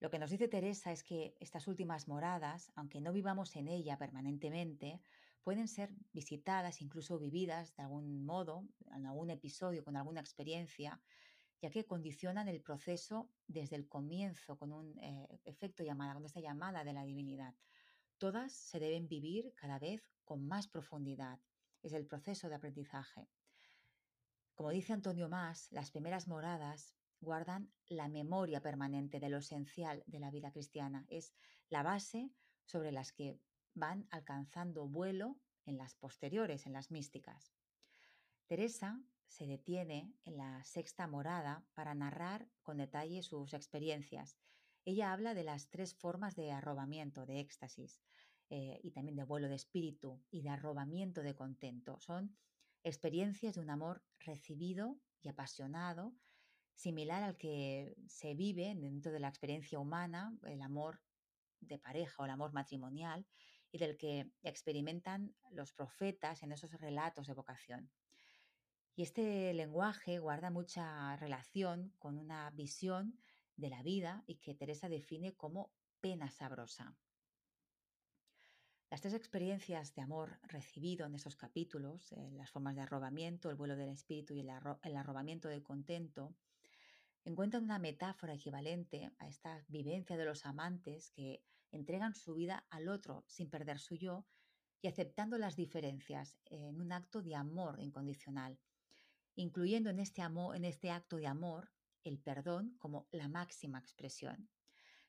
lo 0.00 0.10
que 0.10 0.18
nos 0.18 0.30
dice 0.30 0.48
Teresa 0.48 0.92
es 0.92 1.02
que 1.02 1.36
estas 1.40 1.68
últimas 1.68 2.08
moradas, 2.08 2.72
aunque 2.74 3.00
no 3.00 3.12
vivamos 3.12 3.54
en 3.56 3.68
ella 3.68 3.96
permanentemente, 3.96 5.00
pueden 5.44 5.68
ser 5.68 5.90
visitadas, 6.12 6.80
incluso 6.80 7.18
vividas 7.18 7.76
de 7.76 7.82
algún 7.82 8.24
modo, 8.24 8.66
en 8.94 9.06
algún 9.06 9.30
episodio, 9.30 9.84
con 9.84 9.96
alguna 9.96 10.20
experiencia, 10.20 11.00
ya 11.60 11.70
que 11.70 11.84
condicionan 11.84 12.48
el 12.48 12.62
proceso 12.62 13.30
desde 13.46 13.76
el 13.76 13.86
comienzo 13.86 14.56
con 14.56 14.72
un 14.72 14.98
eh, 14.98 15.40
efecto 15.44 15.84
llamada, 15.84 16.14
con 16.14 16.24
esta 16.24 16.40
llamada 16.40 16.82
de 16.82 16.94
la 16.94 17.04
divinidad. 17.04 17.54
Todas 18.18 18.52
se 18.52 18.80
deben 18.80 19.06
vivir 19.06 19.52
cada 19.54 19.78
vez 19.78 20.02
con 20.24 20.46
más 20.48 20.66
profundidad. 20.66 21.38
Es 21.82 21.92
el 21.92 22.06
proceso 22.06 22.48
de 22.48 22.54
aprendizaje. 22.54 23.28
Como 24.54 24.70
dice 24.70 24.94
Antonio 24.94 25.28
Más, 25.28 25.70
las 25.72 25.90
primeras 25.90 26.26
moradas 26.26 26.94
guardan 27.20 27.70
la 27.86 28.08
memoria 28.08 28.60
permanente 28.62 29.20
de 29.20 29.28
lo 29.28 29.38
esencial 29.38 30.02
de 30.06 30.20
la 30.20 30.30
vida 30.30 30.52
cristiana. 30.52 31.04
Es 31.08 31.34
la 31.68 31.82
base 31.82 32.30
sobre 32.64 32.92
las 32.92 33.12
que 33.12 33.40
van 33.74 34.06
alcanzando 34.10 34.86
vuelo 34.86 35.36
en 35.66 35.76
las 35.76 35.94
posteriores, 35.94 36.66
en 36.66 36.72
las 36.72 36.90
místicas. 36.90 37.52
Teresa 38.46 39.00
se 39.26 39.46
detiene 39.46 40.14
en 40.24 40.36
la 40.36 40.62
sexta 40.64 41.06
morada 41.06 41.64
para 41.74 41.94
narrar 41.94 42.48
con 42.62 42.78
detalle 42.78 43.22
sus 43.22 43.54
experiencias. 43.54 44.36
Ella 44.84 45.12
habla 45.12 45.34
de 45.34 45.44
las 45.44 45.70
tres 45.70 45.94
formas 45.94 46.36
de 46.36 46.52
arrobamiento, 46.52 47.26
de 47.26 47.40
éxtasis, 47.40 48.00
eh, 48.50 48.78
y 48.82 48.90
también 48.90 49.16
de 49.16 49.24
vuelo 49.24 49.48
de 49.48 49.54
espíritu 49.54 50.22
y 50.30 50.42
de 50.42 50.50
arrobamiento 50.50 51.22
de 51.22 51.34
contento. 51.34 51.98
Son 51.98 52.36
experiencias 52.82 53.54
de 53.54 53.62
un 53.62 53.70
amor 53.70 54.04
recibido 54.18 55.00
y 55.22 55.28
apasionado, 55.28 56.14
similar 56.74 57.22
al 57.22 57.36
que 57.36 57.96
se 58.06 58.34
vive 58.34 58.74
dentro 58.76 59.10
de 59.10 59.20
la 59.20 59.28
experiencia 59.28 59.78
humana, 59.78 60.36
el 60.44 60.60
amor 60.60 61.00
de 61.60 61.78
pareja 61.78 62.22
o 62.22 62.26
el 62.26 62.30
amor 62.30 62.52
matrimonial, 62.52 63.26
y 63.74 63.78
del 63.78 63.96
que 63.96 64.30
experimentan 64.44 65.34
los 65.50 65.72
profetas 65.72 66.44
en 66.44 66.52
esos 66.52 66.70
relatos 66.74 67.26
de 67.26 67.34
vocación. 67.34 67.90
Y 68.94 69.02
este 69.02 69.52
lenguaje 69.52 70.20
guarda 70.20 70.52
mucha 70.52 71.16
relación 71.16 71.92
con 71.98 72.16
una 72.16 72.48
visión 72.50 73.18
de 73.56 73.70
la 73.70 73.82
vida 73.82 74.22
y 74.28 74.36
que 74.36 74.54
Teresa 74.54 74.88
define 74.88 75.34
como 75.34 75.72
pena 76.00 76.30
sabrosa. 76.30 76.94
Las 78.90 79.00
tres 79.00 79.14
experiencias 79.14 79.92
de 79.96 80.02
amor 80.02 80.38
recibido 80.44 81.06
en 81.06 81.16
esos 81.16 81.34
capítulos, 81.34 82.12
eh, 82.12 82.30
las 82.30 82.52
formas 82.52 82.76
de 82.76 82.82
arrobamiento, 82.82 83.50
el 83.50 83.56
vuelo 83.56 83.74
del 83.74 83.88
espíritu 83.88 84.34
y 84.34 84.40
el, 84.40 84.52
el 84.84 84.96
arrobamiento 84.96 85.48
del 85.48 85.64
contento, 85.64 86.36
encuentran 87.24 87.64
una 87.64 87.80
metáfora 87.80 88.34
equivalente 88.34 89.10
a 89.18 89.26
esta 89.26 89.64
vivencia 89.66 90.16
de 90.16 90.26
los 90.26 90.46
amantes 90.46 91.10
que 91.10 91.42
entregan 91.74 92.14
su 92.14 92.34
vida 92.34 92.64
al 92.70 92.88
otro 92.88 93.24
sin 93.26 93.50
perder 93.50 93.78
su 93.78 93.96
yo 93.96 94.24
y 94.80 94.86
aceptando 94.86 95.38
las 95.38 95.56
diferencias 95.56 96.38
en 96.44 96.80
un 96.80 96.92
acto 96.92 97.22
de 97.22 97.34
amor 97.34 97.80
incondicional, 97.80 98.58
incluyendo 99.34 99.90
en 99.90 99.98
este, 99.98 100.22
amor, 100.22 100.56
en 100.56 100.64
este 100.64 100.90
acto 100.90 101.16
de 101.16 101.26
amor 101.26 101.70
el 102.04 102.18
perdón 102.18 102.76
como 102.78 103.08
la 103.10 103.28
máxima 103.28 103.78
expresión. 103.78 104.48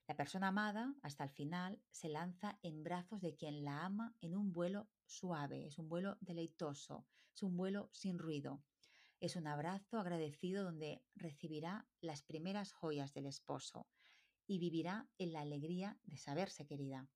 La 0.07 0.15
persona 0.15 0.47
amada, 0.47 0.95
hasta 1.01 1.23
el 1.23 1.29
final, 1.29 1.81
se 1.89 2.09
lanza 2.09 2.57
en 2.61 2.83
brazos 2.83 3.21
de 3.21 3.35
quien 3.35 3.63
la 3.63 3.85
ama 3.85 4.15
en 4.21 4.35
un 4.35 4.53
vuelo 4.53 4.87
suave, 5.05 5.67
es 5.67 5.77
un 5.77 5.89
vuelo 5.89 6.17
deleitoso, 6.21 7.05
es 7.33 7.43
un 7.43 7.57
vuelo 7.57 7.89
sin 7.91 8.17
ruido. 8.17 8.63
Es 9.19 9.35
un 9.35 9.47
abrazo 9.47 9.99
agradecido 9.99 10.63
donde 10.63 11.01
recibirá 11.15 11.87
las 12.01 12.21
primeras 12.21 12.71
joyas 12.71 13.13
del 13.13 13.25
esposo 13.25 13.87
y 14.47 14.59
vivirá 14.59 15.07
en 15.17 15.33
la 15.33 15.41
alegría 15.41 15.97
de 16.03 16.17
saberse 16.17 16.65
querida. 16.65 17.07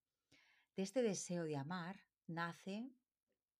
De 0.76 0.84
este 0.84 1.02
deseo 1.02 1.44
de 1.44 1.58
amar 1.58 2.06
nace 2.28 2.92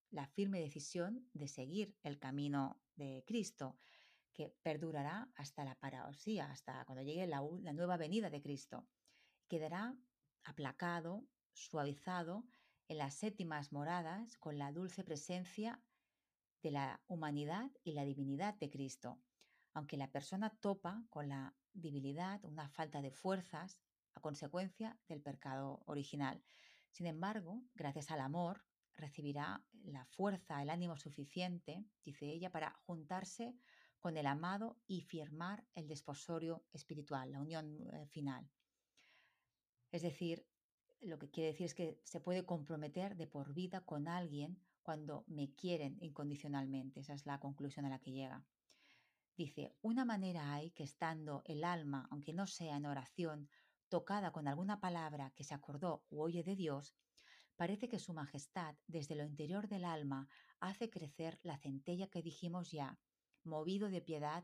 la 0.10 0.28
firme 0.28 0.60
decisión 0.60 1.30
de 1.34 1.48
seguir 1.48 1.96
el 2.04 2.18
camino 2.20 2.82
de 2.96 3.24
Cristo, 3.28 3.78
que 4.34 4.50
perdurará 4.64 5.30
hasta 5.36 5.64
la 5.66 5.76
parosía, 5.76 6.50
hasta 6.50 6.86
cuando 6.86 7.04
llegue 7.04 7.28
la, 7.28 7.42
la 7.62 7.74
nueva 7.74 7.98
venida 7.98 8.30
de 8.30 8.42
Cristo 8.42 8.88
quedará 9.50 9.98
aplacado, 10.44 11.28
suavizado 11.52 12.46
en 12.88 13.00
las 13.00 13.16
séptimas 13.16 13.74
moradas 13.74 14.38
con 14.38 14.58
la 14.58 14.72
dulce 14.72 15.04
presencia 15.04 15.84
de 16.62 16.72
la 16.72 17.02
humanidad 17.08 17.70
y 17.84 17.94
la 17.94 18.06
divinidad 18.06 18.54
de 18.56 18.70
Cristo, 18.70 19.20
aunque 19.74 19.98
la 19.98 20.12
persona 20.12 20.50
topa 20.50 21.04
con 21.10 21.30
la 21.30 21.56
una 22.44 22.70
falta 22.70 23.02
de 23.02 23.12
fuerzas 23.12 23.80
a 24.16 24.22
consecuencia 24.22 24.98
del 25.08 25.22
pecado 25.22 25.82
original. 25.86 26.44
Sin 26.92 27.06
embargo, 27.06 27.62
gracias 27.76 28.12
al 28.12 28.22
amor, 28.22 28.66
recibirá 28.96 29.64
la 29.84 30.06
fuerza, 30.06 30.62
el 30.62 30.70
ánimo 30.70 30.98
suficiente, 30.98 31.86
dice 32.04 32.26
ella, 32.26 32.52
para 32.52 32.74
juntarse 32.86 33.56
con 34.00 34.18
el 34.18 34.28
amado 34.28 34.78
y 34.88 35.02
firmar 35.02 35.66
el 35.76 35.88
desposorio 35.88 36.64
espiritual, 36.74 37.32
la 37.32 37.42
unión 37.42 37.88
eh, 37.94 38.06
final. 38.08 38.50
Es 39.92 40.02
decir, 40.02 40.46
lo 41.02 41.18
que 41.18 41.30
quiere 41.30 41.52
decir 41.52 41.66
es 41.66 41.74
que 41.74 42.00
se 42.04 42.20
puede 42.20 42.46
comprometer 42.46 43.16
de 43.16 43.28
por 43.28 43.54
vida 43.54 43.82
con 43.82 44.08
alguien 44.08 44.60
cuando 44.82 45.24
me 45.28 45.54
quieren 45.54 45.98
incondicionalmente. 46.02 47.02
Esa 47.02 47.14
es 47.14 47.26
la 47.26 47.40
conclusión 47.40 47.86
a 47.86 47.90
la 47.90 48.00
que 48.00 48.12
llega. 48.12 48.44
Dice, 49.40 49.74
una 49.82 50.04
manera 50.04 50.54
hay 50.54 50.72
que 50.72 50.84
estando 50.84 51.44
el 51.46 51.64
alma, 51.64 52.10
aunque 52.12 52.34
no 52.34 52.46
sea 52.46 52.76
en 52.76 52.86
oración, 52.86 53.50
tocada 53.88 54.34
con 54.34 54.50
alguna 54.50 54.82
palabra 54.82 55.32
que 55.34 55.46
se 55.46 55.54
acordó 55.54 56.04
o 56.10 56.22
oye 56.24 56.44
de 56.44 56.58
Dios, 56.58 56.98
parece 57.56 57.88
que 57.88 58.00
Su 58.00 58.14
Majestad, 58.14 58.76
desde 58.86 59.16
lo 59.16 59.24
interior 59.24 59.70
del 59.70 59.86
alma, 59.86 60.28
hace 60.60 60.90
crecer 60.90 61.40
la 61.42 61.58
centella 61.58 62.10
que 62.10 62.22
dijimos 62.22 62.70
ya, 62.72 63.00
movido 63.46 63.88
de 63.88 64.02
piedad 64.02 64.44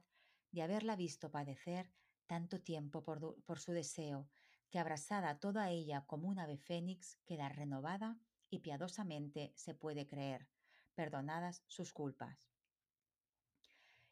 de 0.51 0.61
haberla 0.61 0.95
visto 0.95 1.29
padecer 1.29 1.91
tanto 2.25 2.61
tiempo 2.61 3.03
por, 3.03 3.43
por 3.43 3.59
su 3.59 3.73
deseo, 3.73 4.29
que 4.69 4.79
abrazada 4.79 5.41
toda 5.41 5.71
ella 5.71 6.05
como 6.07 6.29
un 6.29 6.39
ave 6.39 6.57
fénix 6.57 7.17
queda 7.25 7.49
renovada 7.49 8.17
y 8.49 8.59
piadosamente 8.59 9.51
se 9.57 9.73
puede 9.73 10.07
creer, 10.07 10.47
perdonadas 10.93 11.65
sus 11.67 11.91
culpas. 11.91 12.54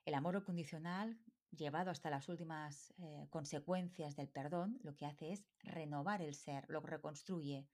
El 0.06 0.16
amor 0.16 0.36
incondicional, 0.36 1.18
llevado 1.52 1.90
hasta 1.90 2.10
las 2.10 2.28
últimas 2.28 2.94
eh, 2.98 3.28
consecuencias 3.30 4.18
del 4.18 4.28
perdón, 4.28 4.80
lo 4.84 4.96
que 4.96 5.06
hace 5.06 5.32
es 5.32 5.46
renovar 5.60 6.22
el 6.22 6.36
ser, 6.36 6.66
lo 6.68 6.82
reconstruye, 6.82 7.70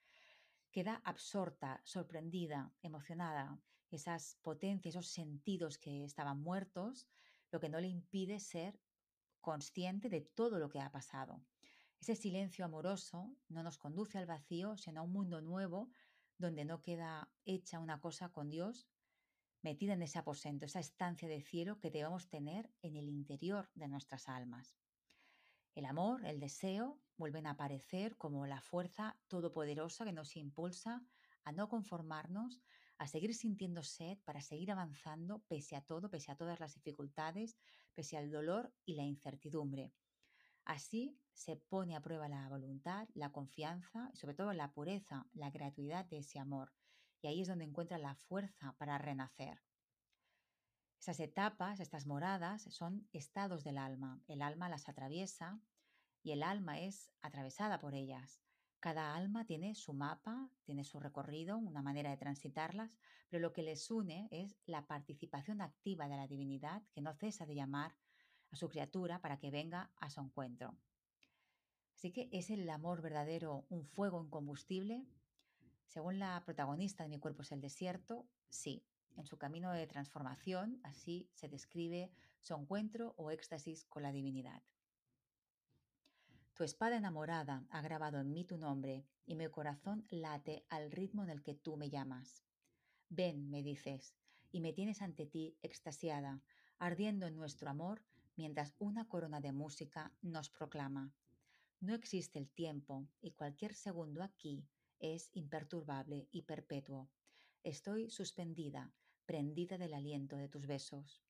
queda 0.71 1.01
absorta, 1.05 1.81
sorprendida, 1.83 2.71
emocionada. 2.83 3.59
Esas 3.89 4.37
potencias, 4.43 4.93
esos 4.93 5.07
sentidos 5.07 5.79
que 5.79 6.03
estaban 6.03 6.39
muertos, 6.39 7.07
lo 7.49 7.59
que 7.59 7.69
no 7.69 7.79
le 7.79 7.87
impide 7.87 8.39
ser 8.39 8.79
consciente 9.41 10.09
de 10.09 10.21
todo 10.21 10.59
lo 10.59 10.69
que 10.69 10.79
ha 10.79 10.91
pasado. 10.91 11.41
Ese 11.99 12.15
silencio 12.15 12.63
amoroso 12.63 13.35
no 13.47 13.63
nos 13.63 13.79
conduce 13.79 14.19
al 14.19 14.27
vacío, 14.27 14.77
sino 14.77 15.01
a 15.01 15.03
un 15.03 15.11
mundo 15.11 15.41
nuevo 15.41 15.89
donde 16.37 16.63
no 16.63 16.81
queda 16.81 17.31
hecha 17.45 17.79
una 17.79 17.99
cosa 17.99 18.29
con 18.29 18.51
Dios 18.51 18.87
metida 19.61 19.93
en 19.93 20.01
ese 20.01 20.19
aposento, 20.19 20.65
esa 20.65 20.79
estancia 20.79 21.27
de 21.27 21.41
cielo 21.41 21.79
que 21.79 21.91
debemos 21.91 22.29
tener 22.29 22.71
en 22.81 22.95
el 22.95 23.09
interior 23.09 23.69
de 23.73 23.87
nuestras 23.87 24.29
almas. 24.29 24.77
El 25.75 25.85
amor, 25.85 26.25
el 26.25 26.39
deseo, 26.39 26.99
vuelven 27.17 27.47
a 27.47 27.51
aparecer 27.51 28.17
como 28.17 28.45
la 28.47 28.61
fuerza 28.61 29.17
todopoderosa 29.27 30.05
que 30.05 30.13
nos 30.13 30.35
impulsa 30.35 31.03
a 31.43 31.51
no 31.51 31.69
conformarnos, 31.69 32.61
a 32.97 33.07
seguir 33.07 33.33
sintiendo 33.33 33.83
sed 33.83 34.17
para 34.25 34.41
seguir 34.41 34.71
avanzando 34.71 35.39
pese 35.47 35.75
a 35.75 35.81
todo, 35.81 36.09
pese 36.09 36.31
a 36.31 36.35
todas 36.35 36.59
las 36.59 36.73
dificultades, 36.73 37.57
pese 37.93 38.17
al 38.17 38.29
dolor 38.29 38.73
y 38.85 38.95
la 38.95 39.03
incertidumbre. 39.03 39.93
Así 40.65 41.17
se 41.33 41.55
pone 41.55 41.95
a 41.95 42.01
prueba 42.01 42.27
la 42.27 42.47
voluntad, 42.49 43.07
la 43.13 43.31
confianza 43.31 44.09
y 44.13 44.17
sobre 44.17 44.35
todo 44.35 44.53
la 44.53 44.71
pureza, 44.71 45.27
la 45.33 45.49
gratuidad 45.49 46.05
de 46.05 46.19
ese 46.19 46.39
amor. 46.39 46.73
Y 47.21 47.27
ahí 47.27 47.41
es 47.41 47.47
donde 47.47 47.65
encuentra 47.65 47.97
la 47.97 48.15
fuerza 48.15 48.75
para 48.77 48.97
renacer. 48.97 49.61
Esas 50.99 51.19
etapas, 51.19 51.79
estas 51.79 52.05
moradas, 52.05 52.63
son 52.63 53.07
estados 53.13 53.63
del 53.63 53.77
alma. 53.77 54.21
El 54.27 54.41
alma 54.41 54.69
las 54.69 54.89
atraviesa 54.89 55.61
y 56.23 56.31
el 56.31 56.43
alma 56.43 56.79
es 56.79 57.11
atravesada 57.21 57.79
por 57.79 57.95
ellas. 57.95 58.41
Cada 58.79 59.15
alma 59.15 59.45
tiene 59.45 59.75
su 59.75 59.93
mapa, 59.93 60.49
tiene 60.63 60.85
su 60.85 60.99
recorrido, 60.99 61.57
una 61.57 61.81
manera 61.81 62.11
de 62.11 62.17
transitarlas, 62.17 62.97
pero 63.29 63.41
lo 63.41 63.53
que 63.53 63.63
les 63.63 63.91
une 63.91 64.29
es 64.31 64.57
la 64.65 64.87
participación 64.87 65.61
activa 65.61 66.07
de 66.07 66.15
la 66.15 66.27
divinidad 66.27 66.81
que 66.93 67.01
no 67.01 67.13
cesa 67.13 67.45
de 67.45 67.55
llamar 67.55 67.95
a 68.51 68.55
su 68.55 68.69
criatura 68.69 69.21
para 69.21 69.37
que 69.37 69.51
venga 69.51 69.91
a 69.97 70.09
su 70.09 70.21
encuentro. 70.21 70.77
Así 71.93 72.11
que 72.11 72.29
es 72.31 72.49
el 72.49 72.69
amor 72.69 73.01
verdadero 73.01 73.65
un 73.69 73.85
fuego 73.85 74.23
incombustible. 74.23 75.05
Según 75.89 76.19
la 76.19 76.39
protagonista 76.45 77.01
de 77.01 77.09
Mi 77.09 77.17
cuerpo 77.17 77.41
es 77.41 77.51
el 77.51 77.61
desierto, 77.61 78.27
sí, 78.47 78.85
en 79.17 79.25
su 79.25 79.39
camino 79.39 79.71
de 79.71 79.87
transformación, 79.87 80.79
así 80.83 81.27
se 81.33 81.49
describe 81.49 82.11
su 82.41 82.53
encuentro 82.53 83.15
o 83.17 83.31
éxtasis 83.31 83.85
con 83.85 84.03
la 84.03 84.11
divinidad. 84.11 84.61
Tu 86.53 86.63
espada 86.63 86.95
enamorada 86.95 87.65
ha 87.71 87.81
grabado 87.81 88.19
en 88.19 88.31
mí 88.31 88.45
tu 88.45 88.59
nombre 88.59 89.03
y 89.25 89.33
mi 89.33 89.47
corazón 89.49 90.05
late 90.11 90.63
al 90.69 90.91
ritmo 90.91 91.23
en 91.23 91.31
el 91.31 91.41
que 91.41 91.55
tú 91.55 91.75
me 91.75 91.89
llamas. 91.89 92.43
Ven, 93.09 93.49
me 93.49 93.63
dices, 93.63 94.13
y 94.51 94.61
me 94.61 94.73
tienes 94.73 95.01
ante 95.01 95.25
ti 95.25 95.57
extasiada, 95.63 96.43
ardiendo 96.77 97.25
en 97.25 97.35
nuestro 97.35 97.67
amor 97.67 98.03
mientras 98.35 98.75
una 98.77 99.07
corona 99.07 99.41
de 99.41 99.53
música 99.53 100.13
nos 100.21 100.51
proclama. 100.51 101.11
No 101.79 101.95
existe 101.95 102.37
el 102.37 102.47
tiempo 102.47 103.07
y 103.21 103.31
cualquier 103.31 103.73
segundo 103.73 104.21
aquí 104.21 104.67
es 104.99 105.29
imperturbable 105.33 106.27
y 106.31 106.43
perpetuo. 106.43 107.09
Estoy 107.63 108.09
suspendida, 108.09 108.93
prendida 109.25 109.77
del 109.77 109.93
aliento 109.93 110.37
de 110.37 110.49
tus 110.49 110.65
besos. 110.65 111.21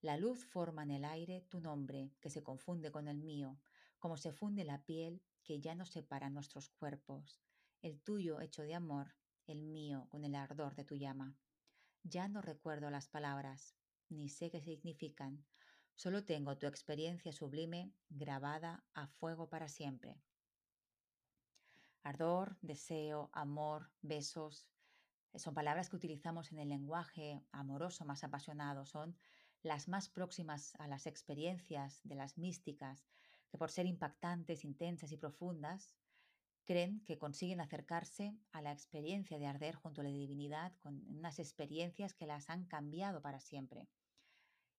La 0.00 0.16
luz 0.16 0.44
forma 0.44 0.82
en 0.82 0.90
el 0.90 1.04
aire 1.04 1.42
tu 1.48 1.60
nombre, 1.60 2.12
que 2.20 2.30
se 2.30 2.42
confunde 2.42 2.90
con 2.90 3.08
el 3.08 3.20
mío, 3.20 3.58
como 3.98 4.16
se 4.16 4.32
funde 4.32 4.64
la 4.64 4.84
piel 4.84 5.22
que 5.44 5.60
ya 5.60 5.74
nos 5.74 5.90
separa 5.90 6.30
nuestros 6.30 6.70
cuerpos, 6.70 7.40
el 7.82 8.00
tuyo 8.00 8.40
hecho 8.40 8.62
de 8.62 8.74
amor, 8.74 9.14
el 9.46 9.62
mío 9.62 10.06
con 10.08 10.24
el 10.24 10.34
ardor 10.34 10.74
de 10.74 10.84
tu 10.84 10.96
llama. 10.96 11.36
Ya 12.02 12.28
no 12.28 12.42
recuerdo 12.42 12.90
las 12.90 13.08
palabras, 13.08 13.76
ni 14.08 14.28
sé 14.28 14.50
qué 14.50 14.60
significan, 14.60 15.44
solo 15.94 16.24
tengo 16.24 16.58
tu 16.58 16.66
experiencia 16.66 17.32
sublime 17.32 17.92
grabada 18.08 18.84
a 18.94 19.06
fuego 19.06 19.48
para 19.48 19.68
siempre. 19.68 20.20
Ardor, 22.02 22.58
deseo, 22.60 23.30
amor, 23.32 23.92
besos, 24.02 24.66
son 25.34 25.54
palabras 25.54 25.88
que 25.88 25.96
utilizamos 25.96 26.52
en 26.52 26.58
el 26.58 26.68
lenguaje 26.68 27.42
amoroso 27.52 28.04
más 28.04 28.22
apasionado, 28.22 28.84
son 28.84 29.16
las 29.62 29.88
más 29.88 30.08
próximas 30.08 30.74
a 30.76 30.86
las 30.88 31.06
experiencias 31.06 32.00
de 32.04 32.16
las 32.16 32.36
místicas, 32.36 33.06
que 33.48 33.58
por 33.58 33.70
ser 33.70 33.86
impactantes, 33.86 34.64
intensas 34.64 35.12
y 35.12 35.16
profundas, 35.16 35.94
creen 36.64 37.02
que 37.04 37.18
consiguen 37.18 37.60
acercarse 37.60 38.36
a 38.50 38.62
la 38.62 38.72
experiencia 38.72 39.38
de 39.38 39.46
arder 39.46 39.74
junto 39.74 40.00
a 40.00 40.04
la 40.04 40.10
divinidad 40.10 40.72
con 40.80 41.02
unas 41.08 41.38
experiencias 41.38 42.14
que 42.14 42.26
las 42.26 42.50
han 42.50 42.66
cambiado 42.66 43.22
para 43.22 43.40
siempre. 43.40 43.88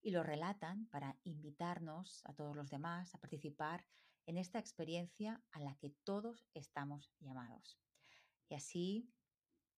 Y 0.01 0.11
lo 0.11 0.23
relatan 0.23 0.87
para 0.87 1.17
invitarnos 1.23 2.21
a 2.25 2.33
todos 2.33 2.55
los 2.55 2.69
demás 2.69 3.15
a 3.15 3.19
participar 3.19 3.85
en 4.25 4.37
esta 4.37 4.59
experiencia 4.59 5.41
a 5.51 5.59
la 5.59 5.75
que 5.75 5.89
todos 6.03 6.47
estamos 6.53 7.11
llamados. 7.19 7.79
Y 8.49 8.55
así 8.55 9.09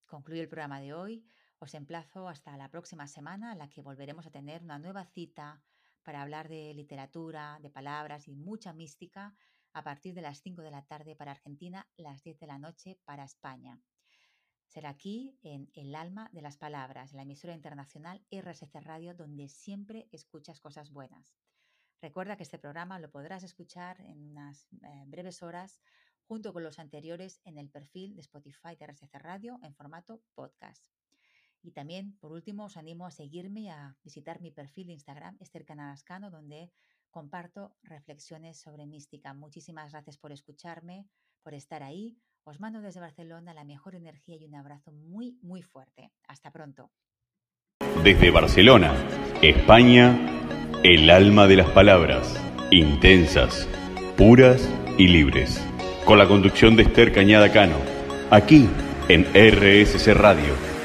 concluye 0.05 0.41
el 0.41 0.49
programa 0.49 0.79
de 0.79 0.93
hoy. 0.93 1.25
Os 1.59 1.73
emplazo 1.73 2.27
hasta 2.27 2.57
la 2.57 2.69
próxima 2.69 3.07
semana 3.07 3.53
en 3.53 3.59
la 3.59 3.69
que 3.69 3.81
volveremos 3.81 4.25
a 4.25 4.31
tener 4.31 4.63
una 4.63 4.79
nueva 4.79 5.05
cita 5.05 5.63
para 6.03 6.21
hablar 6.21 6.47
de 6.49 6.73
literatura, 6.73 7.59
de 7.61 7.69
palabras 7.69 8.27
y 8.27 8.35
mucha 8.35 8.73
mística 8.73 9.35
a 9.73 9.83
partir 9.83 10.13
de 10.13 10.21
las 10.21 10.41
5 10.41 10.61
de 10.61 10.71
la 10.71 10.85
tarde 10.85 11.15
para 11.15 11.31
Argentina, 11.31 11.89
las 11.97 12.23
10 12.23 12.39
de 12.39 12.47
la 12.47 12.59
noche 12.59 12.99
para 13.03 13.25
España. 13.25 13.81
Será 14.67 14.89
aquí 14.89 15.37
en 15.41 15.69
El 15.73 15.95
alma 15.95 16.29
de 16.31 16.41
las 16.41 16.57
palabras, 16.57 17.13
la 17.13 17.23
emisora 17.23 17.53
internacional 17.53 18.25
RSC 18.31 18.73
Radio, 18.81 19.13
donde 19.13 19.47
siempre 19.47 20.07
escuchas 20.11 20.59
cosas 20.59 20.91
buenas. 20.91 21.35
Recuerda 22.01 22.37
que 22.37 22.43
este 22.43 22.59
programa 22.59 22.99
lo 22.99 23.09
podrás 23.09 23.43
escuchar 23.43 23.99
en 24.01 24.23
unas 24.23 24.67
eh, 24.73 25.03
breves 25.07 25.41
horas 25.41 25.81
junto 26.27 26.53
con 26.53 26.63
los 26.63 26.79
anteriores 26.79 27.41
en 27.45 27.57
el 27.57 27.69
perfil 27.69 28.15
de 28.15 28.21
Spotify 28.21 28.75
de 28.79 28.87
RSC 28.87 29.13
Radio 29.19 29.59
en 29.63 29.73
formato 29.75 30.21
podcast. 30.33 30.83
Y 31.61 31.71
también, 31.71 32.15
por 32.19 32.31
último, 32.31 32.65
os 32.65 32.77
animo 32.77 33.07
a 33.07 33.11
seguirme 33.11 33.61
y 33.61 33.69
a 33.69 33.97
visitar 34.03 34.39
mi 34.39 34.51
perfil 34.51 34.87
de 34.87 34.93
Instagram, 34.93 35.37
Esther 35.39 35.65
Canadascano, 35.65 36.29
donde 36.29 36.71
comparto 37.09 37.75
reflexiones 37.81 38.59
sobre 38.59 38.85
mística. 38.85 39.33
Muchísimas 39.33 39.91
gracias 39.91 40.17
por 40.17 40.31
escucharme, 40.31 41.07
por 41.41 41.53
estar 41.53 41.81
ahí. 41.81 42.17
Os 42.43 42.59
mando 42.59 42.81
desde 42.81 42.99
Barcelona 42.99 43.53
la 43.55 43.63
mejor 43.63 43.95
energía 43.95 44.35
y 44.35 44.45
un 44.45 44.53
abrazo 44.53 44.91
muy, 44.91 45.39
muy 45.41 45.63
fuerte. 45.63 46.11
Hasta 46.27 46.51
pronto. 46.51 46.91
Desde 48.03 48.29
Barcelona, 48.29 48.93
España, 49.41 50.15
el 50.83 51.09
alma 51.09 51.47
de 51.47 51.57
las 51.57 51.69
palabras, 51.69 52.35
intensas, 52.71 53.67
puras 54.17 54.69
y 54.97 55.07
libres. 55.07 55.61
Con 56.05 56.17
la 56.17 56.27
conducción 56.27 56.75
de 56.75 56.83
Esther 56.83 57.11
Cañada 57.11 57.51
Cano, 57.51 57.77
aquí 58.29 58.67
en 59.09 59.25
RSC 59.33 60.13
Radio 60.13 60.75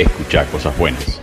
Escucha 0.00 0.46
cosas 0.46 0.76
buenas. 0.78 1.19